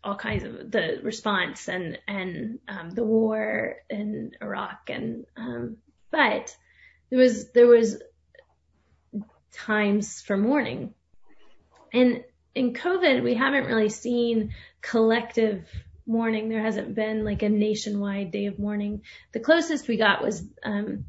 all 0.03 0.15
kinds 0.15 0.43
of 0.43 0.71
the 0.71 1.01
response 1.03 1.67
and 1.67 1.99
and 2.07 2.57
um, 2.67 2.89
the 2.89 3.03
war 3.03 3.75
in 3.91 4.31
Iraq 4.41 4.89
and 4.89 5.27
um, 5.37 5.77
but 6.09 6.57
there 7.11 7.19
was 7.19 7.51
there 7.51 7.67
was 7.67 8.01
times 9.51 10.19
for 10.19 10.35
mourning. 10.35 10.95
And 11.93 12.23
in 12.55 12.73
COVID 12.73 13.21
we 13.21 13.35
haven't 13.35 13.67
really 13.67 13.89
seen 13.89 14.55
collective 14.81 15.67
mourning 16.05 16.49
there 16.49 16.61
hasn't 16.61 16.95
been 16.95 17.23
like 17.23 17.43
a 17.43 17.49
nationwide 17.49 18.31
day 18.31 18.47
of 18.47 18.59
mourning. 18.59 19.01
The 19.31 19.39
closest 19.39 19.87
we 19.87 19.97
got 19.97 20.23
was 20.23 20.43
um, 20.63 21.05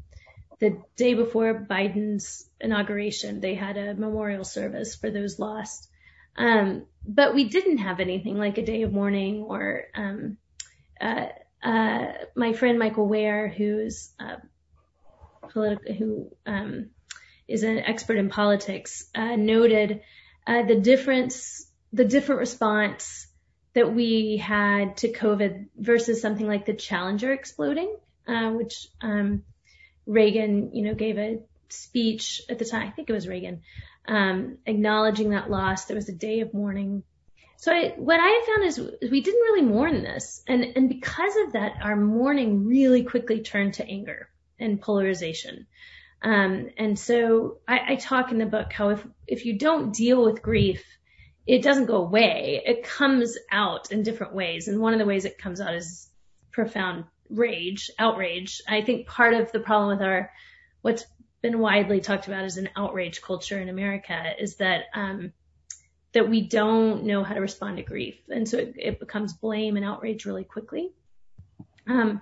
the 0.59 0.81
day 0.95 1.13
before 1.13 1.65
Biden's 1.69 2.47
inauguration, 2.61 3.41
they 3.41 3.55
had 3.55 3.77
a 3.77 3.93
memorial 3.93 4.43
service 4.43 4.95
for 4.95 5.09
those 5.09 5.39
lost. 5.39 5.89
Um, 6.37 6.85
but 7.07 7.33
we 7.33 7.45
didn't 7.45 7.79
have 7.79 7.99
anything 7.99 8.37
like 8.37 8.57
a 8.57 8.65
day 8.65 8.81
of 8.83 8.91
mourning 8.91 9.43
or, 9.43 9.85
um, 9.95 10.37
uh, 10.99 11.27
uh, 11.63 12.05
my 12.35 12.53
friend 12.53 12.77
Michael 12.79 13.07
Wear, 13.07 13.47
who's, 13.47 14.11
uh, 14.19 14.37
political, 15.49 15.93
who, 15.93 16.31
um, 16.45 16.89
is 17.47 17.63
an 17.63 17.79
expert 17.79 18.17
in 18.17 18.29
politics, 18.29 19.09
uh, 19.13 19.35
noted, 19.35 20.01
uh, 20.47 20.63
the 20.63 20.75
difference, 20.75 21.69
the 21.93 22.05
different 22.05 22.39
response 22.39 23.27
that 23.75 23.93
we 23.93 24.37
had 24.37 24.97
to 24.97 25.11
COVID 25.11 25.67
versus 25.77 26.21
something 26.21 26.47
like 26.47 26.65
the 26.65 26.73
Challenger 26.73 27.31
exploding, 27.31 27.95
uh, 28.27 28.49
which, 28.51 28.87
um, 29.01 29.43
Reagan, 30.07 30.71
you 30.73 30.83
know, 30.83 30.95
gave 30.95 31.17
a 31.17 31.39
speech 31.69 32.41
at 32.49 32.57
the 32.57 32.65
time. 32.65 32.87
I 32.87 32.91
think 32.91 33.09
it 33.09 33.13
was 33.13 33.27
Reagan, 33.27 33.61
um, 34.07 34.57
acknowledging 34.65 35.31
that 35.31 35.51
loss. 35.51 35.85
There 35.85 35.95
was 35.95 36.09
a 36.09 36.13
day 36.13 36.39
of 36.39 36.53
mourning. 36.53 37.03
So 37.57 37.73
I, 37.73 37.89
what 37.97 38.19
I 38.19 38.45
found 38.45 38.67
is 38.67 38.79
we 39.11 39.21
didn't 39.21 39.41
really 39.41 39.61
mourn 39.65 40.03
this. 40.03 40.41
And, 40.47 40.63
and 40.75 40.89
because 40.89 41.35
of 41.45 41.53
that, 41.53 41.73
our 41.81 41.95
mourning 41.95 42.65
really 42.67 43.03
quickly 43.03 43.41
turned 43.41 43.75
to 43.75 43.87
anger 43.87 44.29
and 44.57 44.81
polarization. 44.81 45.67
Um, 46.21 46.69
and 46.77 46.97
so 46.97 47.57
I, 47.67 47.93
I 47.93 47.95
talk 47.95 48.31
in 48.31 48.37
the 48.37 48.45
book 48.45 48.71
how 48.71 48.89
if, 48.89 49.05
if 49.27 49.45
you 49.45 49.59
don't 49.59 49.93
deal 49.93 50.23
with 50.23 50.41
grief, 50.41 50.83
it 51.45 51.61
doesn't 51.61 51.85
go 51.85 51.97
away. 51.97 52.61
It 52.65 52.83
comes 52.83 53.37
out 53.51 53.91
in 53.91 54.03
different 54.03 54.33
ways. 54.33 54.67
And 54.67 54.79
one 54.79 54.93
of 54.93 54.99
the 54.99 55.05
ways 55.05 55.25
it 55.25 55.37
comes 55.37 55.61
out 55.61 55.75
is 55.75 56.09
profound 56.51 57.05
rage, 57.29 57.91
outrage. 57.99 58.61
I 58.67 58.81
think 58.81 59.07
part 59.07 59.33
of 59.33 59.51
the 59.51 59.59
problem 59.59 59.97
with 59.97 60.05
our, 60.05 60.31
what's 60.81 61.05
been 61.41 61.59
widely 61.59 62.01
talked 62.01 62.27
about 62.27 62.45
as 62.45 62.57
an 62.57 62.69
outrage 62.75 63.21
culture 63.21 63.59
in 63.59 63.69
America 63.69 64.33
is 64.39 64.55
that, 64.55 64.85
um, 64.93 65.33
that 66.13 66.29
we 66.29 66.47
don't 66.47 67.03
know 67.03 67.23
how 67.23 67.35
to 67.35 67.41
respond 67.41 67.77
to 67.77 67.83
grief. 67.83 68.15
And 68.29 68.47
so 68.47 68.57
it, 68.57 68.75
it 68.77 68.99
becomes 68.99 69.33
blame 69.33 69.75
and 69.75 69.85
outrage 69.85 70.25
really 70.25 70.45
quickly. 70.45 70.91
Um, 71.87 72.21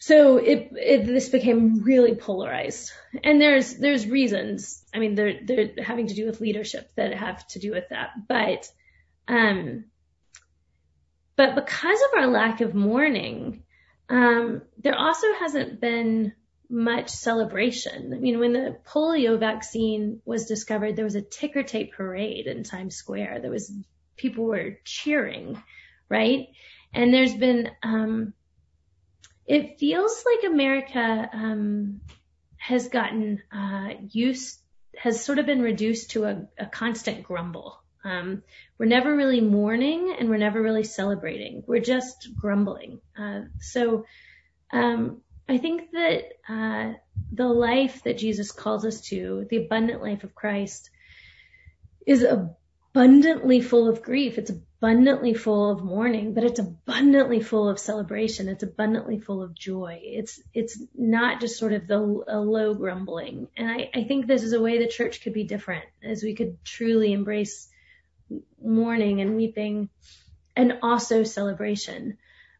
so 0.00 0.38
it, 0.38 0.72
it, 0.72 1.06
this 1.06 1.28
became 1.28 1.82
really 1.82 2.14
polarized 2.14 2.90
and 3.22 3.40
there's, 3.40 3.76
there's 3.76 4.06
reasons. 4.06 4.82
I 4.94 4.98
mean, 4.98 5.14
they're, 5.14 5.40
they're 5.44 5.84
having 5.84 6.08
to 6.08 6.14
do 6.14 6.26
with 6.26 6.40
leadership 6.40 6.90
that 6.96 7.14
have 7.14 7.46
to 7.48 7.58
do 7.58 7.70
with 7.70 7.84
that, 7.90 8.10
but, 8.26 8.66
um, 9.28 9.84
but 11.36 11.54
because 11.54 12.00
of 12.00 12.18
our 12.18 12.26
lack 12.26 12.60
of 12.62 12.74
mourning, 12.74 13.62
um, 14.08 14.62
there 14.78 14.96
also 14.96 15.26
hasn't 15.38 15.80
been 15.80 16.32
much 16.68 17.10
celebration. 17.10 18.14
I 18.14 18.18
mean, 18.18 18.38
when 18.38 18.52
the 18.52 18.76
polio 18.86 19.38
vaccine 19.38 20.22
was 20.24 20.46
discovered, 20.46 20.96
there 20.96 21.04
was 21.04 21.14
a 21.14 21.22
ticker 21.22 21.62
tape 21.62 21.92
parade 21.92 22.46
in 22.46 22.62
Times 22.62 22.96
Square. 22.96 23.40
There 23.40 23.50
was 23.50 23.72
people 24.16 24.44
were 24.44 24.78
cheering, 24.84 25.62
right? 26.08 26.48
And 26.94 27.12
there's 27.12 27.34
been, 27.34 27.70
um, 27.82 28.34
it 29.50 29.80
feels 29.80 30.24
like 30.24 30.48
America 30.48 31.28
um, 31.32 32.02
has 32.56 32.88
gotten 32.88 33.42
uh, 33.50 33.88
used, 34.08 34.60
has 34.96 35.24
sort 35.24 35.40
of 35.40 35.46
been 35.46 35.60
reduced 35.60 36.12
to 36.12 36.24
a, 36.24 36.46
a 36.56 36.66
constant 36.66 37.24
grumble. 37.24 37.82
Um, 38.04 38.44
we're 38.78 38.86
never 38.86 39.14
really 39.14 39.40
mourning 39.40 40.14
and 40.16 40.30
we're 40.30 40.36
never 40.36 40.62
really 40.62 40.84
celebrating. 40.84 41.64
We're 41.66 41.80
just 41.80 42.28
grumbling. 42.36 43.00
Uh, 43.18 43.40
so, 43.58 44.06
um, 44.72 45.20
I 45.48 45.58
think 45.58 45.90
that, 45.90 46.22
uh, 46.48 46.92
the 47.32 47.48
life 47.48 48.04
that 48.04 48.18
Jesus 48.18 48.52
calls 48.52 48.84
us 48.84 49.00
to, 49.08 49.48
the 49.50 49.56
abundant 49.56 50.00
life 50.00 50.22
of 50.22 50.32
Christ 50.32 50.90
is 52.06 52.22
abundantly 52.22 53.60
full 53.60 53.88
of 53.88 54.00
grief. 54.00 54.38
It's 54.38 54.52
abundantly 54.80 55.34
full 55.34 55.70
of 55.70 55.84
mourning, 55.84 56.32
but 56.32 56.42
it's 56.42 56.58
abundantly 56.58 57.40
full 57.40 57.68
of 57.68 57.78
celebration. 57.78 58.48
It's 58.48 58.62
abundantly 58.62 59.18
full 59.18 59.42
of 59.42 59.54
joy. 59.54 60.00
It's, 60.02 60.40
it's 60.54 60.82
not 60.94 61.40
just 61.40 61.58
sort 61.58 61.74
of 61.74 61.86
the 61.86 61.98
low 61.98 62.72
grumbling. 62.74 63.48
And 63.58 63.70
I, 63.70 63.90
I 63.94 64.04
think 64.04 64.26
this 64.26 64.42
is 64.42 64.54
a 64.54 64.60
way 64.60 64.78
the 64.78 64.88
church 64.88 65.22
could 65.22 65.34
be 65.34 65.44
different 65.44 65.84
as 66.02 66.22
we 66.22 66.34
could 66.34 66.64
truly 66.64 67.12
embrace 67.12 67.68
mourning 68.62 69.20
and 69.20 69.36
weeping 69.36 69.90
and 70.56 70.78
also 70.82 71.24
celebration. 71.24 72.16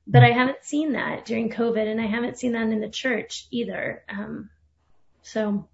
But 0.06 0.22
I 0.22 0.32
haven't 0.32 0.64
seen 0.64 0.92
that 0.92 1.24
during 1.24 1.48
COVID 1.48 1.86
and 1.90 2.00
I 2.00 2.06
haven't 2.06 2.38
seen 2.38 2.52
that 2.52 2.68
in 2.68 2.80
the 2.80 2.90
church 2.90 3.46
either. 3.50 4.02
Um, 4.10 4.50
so 5.22 5.68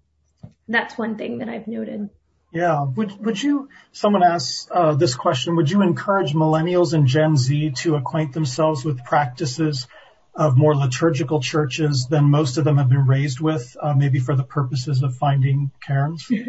that's 0.69 0.97
one 0.97 1.17
thing 1.17 1.39
that 1.39 1.49
I've 1.49 1.67
noted. 1.67 2.09
Yeah. 2.57 2.85
Would, 2.85 3.23
would 3.23 3.41
you, 3.41 3.69
someone 3.91 4.23
asked 4.23 4.71
uh, 4.71 4.95
this 4.95 5.13
question, 5.13 5.55
would 5.57 5.69
you 5.69 5.83
encourage 5.83 6.33
millennials 6.33 6.93
and 6.93 7.05
Gen 7.05 7.37
Z 7.37 7.73
to 7.83 7.95
acquaint 7.95 8.33
themselves 8.33 8.83
with 8.83 9.03
practices 9.03 9.87
of 10.33 10.57
more 10.57 10.75
liturgical 10.75 11.39
churches 11.39 12.07
than 12.07 12.25
most 12.25 12.57
of 12.57 12.63
them 12.63 12.77
have 12.77 12.89
been 12.89 13.05
raised 13.05 13.39
with, 13.39 13.77
uh, 13.79 13.93
maybe 13.93 14.17
for 14.17 14.35
the 14.35 14.43
purposes 14.43 15.03
of 15.03 15.15
finding 15.15 15.69
cairns? 15.85 16.27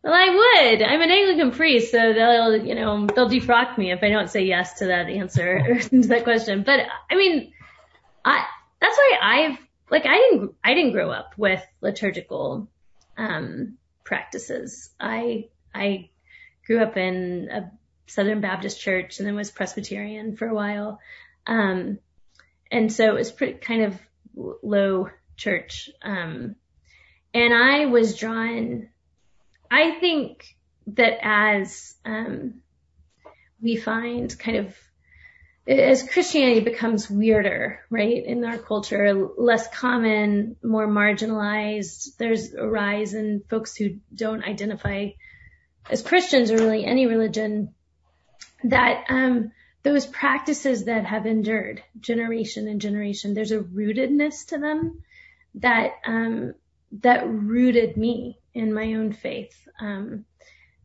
Well, 0.00 0.14
I 0.14 0.30
would. 0.30 0.82
I'm 0.82 1.02
an 1.02 1.10
Anglican 1.10 1.50
priest, 1.50 1.90
so 1.90 2.12
they'll, 2.12 2.56
you 2.64 2.76
know, 2.76 3.06
they'll 3.06 3.28
defrock 3.28 3.76
me 3.76 3.90
if 3.90 4.02
I 4.02 4.10
don't 4.10 4.30
say 4.30 4.44
yes 4.44 4.78
to 4.78 4.86
that 4.86 5.08
answer 5.08 5.80
to 5.80 6.00
that 6.02 6.22
question. 6.22 6.62
But 6.62 6.86
I 7.10 7.16
mean, 7.16 7.52
I 8.24 8.44
that's 8.80 8.96
why 8.96 9.18
I've 9.20 9.58
like 9.90 10.06
I 10.06 10.16
didn't 10.16 10.54
I 10.62 10.74
didn't 10.74 10.92
grow 10.92 11.10
up 11.10 11.32
with 11.36 11.60
liturgical 11.80 12.68
um 13.16 13.77
practices. 14.08 14.88
I 14.98 15.48
I 15.74 16.08
grew 16.66 16.82
up 16.82 16.96
in 16.96 17.48
a 17.52 17.70
Southern 18.06 18.40
Baptist 18.40 18.80
church 18.80 19.18
and 19.18 19.28
then 19.28 19.36
was 19.36 19.50
Presbyterian 19.50 20.34
for 20.36 20.48
a 20.48 20.54
while. 20.54 20.98
Um 21.46 21.98
and 22.70 22.90
so 22.90 23.10
it 23.10 23.14
was 23.14 23.30
pretty 23.30 23.58
kind 23.58 23.82
of 23.82 24.00
low 24.62 25.10
church. 25.36 25.90
Um 26.02 26.56
and 27.34 27.52
I 27.52 27.84
was 27.86 28.16
drawn 28.16 28.88
I 29.70 29.98
think 30.00 30.56
that 30.86 31.18
as 31.22 31.94
um, 32.06 32.62
we 33.60 33.76
find 33.76 34.36
kind 34.38 34.56
of 34.56 34.74
as 35.68 36.08
Christianity 36.08 36.60
becomes 36.60 37.10
weirder, 37.10 37.80
right, 37.90 38.24
in 38.24 38.42
our 38.44 38.56
culture, 38.56 39.28
less 39.36 39.68
common, 39.68 40.56
more 40.62 40.88
marginalized, 40.88 42.16
there's 42.16 42.54
a 42.54 42.66
rise 42.66 43.12
in 43.12 43.42
folks 43.50 43.76
who 43.76 43.98
don't 44.14 44.44
identify 44.44 45.10
as 45.90 46.02
Christians 46.02 46.50
or 46.50 46.56
really 46.56 46.86
any 46.86 47.06
religion 47.06 47.74
that 48.64 49.04
um, 49.10 49.52
those 49.82 50.06
practices 50.06 50.86
that 50.86 51.04
have 51.04 51.26
endured 51.26 51.82
generation 52.00 52.66
and 52.66 52.80
generation, 52.80 53.34
there's 53.34 53.52
a 53.52 53.58
rootedness 53.58 54.46
to 54.46 54.58
them 54.58 55.02
that, 55.56 55.92
um, 56.06 56.54
that 57.02 57.28
rooted 57.28 57.96
me 57.96 58.38
in 58.54 58.72
my 58.72 58.94
own 58.94 59.12
faith. 59.12 59.54
Um, 59.80 60.24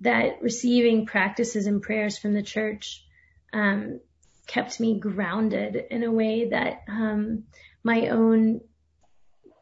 that 0.02 0.42
receiving 0.42 1.06
practices 1.06 1.66
and 1.66 1.82
prayers 1.82 2.18
from 2.18 2.34
the 2.34 2.44
church, 2.44 3.06
um, 3.54 4.02
kept 4.48 4.80
me 4.80 5.00
grounded 5.00 5.76
in 5.90 6.04
a 6.04 6.12
way 6.12 6.50
that, 6.50 6.82
um, 6.88 7.44
my 7.84 8.10
own, 8.10 8.62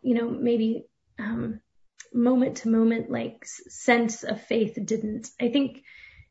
you 0.02 0.16
know, 0.16 0.30
maybe, 0.30 0.86
um, 1.20 1.62
moment 2.14 2.58
to 2.58 2.70
moment, 2.70 3.10
like 3.10 3.46
sense 3.46 4.24
of 4.24 4.42
faith 4.42 4.78
didn't. 4.84 5.30
I 5.40 5.50
think 5.50 5.84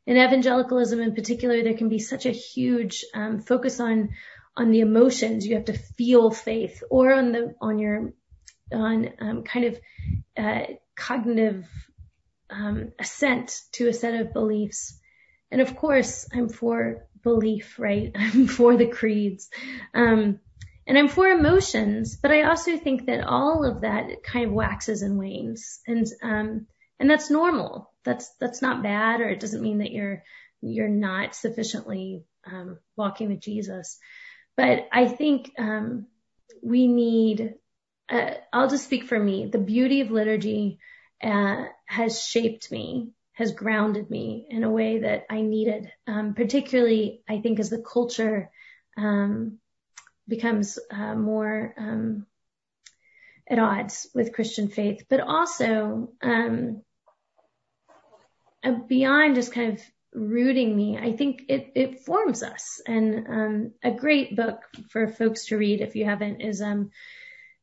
in 0.05 0.17
evangelicalism 0.17 0.99
in 0.99 1.15
particular, 1.15 1.63
there 1.63 1.77
can 1.77 1.89
be 1.89 1.99
such 1.99 2.25
a 2.25 2.31
huge 2.31 3.05
um, 3.13 3.39
focus 3.39 3.79
on 3.79 4.09
on 4.55 4.71
the 4.71 4.81
emotions. 4.81 5.45
You 5.45 5.55
have 5.55 5.65
to 5.65 5.77
feel 5.97 6.31
faith, 6.31 6.83
or 6.89 7.13
on 7.13 7.31
the 7.31 7.55
on 7.61 7.79
your 7.79 8.13
on 8.71 9.09
um, 9.19 9.43
kind 9.43 9.65
of 9.65 9.79
uh, 10.37 10.73
cognitive 10.95 11.65
um, 12.49 12.91
assent 12.99 13.59
to 13.73 13.87
a 13.87 13.93
set 13.93 14.13
of 14.13 14.33
beliefs. 14.33 14.97
And 15.51 15.61
of 15.61 15.75
course, 15.75 16.27
I'm 16.33 16.49
for 16.49 17.07
belief, 17.23 17.77
right? 17.79 18.11
I'm 18.15 18.47
for 18.57 18.75
the 18.77 18.87
creeds. 18.87 19.49
Um, 19.93 20.39
and 20.87 20.97
I'm 20.97 21.09
for 21.09 21.27
emotions, 21.27 22.17
but 22.17 22.31
I 22.31 22.43
also 22.43 22.77
think 22.77 23.05
that 23.05 23.23
all 23.23 23.63
of 23.65 23.81
that 23.81 24.23
kind 24.23 24.47
of 24.47 24.51
waxes 24.51 25.03
and 25.03 25.17
wanes. 25.17 25.79
And, 25.87 26.07
um, 26.23 26.67
and 26.99 27.09
that's 27.09 27.29
normal. 27.29 27.91
That's, 28.03 28.29
that's 28.39 28.61
not 28.61 28.83
bad, 28.83 29.21
or 29.21 29.29
it 29.29 29.39
doesn't 29.39 29.61
mean 29.61 29.77
that 29.79 29.91
you're, 29.91 30.23
you're 30.61 30.89
not 30.89 31.35
sufficiently, 31.35 32.23
um, 32.45 32.79
walking 32.95 33.29
with 33.29 33.41
Jesus. 33.41 33.99
But 34.57 34.87
I 34.91 35.07
think, 35.07 35.51
um, 35.57 36.07
we 36.63 36.87
need, 36.87 37.53
uh, 38.09 38.31
I'll 38.51 38.69
just 38.69 38.85
speak 38.85 39.05
for 39.05 39.19
me. 39.19 39.47
The 39.47 39.59
beauty 39.59 40.01
of 40.01 40.11
liturgy, 40.11 40.79
uh, 41.23 41.65
has 41.85 42.23
shaped 42.23 42.71
me, 42.71 43.11
has 43.41 43.53
grounded 43.53 44.09
me 44.09 44.45
in 44.49 44.63
a 44.63 44.69
way 44.69 44.99
that 44.99 45.25
I 45.29 45.41
needed, 45.41 45.91
um, 46.05 46.35
particularly, 46.35 47.23
I 47.27 47.39
think, 47.39 47.59
as 47.59 47.71
the 47.71 47.81
culture, 47.81 48.51
um, 48.95 49.57
becomes 50.27 50.77
uh, 50.91 51.15
more 51.15 51.73
um, 51.75 52.27
at 53.49 53.57
odds 53.57 54.07
with 54.13 54.33
Christian 54.33 54.67
faith, 54.67 55.05
but 55.09 55.21
also 55.21 56.13
um, 56.21 56.83
beyond 58.87 59.33
just 59.33 59.53
kind 59.53 59.73
of 59.73 59.81
rooting 60.13 60.75
me, 60.75 60.99
I 60.99 61.13
think 61.13 61.45
it, 61.49 61.71
it 61.73 62.01
forms 62.01 62.43
us. 62.43 62.79
And 62.85 63.27
um, 63.27 63.71
a 63.83 63.89
great 63.89 64.35
book 64.35 64.59
for 64.91 65.07
folks 65.07 65.47
to 65.47 65.57
read 65.57 65.81
if 65.81 65.95
you 65.95 66.05
haven't 66.05 66.41
is 66.41 66.61
um, 66.61 66.91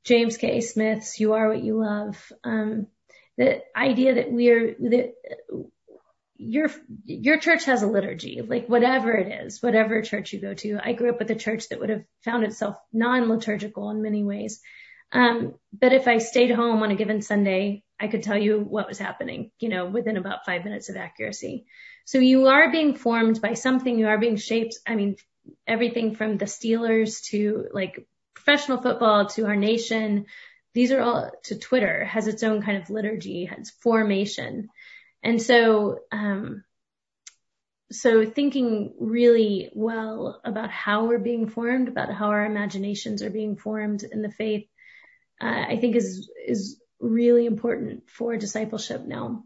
James 0.02 0.38
K. 0.38 0.60
Smith's 0.60 1.20
"You 1.20 1.34
Are 1.34 1.48
What 1.48 1.62
You 1.62 1.78
Love." 1.78 2.32
The 3.38 3.62
idea 3.74 4.16
that 4.16 4.30
we're 4.30 4.76
that 4.80 5.14
your 6.36 6.70
your 7.04 7.38
church 7.38 7.64
has 7.64 7.82
a 7.82 7.86
liturgy, 7.86 8.42
like 8.46 8.68
whatever 8.68 9.12
it 9.12 9.44
is, 9.44 9.62
whatever 9.62 10.02
church 10.02 10.32
you 10.32 10.40
go 10.40 10.54
to. 10.54 10.78
I 10.82 10.92
grew 10.92 11.10
up 11.10 11.18
with 11.18 11.30
a 11.30 11.34
church 11.36 11.68
that 11.68 11.80
would 11.80 11.90
have 11.90 12.04
found 12.24 12.44
itself 12.44 12.76
non-liturgical 12.92 13.90
in 13.90 14.02
many 14.02 14.24
ways. 14.24 14.60
Um, 15.10 15.54
but 15.72 15.92
if 15.92 16.06
I 16.06 16.18
stayed 16.18 16.50
home 16.50 16.82
on 16.82 16.90
a 16.90 16.96
given 16.96 17.22
Sunday, 17.22 17.82
I 17.98 18.08
could 18.08 18.22
tell 18.22 18.38
you 18.38 18.60
what 18.60 18.88
was 18.88 18.98
happening, 18.98 19.50
you 19.58 19.68
know, 19.68 19.86
within 19.86 20.16
about 20.16 20.44
five 20.44 20.64
minutes 20.64 20.90
of 20.90 20.96
accuracy. 20.96 21.66
So 22.04 22.18
you 22.18 22.46
are 22.46 22.70
being 22.70 22.94
formed 22.94 23.40
by 23.40 23.54
something. 23.54 23.98
You 23.98 24.08
are 24.08 24.18
being 24.18 24.36
shaped. 24.36 24.76
I 24.86 24.94
mean, 24.94 25.16
everything 25.66 26.14
from 26.14 26.36
the 26.36 26.44
Steelers 26.44 27.22
to 27.30 27.66
like 27.72 28.06
professional 28.34 28.80
football 28.80 29.26
to 29.26 29.46
our 29.46 29.56
nation. 29.56 30.26
These 30.78 30.92
are 30.92 31.00
all 31.00 31.32
to 31.46 31.58
Twitter 31.58 32.04
has 32.04 32.28
its 32.28 32.44
own 32.44 32.62
kind 32.62 32.80
of 32.80 32.88
liturgy, 32.88 33.46
has 33.46 33.72
formation. 33.82 34.68
And 35.24 35.42
so, 35.42 35.98
um, 36.12 36.62
so 37.90 38.24
thinking 38.24 38.94
really 39.00 39.72
well 39.74 40.40
about 40.44 40.70
how 40.70 41.06
we're 41.06 41.18
being 41.18 41.48
formed, 41.48 41.88
about 41.88 42.14
how 42.14 42.28
our 42.28 42.46
imaginations 42.46 43.24
are 43.24 43.30
being 43.30 43.56
formed 43.56 44.04
in 44.04 44.22
the 44.22 44.30
faith, 44.30 44.68
uh, 45.40 45.64
I 45.68 45.78
think 45.80 45.96
is, 45.96 46.30
is 46.46 46.80
really 47.00 47.46
important 47.46 48.08
for 48.08 48.36
discipleship 48.36 49.04
now. 49.04 49.42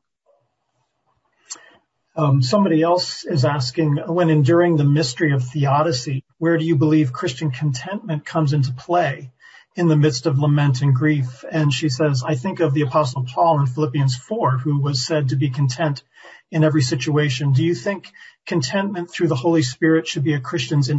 Um, 2.14 2.42
somebody 2.42 2.82
else 2.82 3.24
is 3.24 3.46
asking, 3.46 3.96
when 4.06 4.28
enduring 4.28 4.76
the 4.76 4.84
mystery 4.84 5.32
of 5.32 5.42
theodicy, 5.48 6.24
where 6.36 6.58
do 6.58 6.66
you 6.66 6.76
believe 6.76 7.10
Christian 7.10 7.52
contentment 7.52 8.26
comes 8.26 8.52
into 8.52 8.72
play? 8.72 9.30
In 9.74 9.88
the 9.88 9.96
midst 9.96 10.26
of 10.26 10.38
lament 10.38 10.82
and 10.82 10.94
grief. 10.94 11.44
And 11.50 11.72
she 11.72 11.88
says, 11.88 12.22
I 12.26 12.34
think 12.34 12.60
of 12.60 12.74
the 12.74 12.82
apostle 12.82 13.24
Paul 13.24 13.60
in 13.60 13.66
Philippians 13.66 14.16
4, 14.16 14.58
who 14.58 14.80
was 14.80 15.04
said 15.04 15.30
to 15.30 15.36
be 15.36 15.50
content 15.50 16.02
in 16.50 16.64
every 16.64 16.82
situation. 16.82 17.52
Do 17.52 17.64
you 17.64 17.74
think 17.74 18.10
contentment 18.46 19.10
through 19.10 19.28
the 19.28 19.36
Holy 19.36 19.62
Spirit 19.62 20.06
should 20.06 20.24
be 20.24 20.34
a 20.34 20.40
Christian's 20.40 20.90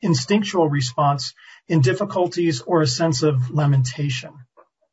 instinctual 0.00 0.68
response 0.68 1.34
in 1.66 1.80
difficulties 1.80 2.60
or 2.60 2.82
a 2.82 2.86
sense 2.86 3.22
of 3.22 3.50
lamentation? 3.50 4.32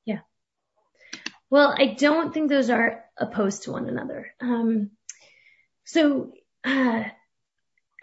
Yeah. 0.06 0.22
Well, 1.50 1.76
I 1.78 1.96
don't 1.98 2.34
think 2.34 2.50
those 2.50 2.70
are 2.70 3.04
opposed 3.18 3.64
to 3.64 3.72
one 3.72 3.88
another. 3.88 4.34
Um, 4.42 4.92
so, 5.86 6.34
uh, 6.66 7.04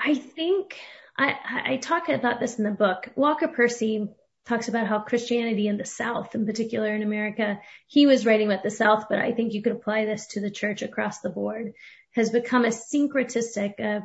I 0.00 0.14
think 0.14 0.76
I, 1.16 1.34
I 1.66 1.76
talk 1.76 2.08
about 2.08 2.40
this 2.40 2.58
in 2.58 2.64
the 2.64 2.70
book. 2.70 3.08
Walker 3.14 3.48
Percy 3.48 4.08
talks 4.46 4.68
about 4.68 4.86
how 4.86 5.00
Christianity 5.00 5.68
in 5.68 5.78
the 5.78 5.84
South, 5.84 6.34
in 6.34 6.46
particular 6.46 6.94
in 6.94 7.02
America, 7.02 7.60
he 7.86 8.06
was 8.06 8.26
writing 8.26 8.46
about 8.46 8.62
the 8.62 8.70
South, 8.70 9.06
but 9.08 9.18
I 9.18 9.32
think 9.32 9.52
you 9.52 9.62
could 9.62 9.72
apply 9.72 10.04
this 10.04 10.26
to 10.28 10.40
the 10.40 10.50
church 10.50 10.82
across 10.82 11.20
the 11.20 11.30
board, 11.30 11.72
has 12.12 12.30
become 12.30 12.64
a 12.64 12.68
syncretistic, 12.68 13.80
a, 13.80 14.02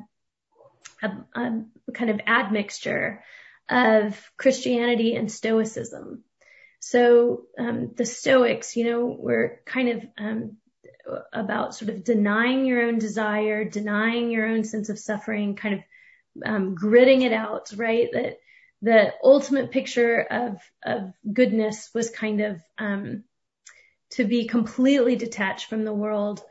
a, 1.03 1.07
a 1.35 1.91
kind 1.93 2.09
of 2.09 2.21
admixture 2.25 3.23
of 3.69 4.31
Christianity 4.37 5.15
and 5.15 5.31
Stoicism. 5.31 6.23
So 6.79 7.43
um, 7.57 7.91
the 7.95 8.05
Stoics, 8.05 8.75
you 8.77 8.85
know, 8.85 9.05
were 9.05 9.59
kind 9.65 9.89
of 9.89 10.05
um, 10.17 10.57
about 11.33 11.75
sort 11.75 11.89
of 11.89 12.03
denying 12.03 12.65
your 12.65 12.83
own 12.83 12.97
desire, 12.99 13.65
denying 13.65 14.31
your 14.31 14.47
own 14.47 14.63
sense 14.63 14.89
of 14.89 14.97
suffering, 14.97 15.55
kind 15.55 15.75
of 15.75 15.81
um, 16.45 16.75
gritting 16.75 17.23
it 17.23 17.33
out, 17.33 17.71
right? 17.75 18.07
That 18.13 18.39
the 18.81 19.13
ultimate 19.23 19.71
picture 19.71 20.21
of 20.21 20.61
of 20.83 21.13
goodness 21.31 21.89
was 21.93 22.09
kind 22.09 22.41
of 22.41 22.61
um, 22.77 23.23
to 24.11 24.25
be 24.25 24.47
completely 24.47 25.15
detached 25.15 25.69
from 25.69 25.83
the 25.83 25.93
world 25.93 26.41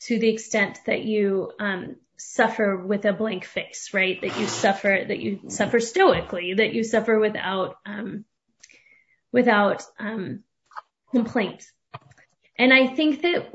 to 0.00 0.18
the 0.18 0.28
extent 0.28 0.78
that 0.86 1.02
you 1.02 1.50
um, 1.58 1.96
suffer 2.18 2.76
with 2.76 3.04
a 3.04 3.12
blank 3.12 3.44
face, 3.44 3.90
right? 3.92 4.20
That 4.20 4.38
you 4.38 4.46
suffer 4.46 5.04
that 5.06 5.18
you 5.18 5.40
suffer 5.48 5.80
stoically, 5.80 6.54
that 6.54 6.74
you 6.74 6.84
suffer 6.84 7.18
without 7.18 7.76
um, 7.86 8.24
without 9.32 9.82
um, 9.98 10.44
complaint. 11.10 11.64
And 12.58 12.72
I 12.72 12.88
think 12.88 13.22
that 13.22 13.52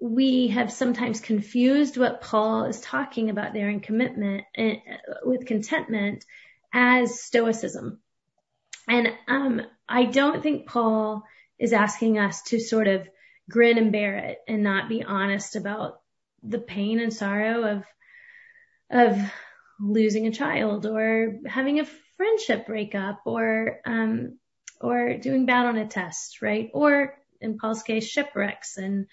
we 0.00 0.48
have 0.48 0.72
sometimes 0.72 1.20
confused 1.20 1.98
what 1.98 2.22
Paul 2.22 2.64
is 2.64 2.80
talking 2.80 3.28
about 3.28 3.52
there 3.52 3.68
in 3.68 3.80
commitment 3.80 4.44
uh, 4.56 4.72
with 5.24 5.46
contentment 5.46 6.24
as 6.72 7.20
stoicism. 7.20 8.00
And 8.88 9.12
um, 9.28 9.62
I 9.88 10.04
don't 10.04 10.42
think 10.42 10.66
Paul 10.66 11.24
is 11.58 11.72
asking 11.72 12.18
us 12.18 12.42
to 12.42 12.60
sort 12.60 12.88
of 12.88 13.08
grin 13.48 13.78
and 13.78 13.92
bear 13.92 14.16
it 14.16 14.38
and 14.48 14.62
not 14.62 14.88
be 14.88 15.02
honest 15.02 15.56
about 15.56 16.00
the 16.42 16.58
pain 16.58 17.00
and 17.00 17.12
sorrow 17.12 17.64
of 17.64 17.84
of 18.90 19.18
losing 19.78 20.26
a 20.26 20.32
child 20.32 20.86
or 20.86 21.38
having 21.46 21.80
a 21.80 21.88
friendship 22.16 22.66
breakup 22.66 23.20
or 23.24 23.80
um, 23.84 24.38
or 24.80 25.14
doing 25.18 25.46
bad 25.46 25.66
on 25.66 25.76
a 25.76 25.86
test, 25.86 26.42
right? 26.42 26.70
Or 26.72 27.14
in 27.40 27.58
Paul's 27.58 27.82
case, 27.82 28.06
shipwrecks 28.06 28.76
and 28.76 29.06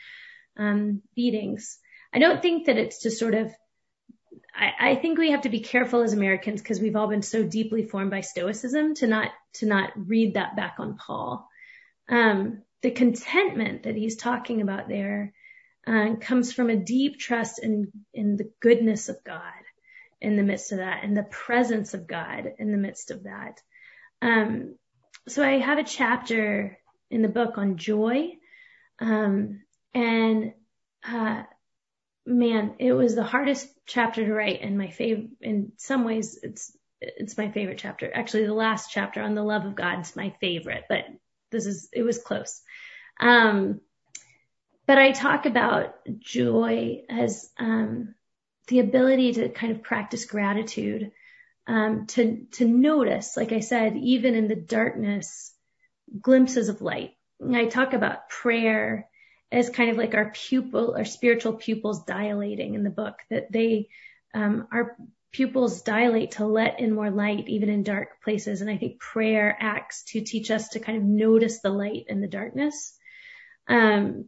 um, 0.57 1.01
beatings. 1.15 1.79
I 2.13 2.19
don't 2.19 2.41
think 2.41 2.65
that 2.65 2.77
it's 2.77 2.99
to 2.99 3.11
sort 3.11 3.35
of 3.35 3.53
I, 4.57 4.91
I 4.91 4.95
think 4.95 5.17
we 5.17 5.31
have 5.31 5.41
to 5.41 5.49
be 5.49 5.59
careful 5.59 6.01
as 6.01 6.13
Americans 6.13 6.61
because 6.61 6.79
we've 6.79 6.95
all 6.95 7.07
been 7.07 7.21
so 7.21 7.43
deeply 7.43 7.83
formed 7.83 8.09
by 8.09 8.21
Stoicism 8.21 8.95
to 8.95 9.07
not 9.07 9.31
to 9.55 9.67
not 9.67 9.91
read 9.95 10.33
that 10.33 10.55
back 10.55 10.75
on 10.79 10.97
Paul. 10.97 11.47
Um, 12.09 12.63
the 12.81 12.91
contentment 12.91 13.83
that 13.83 13.95
he's 13.95 14.15
talking 14.15 14.61
about 14.61 14.87
there 14.87 15.33
uh, 15.85 16.15
comes 16.19 16.53
from 16.53 16.69
a 16.69 16.75
deep 16.75 17.19
trust 17.19 17.59
in 17.61 17.91
in 18.13 18.35
the 18.35 18.51
goodness 18.59 19.09
of 19.09 19.23
God 19.23 19.41
in 20.19 20.35
the 20.35 20.43
midst 20.43 20.71
of 20.71 20.79
that, 20.79 21.03
and 21.03 21.15
the 21.15 21.23
presence 21.23 21.93
of 21.93 22.07
God 22.07 22.53
in 22.57 22.71
the 22.71 22.77
midst 22.77 23.11
of 23.11 23.23
that. 23.23 23.61
Um, 24.21 24.75
so 25.27 25.43
I 25.43 25.59
have 25.59 25.77
a 25.77 25.83
chapter 25.83 26.79
in 27.11 27.21
the 27.21 27.27
book 27.27 27.57
on 27.57 27.77
joy, 27.77 28.31
um, 28.99 29.61
and 29.93 30.53
uh, 31.07 31.43
man, 32.25 32.75
it 32.79 32.93
was 32.93 33.13
the 33.13 33.23
hardest 33.23 33.69
chapter 33.87 34.25
to 34.25 34.33
write 34.33 34.61
and 34.61 34.77
my 34.77 34.89
favorite, 34.89 35.29
in 35.41 35.71
some 35.77 36.03
ways, 36.03 36.39
it's 36.43 36.77
it's 36.99 37.37
my 37.37 37.51
favorite 37.51 37.77
chapter. 37.77 38.11
Actually, 38.11 38.45
the 38.47 38.53
last 38.53 38.89
chapter 38.91 39.21
on 39.21 39.35
the 39.35 39.43
love 39.43 39.65
of 39.65 39.75
God 39.75 39.99
is 40.01 40.15
my 40.15 40.33
favorite, 40.41 40.85
but 40.89 41.05
this 41.51 41.65
is, 41.65 41.89
it 41.93 42.01
was 42.01 42.17
close. 42.17 42.61
Um, 43.19 43.81
but 44.87 44.97
I 44.97 45.11
talk 45.11 45.45
about 45.45 45.93
joy 46.19 47.03
as, 47.07 47.49
um, 47.59 48.15
the 48.67 48.79
ability 48.79 49.33
to 49.33 49.49
kind 49.49 49.71
of 49.73 49.83
practice 49.83 50.25
gratitude, 50.25 51.11
um, 51.67 52.07
to, 52.07 52.47
to 52.53 52.67
notice, 52.67 53.37
like 53.37 53.51
I 53.51 53.59
said, 53.59 53.95
even 53.95 54.33
in 54.33 54.47
the 54.47 54.55
darkness, 54.55 55.53
glimpses 56.19 56.67
of 56.67 56.81
light. 56.81 57.11
And 57.39 57.55
I 57.55 57.67
talk 57.67 57.93
about 57.93 58.29
prayer 58.29 59.07
as 59.51 59.69
kind 59.69 59.89
of 59.89 59.97
like 59.97 60.13
our 60.13 60.31
pupil, 60.31 60.95
our 60.97 61.05
spiritual 61.05 61.53
pupils 61.53 62.03
dilating 62.03 62.73
in 62.75 62.83
the 62.83 62.89
book, 62.89 63.19
that 63.29 63.51
they, 63.51 63.89
um, 64.33 64.67
our 64.71 64.97
pupils 65.31 65.83
dilate 65.83 66.31
to 66.31 66.45
let 66.45 66.79
in 66.79 66.93
more 66.93 67.11
light, 67.11 67.47
even 67.47 67.69
in 67.69 67.83
dark 67.83 68.21
places. 68.23 68.61
And 68.61 68.69
I 68.69 68.77
think 68.77 68.99
prayer 68.99 69.55
acts 69.59 70.03
to 70.09 70.21
teach 70.21 70.51
us 70.51 70.69
to 70.69 70.79
kind 70.79 70.97
of 70.97 71.03
notice 71.03 71.61
the 71.61 71.69
light 71.69 72.05
in 72.07 72.21
the 72.21 72.27
darkness. 72.27 72.95
Um, 73.67 74.25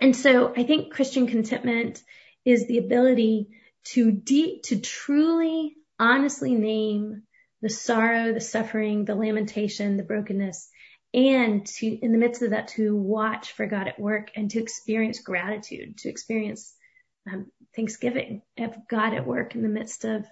and 0.00 0.16
so 0.16 0.52
I 0.56 0.62
think 0.62 0.92
Christian 0.92 1.26
contentment 1.26 2.02
is 2.44 2.66
the 2.66 2.78
ability 2.78 3.48
to 3.84 4.10
deep, 4.10 4.62
to 4.64 4.80
truly, 4.80 5.76
honestly 5.98 6.54
name 6.54 7.24
the 7.60 7.68
sorrow, 7.68 8.32
the 8.32 8.40
suffering, 8.40 9.04
the 9.04 9.14
lamentation, 9.14 9.96
the 9.96 10.02
brokenness, 10.02 10.70
and 11.12 11.66
to, 11.66 11.86
in 11.86 12.12
the 12.12 12.18
midst 12.18 12.42
of 12.42 12.50
that, 12.50 12.68
to 12.68 12.94
watch 12.96 13.52
for 13.52 13.66
God 13.66 13.88
at 13.88 13.98
work 13.98 14.30
and 14.36 14.50
to 14.50 14.60
experience 14.60 15.20
gratitude, 15.20 15.98
to 15.98 16.08
experience 16.08 16.74
um, 17.30 17.46
thanksgiving 17.74 18.42
of 18.58 18.74
God 18.88 19.14
at 19.14 19.26
work 19.26 19.54
in 19.54 19.62
the 19.62 19.68
midst 19.68 20.04
of 20.04 20.26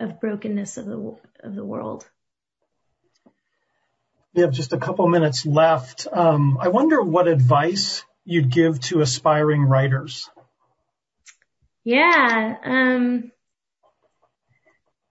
of 0.00 0.20
brokenness 0.20 0.76
of 0.76 0.86
the 0.86 1.16
of 1.42 1.54
the 1.54 1.64
world. 1.64 2.08
We 4.34 4.42
have 4.42 4.52
just 4.52 4.72
a 4.72 4.78
couple 4.78 5.08
minutes 5.08 5.46
left. 5.46 6.06
Um, 6.12 6.58
I 6.60 6.68
wonder 6.68 7.02
what 7.02 7.26
advice 7.26 8.04
you'd 8.24 8.50
give 8.50 8.78
to 8.80 9.00
aspiring 9.00 9.62
writers. 9.62 10.30
Yeah. 11.82 12.56
Um, 12.62 13.32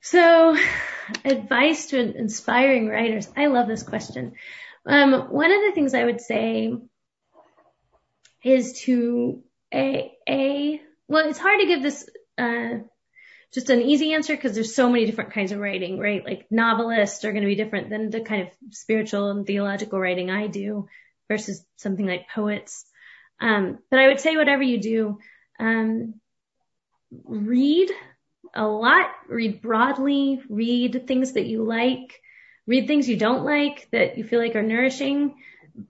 so, 0.02 0.56
advice 1.26 1.88
to 1.88 2.16
inspiring 2.16 2.88
writers. 2.88 3.28
I 3.36 3.48
love 3.48 3.68
this 3.68 3.84
question. 3.84 4.34
Um, 4.88 5.14
one 5.30 5.52
of 5.52 5.62
the 5.62 5.74
things 5.74 5.94
I 5.94 6.06
would 6.06 6.22
say 6.22 6.74
is 8.44 8.82
to 8.86 9.44
a 9.74 10.14
a 10.28 10.82
well, 11.10 11.28
it's 11.28 11.40
hard 11.40 11.60
to 11.60 11.68
give 11.68 11.84
this 11.84 12.10
uh, 12.38 12.80
just 13.54 13.70
an 13.70 13.82
easy 13.82 14.14
answer 14.14 14.36
because 14.36 14.54
there's 14.54 14.76
so 14.76 14.90
many 14.90 15.06
different 15.06 15.34
kinds 15.34 15.52
of 15.52 15.60
writing, 15.60 16.00
right? 16.00 16.24
Like 16.24 16.48
novelists 16.50 17.26
are 17.26 17.32
going 17.32 17.44
to 17.44 17.48
be 17.48 17.56
different 17.56 17.90
than 17.90 18.10
the 18.10 18.22
kind 18.22 18.44
of 18.44 18.50
spiritual 18.72 19.32
and 19.32 19.46
theological 19.46 20.00
writing 20.00 20.30
I 20.30 20.48
do 20.48 20.88
versus 21.28 21.66
something 21.78 22.06
like 22.06 22.30
poets. 22.34 22.86
Um, 23.40 23.80
but 23.90 24.00
I 24.00 24.08
would 24.08 24.20
say 24.20 24.36
whatever 24.36 24.64
you 24.64 24.80
do, 24.82 25.20
um, 25.60 26.16
read 27.24 27.90
a 28.54 28.66
lot, 28.66 29.10
read 29.28 29.62
broadly, 29.62 30.42
read 30.50 31.08
things 31.08 31.34
that 31.34 31.46
you 31.46 31.64
like, 31.64 32.22
read 32.68 32.86
things 32.86 33.08
you 33.08 33.18
don't 33.18 33.46
like 33.46 33.88
that 33.92 34.18
you 34.18 34.24
feel 34.24 34.40
like 34.40 34.56
are 34.56 34.62
nourishing. 34.62 35.36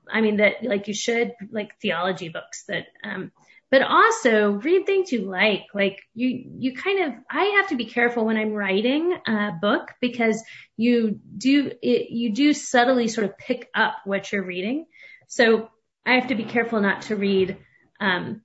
I 0.10 0.22
mean, 0.22 0.38
that 0.38 0.64
like 0.64 0.88
you 0.88 0.94
should, 0.94 1.34
like 1.52 1.80
theology 1.82 2.30
books 2.30 2.66
that, 2.68 2.86
um, 3.04 3.32
but 3.70 3.82
also 3.82 4.52
read 4.52 4.86
things 4.86 5.12
you 5.12 5.22
like. 5.30 5.64
Like 5.74 6.02
you, 6.14 6.52
you 6.60 6.76
kind 6.76 7.06
of, 7.06 7.14
I 7.30 7.58
have 7.58 7.70
to 7.70 7.76
be 7.76 7.86
careful 7.86 8.26
when 8.26 8.38
I'm 8.38 8.54
writing 8.54 9.18
a 9.28 9.52
book 9.60 9.90
because 10.00 10.42
you 10.78 11.20
do, 11.38 11.72
it, 11.82 12.12
you 12.12 12.34
do 12.34 12.54
subtly 12.54 13.08
sort 13.08 13.26
of 13.26 13.38
pick 13.38 13.70
up 13.74 13.96
what 14.06 14.32
you're 14.32 14.46
reading. 14.46 14.86
So 15.28 15.70
I 16.06 16.14
have 16.14 16.28
to 16.28 16.36
be 16.36 16.46
careful 16.46 16.80
not 16.80 17.04
to 17.04 17.16
read, 17.16 17.58
um, 18.00 18.42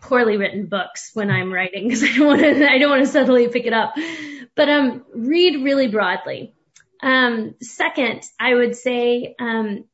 poorly 0.00 0.36
written 0.36 0.66
books 0.66 1.12
when 1.14 1.30
I'm 1.30 1.52
writing 1.52 1.84
because 1.88 2.02
I 2.02 2.12
don't 2.16 2.26
want 2.26 2.40
to, 2.40 2.70
I 2.70 2.78
don't 2.78 2.90
want 2.90 3.04
to 3.04 3.10
subtly 3.10 3.48
pick 3.48 3.64
it 3.64 3.72
up. 3.72 3.94
But, 4.56 4.68
um, 4.68 5.04
read 5.14 5.64
really 5.64 5.88
broadly. 5.88 6.54
Um, 7.04 7.56
second, 7.60 8.22
I 8.40 8.54
would 8.54 8.74
say, 8.74 9.34
um, 9.38 9.84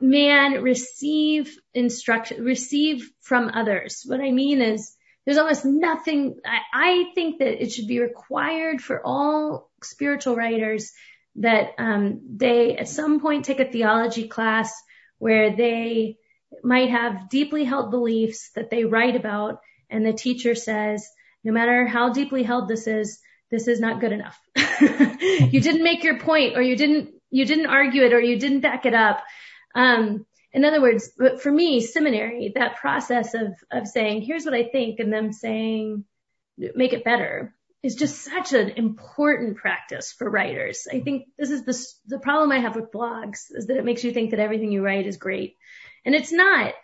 man 0.00 0.62
receive 0.62 1.56
instruction, 1.72 2.44
receive 2.44 3.08
from 3.22 3.52
others. 3.54 4.02
What 4.04 4.20
I 4.20 4.32
mean 4.32 4.60
is 4.60 4.96
there's 5.24 5.38
almost 5.38 5.64
nothing, 5.64 6.40
I, 6.44 6.58
I 6.74 7.04
think 7.14 7.38
that 7.38 7.62
it 7.62 7.70
should 7.70 7.86
be 7.86 8.00
required 8.00 8.82
for 8.82 9.00
all 9.06 9.70
spiritual 9.84 10.34
writers 10.34 10.92
that, 11.36 11.70
um, 11.78 12.20
they 12.36 12.76
at 12.76 12.88
some 12.88 13.20
point 13.20 13.44
take 13.44 13.60
a 13.60 13.70
theology 13.70 14.26
class 14.26 14.74
where 15.18 15.54
they 15.54 16.16
might 16.64 16.90
have 16.90 17.28
deeply 17.30 17.62
held 17.62 17.92
beliefs 17.92 18.50
that 18.56 18.70
they 18.70 18.84
write 18.84 19.14
about 19.14 19.60
and 19.88 20.04
the 20.04 20.12
teacher 20.12 20.56
says, 20.56 21.08
no 21.44 21.52
matter 21.52 21.86
how 21.86 22.12
deeply 22.12 22.42
held 22.42 22.66
this 22.66 22.88
is, 22.88 23.20
this 23.54 23.68
is 23.68 23.80
not 23.80 24.00
good 24.00 24.12
enough. 24.12 24.38
you 24.80 25.60
didn't 25.60 25.84
make 25.84 26.02
your 26.02 26.18
point 26.18 26.56
or 26.56 26.62
you 26.62 26.76
didn't, 26.76 27.10
you 27.30 27.44
didn't 27.44 27.66
argue 27.66 28.02
it 28.02 28.12
or 28.12 28.20
you 28.20 28.38
didn't 28.38 28.60
back 28.60 28.84
it 28.84 28.94
up. 28.94 29.22
Um, 29.74 30.26
in 30.52 30.64
other 30.64 30.82
words, 30.82 31.10
but 31.16 31.40
for 31.40 31.50
me, 31.50 31.80
seminary, 31.80 32.52
that 32.56 32.76
process 32.76 33.34
of, 33.34 33.54
of 33.70 33.86
saying, 33.86 34.22
here's 34.22 34.44
what 34.44 34.54
I 34.54 34.64
think 34.64 34.98
and 34.98 35.12
them 35.12 35.32
saying, 35.32 36.04
make 36.56 36.92
it 36.92 37.04
better 37.04 37.54
is 37.82 37.94
just 37.94 38.22
such 38.22 38.52
an 38.52 38.70
important 38.70 39.56
practice 39.56 40.12
for 40.12 40.28
writers. 40.28 40.88
I 40.90 41.00
think 41.00 41.26
this 41.38 41.50
is 41.50 41.64
the, 41.64 42.16
the 42.16 42.20
problem 42.20 42.50
I 42.50 42.60
have 42.60 42.76
with 42.76 42.90
blogs 42.90 43.46
is 43.50 43.66
that 43.66 43.76
it 43.76 43.84
makes 43.84 44.02
you 44.02 44.12
think 44.12 44.30
that 44.30 44.40
everything 44.40 44.72
you 44.72 44.82
write 44.82 45.06
is 45.06 45.16
great 45.16 45.56
and 46.04 46.14
it's 46.14 46.32
not. 46.32 46.74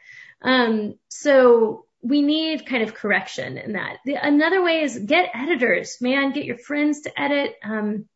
Um, 0.43 0.95
so 1.09 1.87
we 2.03 2.23
need 2.23 2.67
kind 2.67 2.83
of 2.83 2.95
correction 2.95 3.59
in 3.59 3.73
that. 3.75 3.99
The, 4.05 4.15
another 4.15 4.63
way 4.63 4.83
is 4.83 4.99
get 4.99 5.31
editors, 5.35 5.99
man, 6.01 6.33
get 6.33 6.45
your 6.45 6.59
friends 6.59 7.03
to 7.03 7.21
edit. 7.21 7.55
Um, 7.63 8.07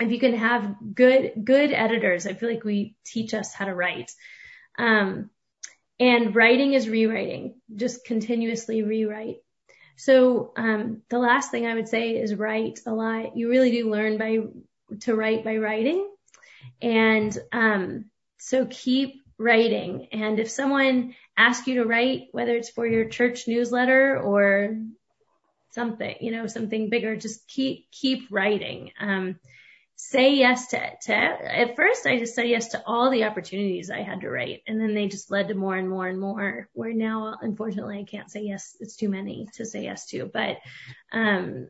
if 0.00 0.12
you 0.12 0.20
can 0.20 0.34
have 0.34 0.76
good, 0.94 1.32
good 1.44 1.72
editors, 1.72 2.26
I 2.26 2.34
feel 2.34 2.48
like 2.48 2.64
we 2.64 2.94
teach 3.04 3.34
us 3.34 3.52
how 3.52 3.64
to 3.64 3.74
write. 3.74 4.12
Um, 4.78 5.30
and 5.98 6.34
writing 6.34 6.74
is 6.74 6.88
rewriting, 6.88 7.56
just 7.74 8.04
continuously 8.04 8.82
rewrite. 8.82 9.38
So, 9.96 10.52
um, 10.56 11.02
the 11.10 11.18
last 11.18 11.50
thing 11.50 11.66
I 11.66 11.74
would 11.74 11.88
say 11.88 12.10
is 12.12 12.36
write 12.36 12.78
a 12.86 12.92
lot. 12.92 13.36
You 13.36 13.50
really 13.50 13.72
do 13.72 13.90
learn 13.90 14.16
by, 14.16 14.38
to 15.00 15.16
write 15.16 15.42
by 15.42 15.56
writing. 15.56 16.08
And, 16.80 17.36
um, 17.50 18.04
so 18.38 18.66
keep 18.70 19.22
writing. 19.38 20.08
And 20.12 20.38
if 20.38 20.50
someone 20.50 21.16
asks 21.38 21.68
you 21.68 21.76
to 21.76 21.88
write, 21.88 22.28
whether 22.32 22.56
it's 22.56 22.68
for 22.68 22.84
your 22.86 23.08
church 23.08 23.46
newsletter 23.46 24.20
or 24.20 24.76
something, 25.70 26.16
you 26.20 26.32
know, 26.32 26.48
something 26.48 26.90
bigger, 26.90 27.16
just 27.16 27.46
keep, 27.46 27.90
keep 27.92 28.26
writing. 28.30 28.90
Um, 29.00 29.38
say 29.94 30.34
yes 30.34 30.68
to, 30.68 30.80
to, 31.02 31.14
at 31.14 31.76
first 31.76 32.06
I 32.06 32.18
just 32.18 32.34
said 32.34 32.48
yes 32.48 32.68
to 32.68 32.82
all 32.84 33.10
the 33.10 33.24
opportunities 33.24 33.90
I 33.90 34.02
had 34.02 34.20
to 34.22 34.30
write. 34.30 34.62
And 34.66 34.80
then 34.80 34.94
they 34.94 35.06
just 35.06 35.30
led 35.30 35.48
to 35.48 35.54
more 35.54 35.76
and 35.76 35.88
more 35.88 36.08
and 36.08 36.20
more 36.20 36.68
where 36.72 36.92
now, 36.92 37.36
unfortunately, 37.40 38.00
I 38.00 38.04
can't 38.04 38.30
say 38.30 38.42
yes. 38.42 38.76
It's 38.80 38.96
too 38.96 39.08
many 39.08 39.48
to 39.54 39.64
say 39.64 39.84
yes 39.84 40.06
to, 40.08 40.30
but, 40.32 40.56
um, 41.12 41.68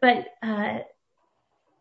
but, 0.00 0.26
uh, 0.42 0.78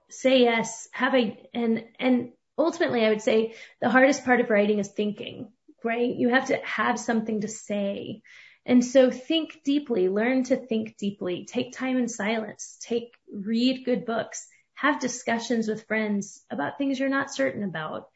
say 0.09 0.41
yes, 0.41 0.87
have 0.91 1.13
a, 1.13 1.49
and, 1.53 1.83
and 1.99 2.31
ultimately 2.57 3.05
I 3.05 3.09
would 3.09 3.21
say 3.21 3.53
the 3.79 3.89
hardest 3.89 4.25
part 4.25 4.39
of 4.39 4.49
writing 4.49 4.79
is 4.79 4.87
thinking, 4.87 5.51
right? 5.83 6.13
You 6.13 6.29
have 6.29 6.47
to 6.47 6.57
have 6.57 6.99
something 6.99 7.41
to 7.41 7.47
say. 7.47 8.21
And 8.65 8.85
so 8.85 9.09
think 9.09 9.61
deeply, 9.63 10.07
learn 10.09 10.43
to 10.43 10.55
think 10.55 10.97
deeply, 10.97 11.45
take 11.45 11.73
time 11.73 11.97
in 11.97 12.07
silence, 12.07 12.77
take, 12.81 13.15
read 13.33 13.85
good 13.85 14.05
books, 14.05 14.47
have 14.75 14.99
discussions 14.99 15.67
with 15.67 15.87
friends 15.87 16.43
about 16.49 16.77
things 16.77 16.99
you're 16.99 17.09
not 17.09 17.33
certain 17.33 17.63
about. 17.63 18.09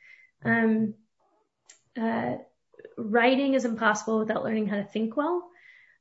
Um, 0.43 0.93
uh, 1.99 2.35
writing 2.97 3.53
is 3.53 3.65
impossible 3.65 4.19
without 4.19 4.43
learning 4.43 4.67
how 4.67 4.77
to 4.77 4.83
think 4.83 5.17
well. 5.17 5.49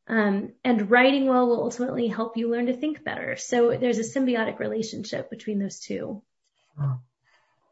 Um, 0.07 0.53
and 0.63 0.91
writing 0.91 1.27
well 1.27 1.47
will 1.47 1.63
ultimately 1.63 2.09
help 2.09 2.37
you 2.37 2.51
learn 2.51 2.67
to 2.67 2.77
think 2.77 3.05
better. 3.05 3.37
So 3.37 3.77
there's 3.77 3.99
a 3.99 4.03
symbiotic 4.19 4.59
relationship 4.59 5.31
between 5.31 5.59
those 5.59 5.81
two. 5.81 6.23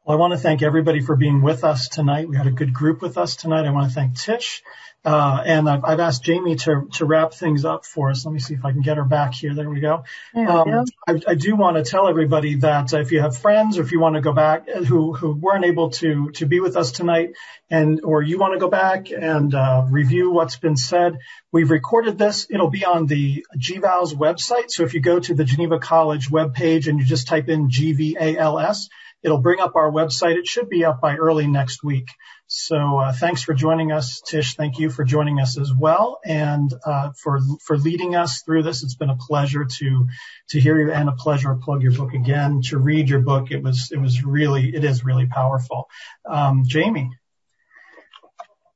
Well, 0.05 0.17
I 0.17 0.21
want 0.21 0.33
to 0.33 0.39
thank 0.39 0.63
everybody 0.63 1.01
for 1.01 1.15
being 1.15 1.43
with 1.43 1.63
us 1.63 1.89
tonight. 1.89 2.29
We 2.29 2.37
had 2.37 2.49
a 2.49 2.51
good 2.51 2.75
group 2.75 3.03
with 3.03 3.17
us 3.17 3.37
tonight. 3.37 3.67
I 3.67 3.71
want 3.71 3.89
to 3.89 3.95
thank 3.95 4.19
Tish. 4.19 4.65
Uh, 5.05 5.43
and 5.45 5.69
I've, 5.69 5.85
I've, 5.85 6.01
asked 6.01 6.25
Jamie 6.25 6.57
to, 6.57 6.89
to 6.95 7.05
wrap 7.05 7.35
things 7.35 7.65
up 7.65 7.85
for 7.85 8.11
us. 8.11 8.25
Let 8.25 8.33
me 8.33 8.41
see 8.41 8.55
if 8.55 8.65
I 8.65 8.73
can 8.73 8.83
get 8.83 8.97
her 8.97 9.05
back 9.05 9.35
here. 9.35 9.55
There 9.55 9.69
we 9.71 9.81
go. 9.81 10.05
There 10.35 10.49
um, 10.49 10.69
go. 10.69 10.85
I, 11.07 11.21
I, 11.29 11.35
do 11.35 11.55
want 11.57 11.77
to 11.77 11.89
tell 11.89 12.09
everybody 12.09 12.57
that 12.57 12.93
if 12.93 13.11
you 13.11 13.21
have 13.21 13.37
friends 13.37 13.79
or 13.79 13.83
if 13.83 13.91
you 13.91 14.01
want 14.01 14.15
to 14.15 14.21
go 14.21 14.33
back 14.33 14.69
who, 14.69 15.13
who 15.13 15.35
weren't 15.35 15.65
able 15.65 15.91
to, 15.91 16.31
to 16.33 16.47
be 16.47 16.61
with 16.61 16.77
us 16.77 16.93
tonight 16.93 17.31
and, 17.69 18.01
or 18.05 18.23
you 18.23 18.39
want 18.39 18.55
to 18.55 18.61
go 18.61 18.69
back 18.69 19.11
and, 19.11 19.55
uh, 19.55 19.87
review 19.89 20.31
what's 20.31 20.57
been 20.57 20.77
said, 20.77 21.19
we've 21.51 21.71
recorded 21.71 22.19
this. 22.19 22.47
It'll 22.49 22.71
be 22.71 22.85
on 22.85 23.07
the 23.07 23.45
GVALS 23.57 24.15
website. 24.15 24.71
So 24.71 24.85
if 24.85 24.95
you 24.95 25.01
go 25.01 25.19
to 25.19 25.35
the 25.35 25.45
Geneva 25.45 25.81
College 25.81 26.29
webpage 26.29 26.87
and 26.87 26.99
you 27.01 27.05
just 27.05 27.27
type 27.27 27.49
in 27.49 27.71
GVALS, 27.71 28.89
It'll 29.23 29.41
bring 29.41 29.61
up 29.61 29.77
our 29.77 29.91
website. 29.91 30.37
It 30.37 30.47
should 30.47 30.69
be 30.69 30.85
up 30.85 31.01
by 31.01 31.17
early 31.17 31.47
next 31.47 31.85
week. 31.85 32.09
So 32.55 32.99
uh, 32.99 33.13
thanks 33.13 33.43
for 33.43 33.55
joining 33.55 33.93
us, 33.93 34.21
Tish. 34.21 34.57
Thank 34.57 34.79
you 34.79 34.91
for 34.91 35.05
joining 35.05 35.41
us 35.41 35.59
as 35.59 35.73
well, 35.73 36.19
and 36.23 36.71
uh, 36.85 37.11
for 37.23 37.41
for 37.65 37.79
leading 37.79 38.15
us 38.15 38.43
through 38.43 38.65
this. 38.65 38.83
It's 38.83 38.95
been 38.95 39.09
a 39.09 39.17
pleasure 39.17 39.65
to 39.65 40.07
to 40.51 40.61
hear 40.61 40.79
you, 40.79 40.93
and 40.93 41.09
a 41.09 41.13
pleasure 41.13 41.49
to 41.49 41.61
plug 41.61 41.83
your 41.83 41.93
book 41.93 42.13
again, 42.13 42.61
to 42.67 42.79
read 42.79 43.09
your 43.09 43.21
book. 43.21 43.51
It 43.51 43.63
was 43.63 43.91
it 43.91 43.99
was 43.99 44.23
really 44.23 44.75
it 44.75 44.85
is 44.85 45.03
really 45.03 45.27
powerful. 45.27 45.89
Um, 46.29 46.65
Jamie. 46.67 47.11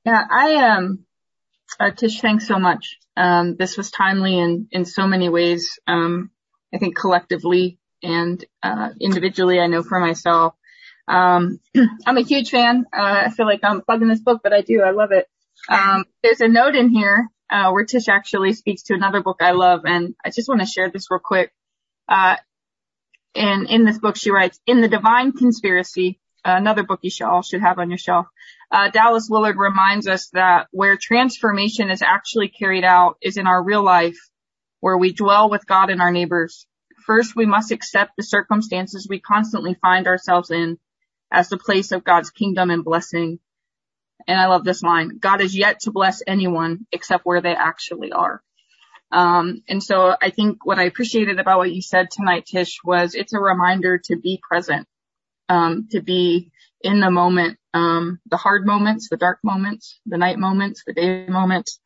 Yeah, 0.06 0.22
I 0.30 0.54
um, 0.54 1.04
uh, 1.78 1.90
Tish, 1.90 2.20
thanks 2.20 2.48
so 2.48 2.58
much. 2.58 2.98
Um, 3.14 3.56
this 3.56 3.76
was 3.76 3.90
timely 3.90 4.38
in 4.38 4.68
in 4.70 4.86
so 4.86 5.06
many 5.06 5.28
ways. 5.28 5.78
Um, 5.86 6.30
I 6.72 6.78
think 6.78 6.96
collectively 6.96 7.78
and 8.02 8.44
uh, 8.62 8.90
individually, 9.00 9.60
I 9.60 9.66
know 9.66 9.82
for 9.82 10.00
myself. 10.00 10.54
Um, 11.08 11.60
I'm 12.06 12.18
a 12.18 12.22
huge 12.22 12.50
fan. 12.50 12.86
Uh, 12.92 13.24
I 13.26 13.30
feel 13.30 13.46
like 13.46 13.60
I'm 13.62 13.82
plugging 13.82 14.08
this 14.08 14.20
book, 14.20 14.40
but 14.42 14.52
I 14.52 14.60
do. 14.60 14.82
I 14.82 14.90
love 14.90 15.12
it. 15.12 15.28
Um, 15.68 16.04
there's 16.22 16.40
a 16.40 16.48
note 16.48 16.74
in 16.74 16.90
here 16.90 17.28
uh, 17.50 17.70
where 17.70 17.84
Tish 17.84 18.08
actually 18.08 18.52
speaks 18.52 18.84
to 18.84 18.94
another 18.94 19.22
book 19.22 19.38
I 19.40 19.52
love, 19.52 19.82
and 19.84 20.14
I 20.24 20.30
just 20.30 20.48
want 20.48 20.60
to 20.60 20.66
share 20.66 20.90
this 20.90 21.10
real 21.10 21.20
quick. 21.20 21.52
Uh, 22.08 22.36
and 23.34 23.68
in 23.68 23.84
this 23.84 23.98
book, 23.98 24.16
she 24.16 24.30
writes, 24.30 24.60
"In 24.66 24.80
the 24.80 24.88
Divine 24.88 25.32
Conspiracy, 25.32 26.18
another 26.44 26.82
book 26.82 27.00
you 27.02 27.10
should 27.10 27.26
all 27.26 27.42
should 27.42 27.60
have 27.60 27.78
on 27.78 27.90
your 27.90 27.98
shelf." 27.98 28.26
Uh, 28.70 28.90
Dallas 28.90 29.28
Willard 29.30 29.56
reminds 29.56 30.08
us 30.08 30.28
that 30.32 30.68
where 30.72 30.96
transformation 30.96 31.90
is 31.90 32.02
actually 32.02 32.48
carried 32.48 32.84
out 32.84 33.16
is 33.22 33.36
in 33.36 33.46
our 33.46 33.62
real 33.62 33.82
life, 33.82 34.18
where 34.80 34.98
we 34.98 35.12
dwell 35.12 35.50
with 35.50 35.66
God 35.66 35.90
and 35.90 36.00
our 36.00 36.10
neighbors. 36.10 36.66
First, 37.06 37.36
we 37.36 37.46
must 37.46 37.70
accept 37.70 38.16
the 38.16 38.24
circumstances 38.24 39.06
we 39.08 39.20
constantly 39.20 39.74
find 39.74 40.08
ourselves 40.08 40.50
in 40.50 40.78
as 41.30 41.48
the 41.48 41.56
place 41.56 41.92
of 41.92 42.04
God's 42.04 42.30
kingdom 42.30 42.70
and 42.70 42.84
blessing. 42.84 43.38
And 44.26 44.40
I 44.40 44.46
love 44.46 44.64
this 44.64 44.82
line. 44.82 45.18
God 45.20 45.40
is 45.40 45.56
yet 45.56 45.80
to 45.80 45.92
bless 45.92 46.20
anyone 46.26 46.86
except 46.90 47.24
where 47.24 47.40
they 47.40 47.54
actually 47.54 48.10
are. 48.10 48.42
Um, 49.12 49.62
and 49.68 49.80
so 49.80 50.16
I 50.20 50.30
think 50.30 50.66
what 50.66 50.80
I 50.80 50.84
appreciated 50.84 51.38
about 51.38 51.58
what 51.58 51.72
you 51.72 51.80
said 51.80 52.10
tonight, 52.10 52.46
Tish, 52.46 52.80
was 52.84 53.14
it's 53.14 53.32
a 53.32 53.38
reminder 53.38 53.98
to 54.06 54.16
be 54.16 54.40
present, 54.42 54.88
um, 55.48 55.86
to 55.92 56.00
be 56.00 56.50
in 56.80 56.98
the 56.98 57.10
moment, 57.10 57.58
um, 57.72 58.18
the 58.28 58.36
hard 58.36 58.66
moments, 58.66 59.08
the 59.08 59.16
dark 59.16 59.38
moments, 59.44 60.00
the 60.06 60.18
night 60.18 60.40
moments, 60.40 60.82
the 60.84 60.92
day 60.92 61.26
moments, 61.28 61.78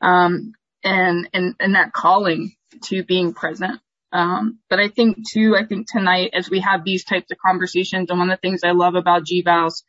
um, 0.00 0.52
and, 0.82 1.28
and, 1.32 1.54
and 1.60 1.76
that 1.76 1.92
calling 1.92 2.56
to 2.82 3.04
being 3.04 3.34
present. 3.34 3.80
Um, 4.14 4.60
but 4.70 4.78
I 4.78 4.88
think 4.88 5.28
too, 5.28 5.56
I 5.56 5.66
think 5.66 5.90
tonight 5.90 6.30
as 6.34 6.48
we 6.48 6.60
have 6.60 6.84
these 6.84 7.04
types 7.04 7.32
of 7.32 7.38
conversations, 7.44 8.08
and 8.08 8.18
one 8.18 8.30
of 8.30 8.38
the 8.38 8.48
things 8.48 8.60
I 8.62 8.70
love 8.70 8.94
about 8.94 9.24
GVALS, 9.24 9.82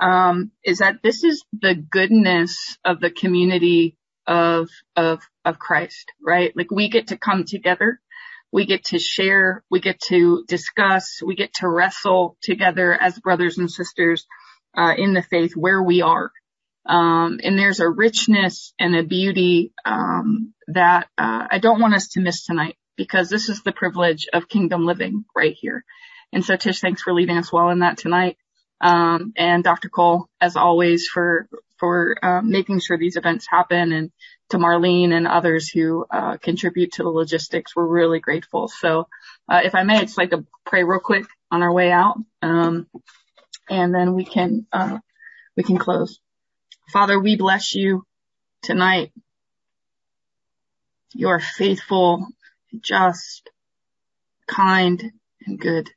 um, 0.00 0.52
is 0.64 0.78
that 0.78 1.02
this 1.02 1.24
is 1.24 1.44
the 1.52 1.74
goodness 1.74 2.78
of 2.84 3.00
the 3.00 3.10
community 3.10 3.96
of, 4.28 4.70
of, 4.94 5.20
of 5.44 5.58
Christ, 5.58 6.12
right? 6.24 6.52
Like 6.56 6.70
we 6.70 6.88
get 6.88 7.08
to 7.08 7.18
come 7.18 7.44
together. 7.44 8.00
We 8.52 8.64
get 8.64 8.84
to 8.86 9.00
share. 9.00 9.64
We 9.68 9.80
get 9.80 10.00
to 10.08 10.44
discuss. 10.46 11.20
We 11.24 11.34
get 11.34 11.54
to 11.54 11.68
wrestle 11.68 12.36
together 12.42 12.92
as 12.92 13.18
brothers 13.18 13.58
and 13.58 13.68
sisters, 13.68 14.24
uh, 14.76 14.94
in 14.96 15.14
the 15.14 15.22
faith 15.22 15.56
where 15.56 15.82
we 15.82 16.00
are. 16.00 16.30
Um, 16.86 17.40
and 17.42 17.58
there's 17.58 17.80
a 17.80 17.88
richness 17.88 18.72
and 18.78 18.94
a 18.94 19.02
beauty, 19.02 19.72
um, 19.84 20.54
that, 20.68 21.08
uh, 21.18 21.48
I 21.50 21.58
don't 21.58 21.80
want 21.80 21.94
us 21.94 22.08
to 22.10 22.20
miss 22.20 22.44
tonight 22.44 22.76
because 22.96 23.28
this 23.28 23.48
is 23.48 23.62
the 23.62 23.72
privilege 23.72 24.26
of 24.32 24.48
kingdom 24.48 24.86
living 24.86 25.24
right 25.34 25.54
here. 25.58 25.84
And 26.32 26.44
so 26.44 26.56
Tish, 26.56 26.80
thanks 26.80 27.02
for 27.02 27.12
leading 27.12 27.36
us 27.36 27.52
well 27.52 27.70
in 27.70 27.80
that 27.80 27.98
tonight. 27.98 28.36
Um, 28.80 29.32
and 29.36 29.62
Dr. 29.64 29.88
Cole, 29.88 30.28
as 30.40 30.56
always, 30.56 31.06
for, 31.06 31.48
for, 31.78 32.16
um, 32.22 32.50
making 32.50 32.80
sure 32.80 32.98
these 32.98 33.16
events 33.16 33.46
happen 33.48 33.92
and 33.92 34.10
to 34.50 34.58
Marlene 34.58 35.12
and 35.12 35.26
others 35.26 35.70
who, 35.70 36.04
uh, 36.10 36.36
contribute 36.38 36.92
to 36.92 37.02
the 37.02 37.08
logistics. 37.08 37.74
We're 37.74 37.86
really 37.86 38.20
grateful. 38.20 38.68
So, 38.68 39.08
uh, 39.48 39.60
if 39.64 39.74
I 39.74 39.84
may, 39.84 39.98
I'd 39.98 40.08
just 40.08 40.18
like 40.18 40.30
to 40.30 40.44
pray 40.66 40.84
real 40.84 41.00
quick 41.00 41.26
on 41.50 41.62
our 41.62 41.72
way 41.72 41.90
out. 41.92 42.16
Um, 42.42 42.88
and 43.70 43.94
then 43.94 44.14
we 44.14 44.24
can, 44.24 44.66
uh, 44.72 44.98
we 45.56 45.62
can 45.62 45.78
close. 45.78 46.20
Father, 46.92 47.18
we 47.18 47.36
bless 47.36 47.74
you 47.74 48.04
tonight. 48.62 49.12
You 51.14 51.28
are 51.28 51.40
faithful 51.40 52.26
just, 52.80 53.50
kind, 54.46 55.12
and 55.46 55.58
good. 55.58 55.90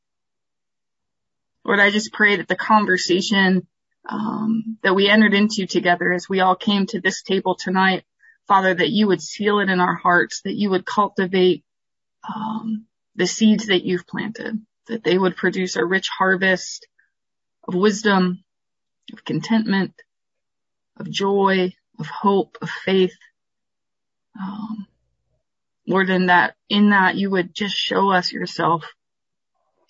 Lord, 1.64 1.80
I 1.80 1.90
just 1.90 2.14
pray 2.14 2.38
that 2.38 2.48
the 2.48 2.56
conversation 2.56 3.68
um, 4.10 4.78
that 4.84 4.96
we 4.96 5.10
entered 5.10 5.34
into 5.34 5.66
together 5.68 6.14
as 6.14 6.30
we 6.30 6.40
all 6.40 6.56
came 6.56 6.86
to 6.88 7.02
this 7.02 7.24
table 7.24 7.56
tonight, 7.56 8.04
Father, 8.48 8.74
that 8.74 8.90
you 8.90 9.08
would 9.08 9.22
seal 9.22 9.60
it 9.60 9.70
in 9.70 9.82
our 9.82 9.96
hearts, 9.96 10.42
that 10.46 10.56
you 10.56 10.70
would 10.70 10.86
cultivate 10.86 11.64
um, 12.28 12.86
the 13.16 13.28
seeds 13.28 13.68
that 13.68 13.84
you've 13.84 14.08
planted, 14.08 14.62
that 14.88 15.04
they 15.04 15.18
would 15.18 15.36
produce 15.36 15.76
a 15.76 15.84
rich 15.84 16.08
harvest 16.08 16.88
of 17.68 17.76
wisdom, 17.76 18.44
of 19.12 19.26
contentment, 19.26 19.94
of 20.98 21.10
joy, 21.10 21.74
of 22.00 22.08
hope, 22.08 22.58
of 22.62 22.70
faith. 22.70 23.18
Um, 24.40 24.88
Lord, 25.88 26.10
in 26.10 26.26
that, 26.26 26.56
in 26.70 26.90
that 26.90 27.16
you 27.16 27.30
would 27.30 27.56
just 27.56 27.76
show 27.76 28.12
us 28.12 28.32
yourself 28.32 28.84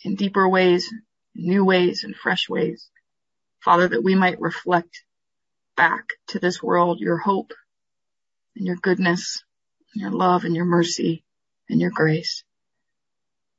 in 0.03 0.15
deeper 0.15 0.47
ways, 0.47 0.93
new 1.35 1.65
ways 1.65 2.03
and 2.03 2.15
fresh 2.15 2.47
ways. 2.47 2.89
Father, 3.61 3.87
that 3.87 4.03
we 4.03 4.15
might 4.15 4.39
reflect 4.39 5.03
back 5.75 6.05
to 6.27 6.39
this 6.39 6.61
world 6.61 6.99
your 6.99 7.17
hope 7.17 7.51
and 8.55 8.65
your 8.65 8.75
goodness 8.75 9.43
and 9.93 10.01
your 10.01 10.11
love 10.11 10.43
and 10.43 10.55
your 10.55 10.65
mercy 10.65 11.23
and 11.69 11.81
your 11.81 11.91
grace. 11.91 12.43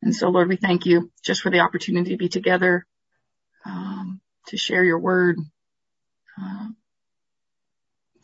And 0.01 0.15
so 0.15 0.29
Lord, 0.29 0.49
we 0.49 0.57
thank 0.57 0.87
you 0.87 1.11
just 1.25 1.43
for 1.43 1.51
the 1.51 1.61
opportunity 1.61 2.11
to 2.11 2.17
be 2.17 2.29
together, 2.29 2.87
um, 3.67 4.21
to 4.47 4.57
share 4.57 4.85
your 4.85 4.99
word. 4.99 5.39
Uh, 6.41 6.69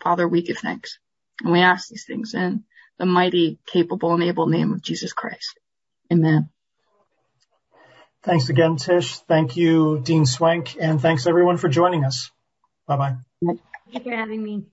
Father, 0.00 0.28
we 0.28 0.42
give 0.42 0.58
thanks 0.58 0.98
and 1.42 1.52
we 1.52 1.60
ask 1.60 1.88
these 1.88 2.04
things 2.06 2.34
in 2.34 2.64
the 2.98 3.06
mighty, 3.06 3.58
capable, 3.66 4.14
and 4.14 4.22
able 4.22 4.46
name 4.46 4.72
of 4.72 4.82
Jesus 4.82 5.12
Christ. 5.12 5.58
Amen. 6.12 6.50
Thanks 8.22 8.48
again, 8.48 8.76
Tish. 8.76 9.18
Thank 9.18 9.56
you, 9.56 10.00
Dean 10.00 10.24
Swank, 10.24 10.76
and 10.80 11.00
thanks 11.00 11.26
everyone 11.26 11.58
for 11.58 11.68
joining 11.68 12.04
us. 12.04 12.30
Bye 12.86 12.96
bye. 12.96 13.16
Thank 13.44 13.60
you 13.90 14.00
for 14.00 14.16
having 14.16 14.42
me. 14.42 14.64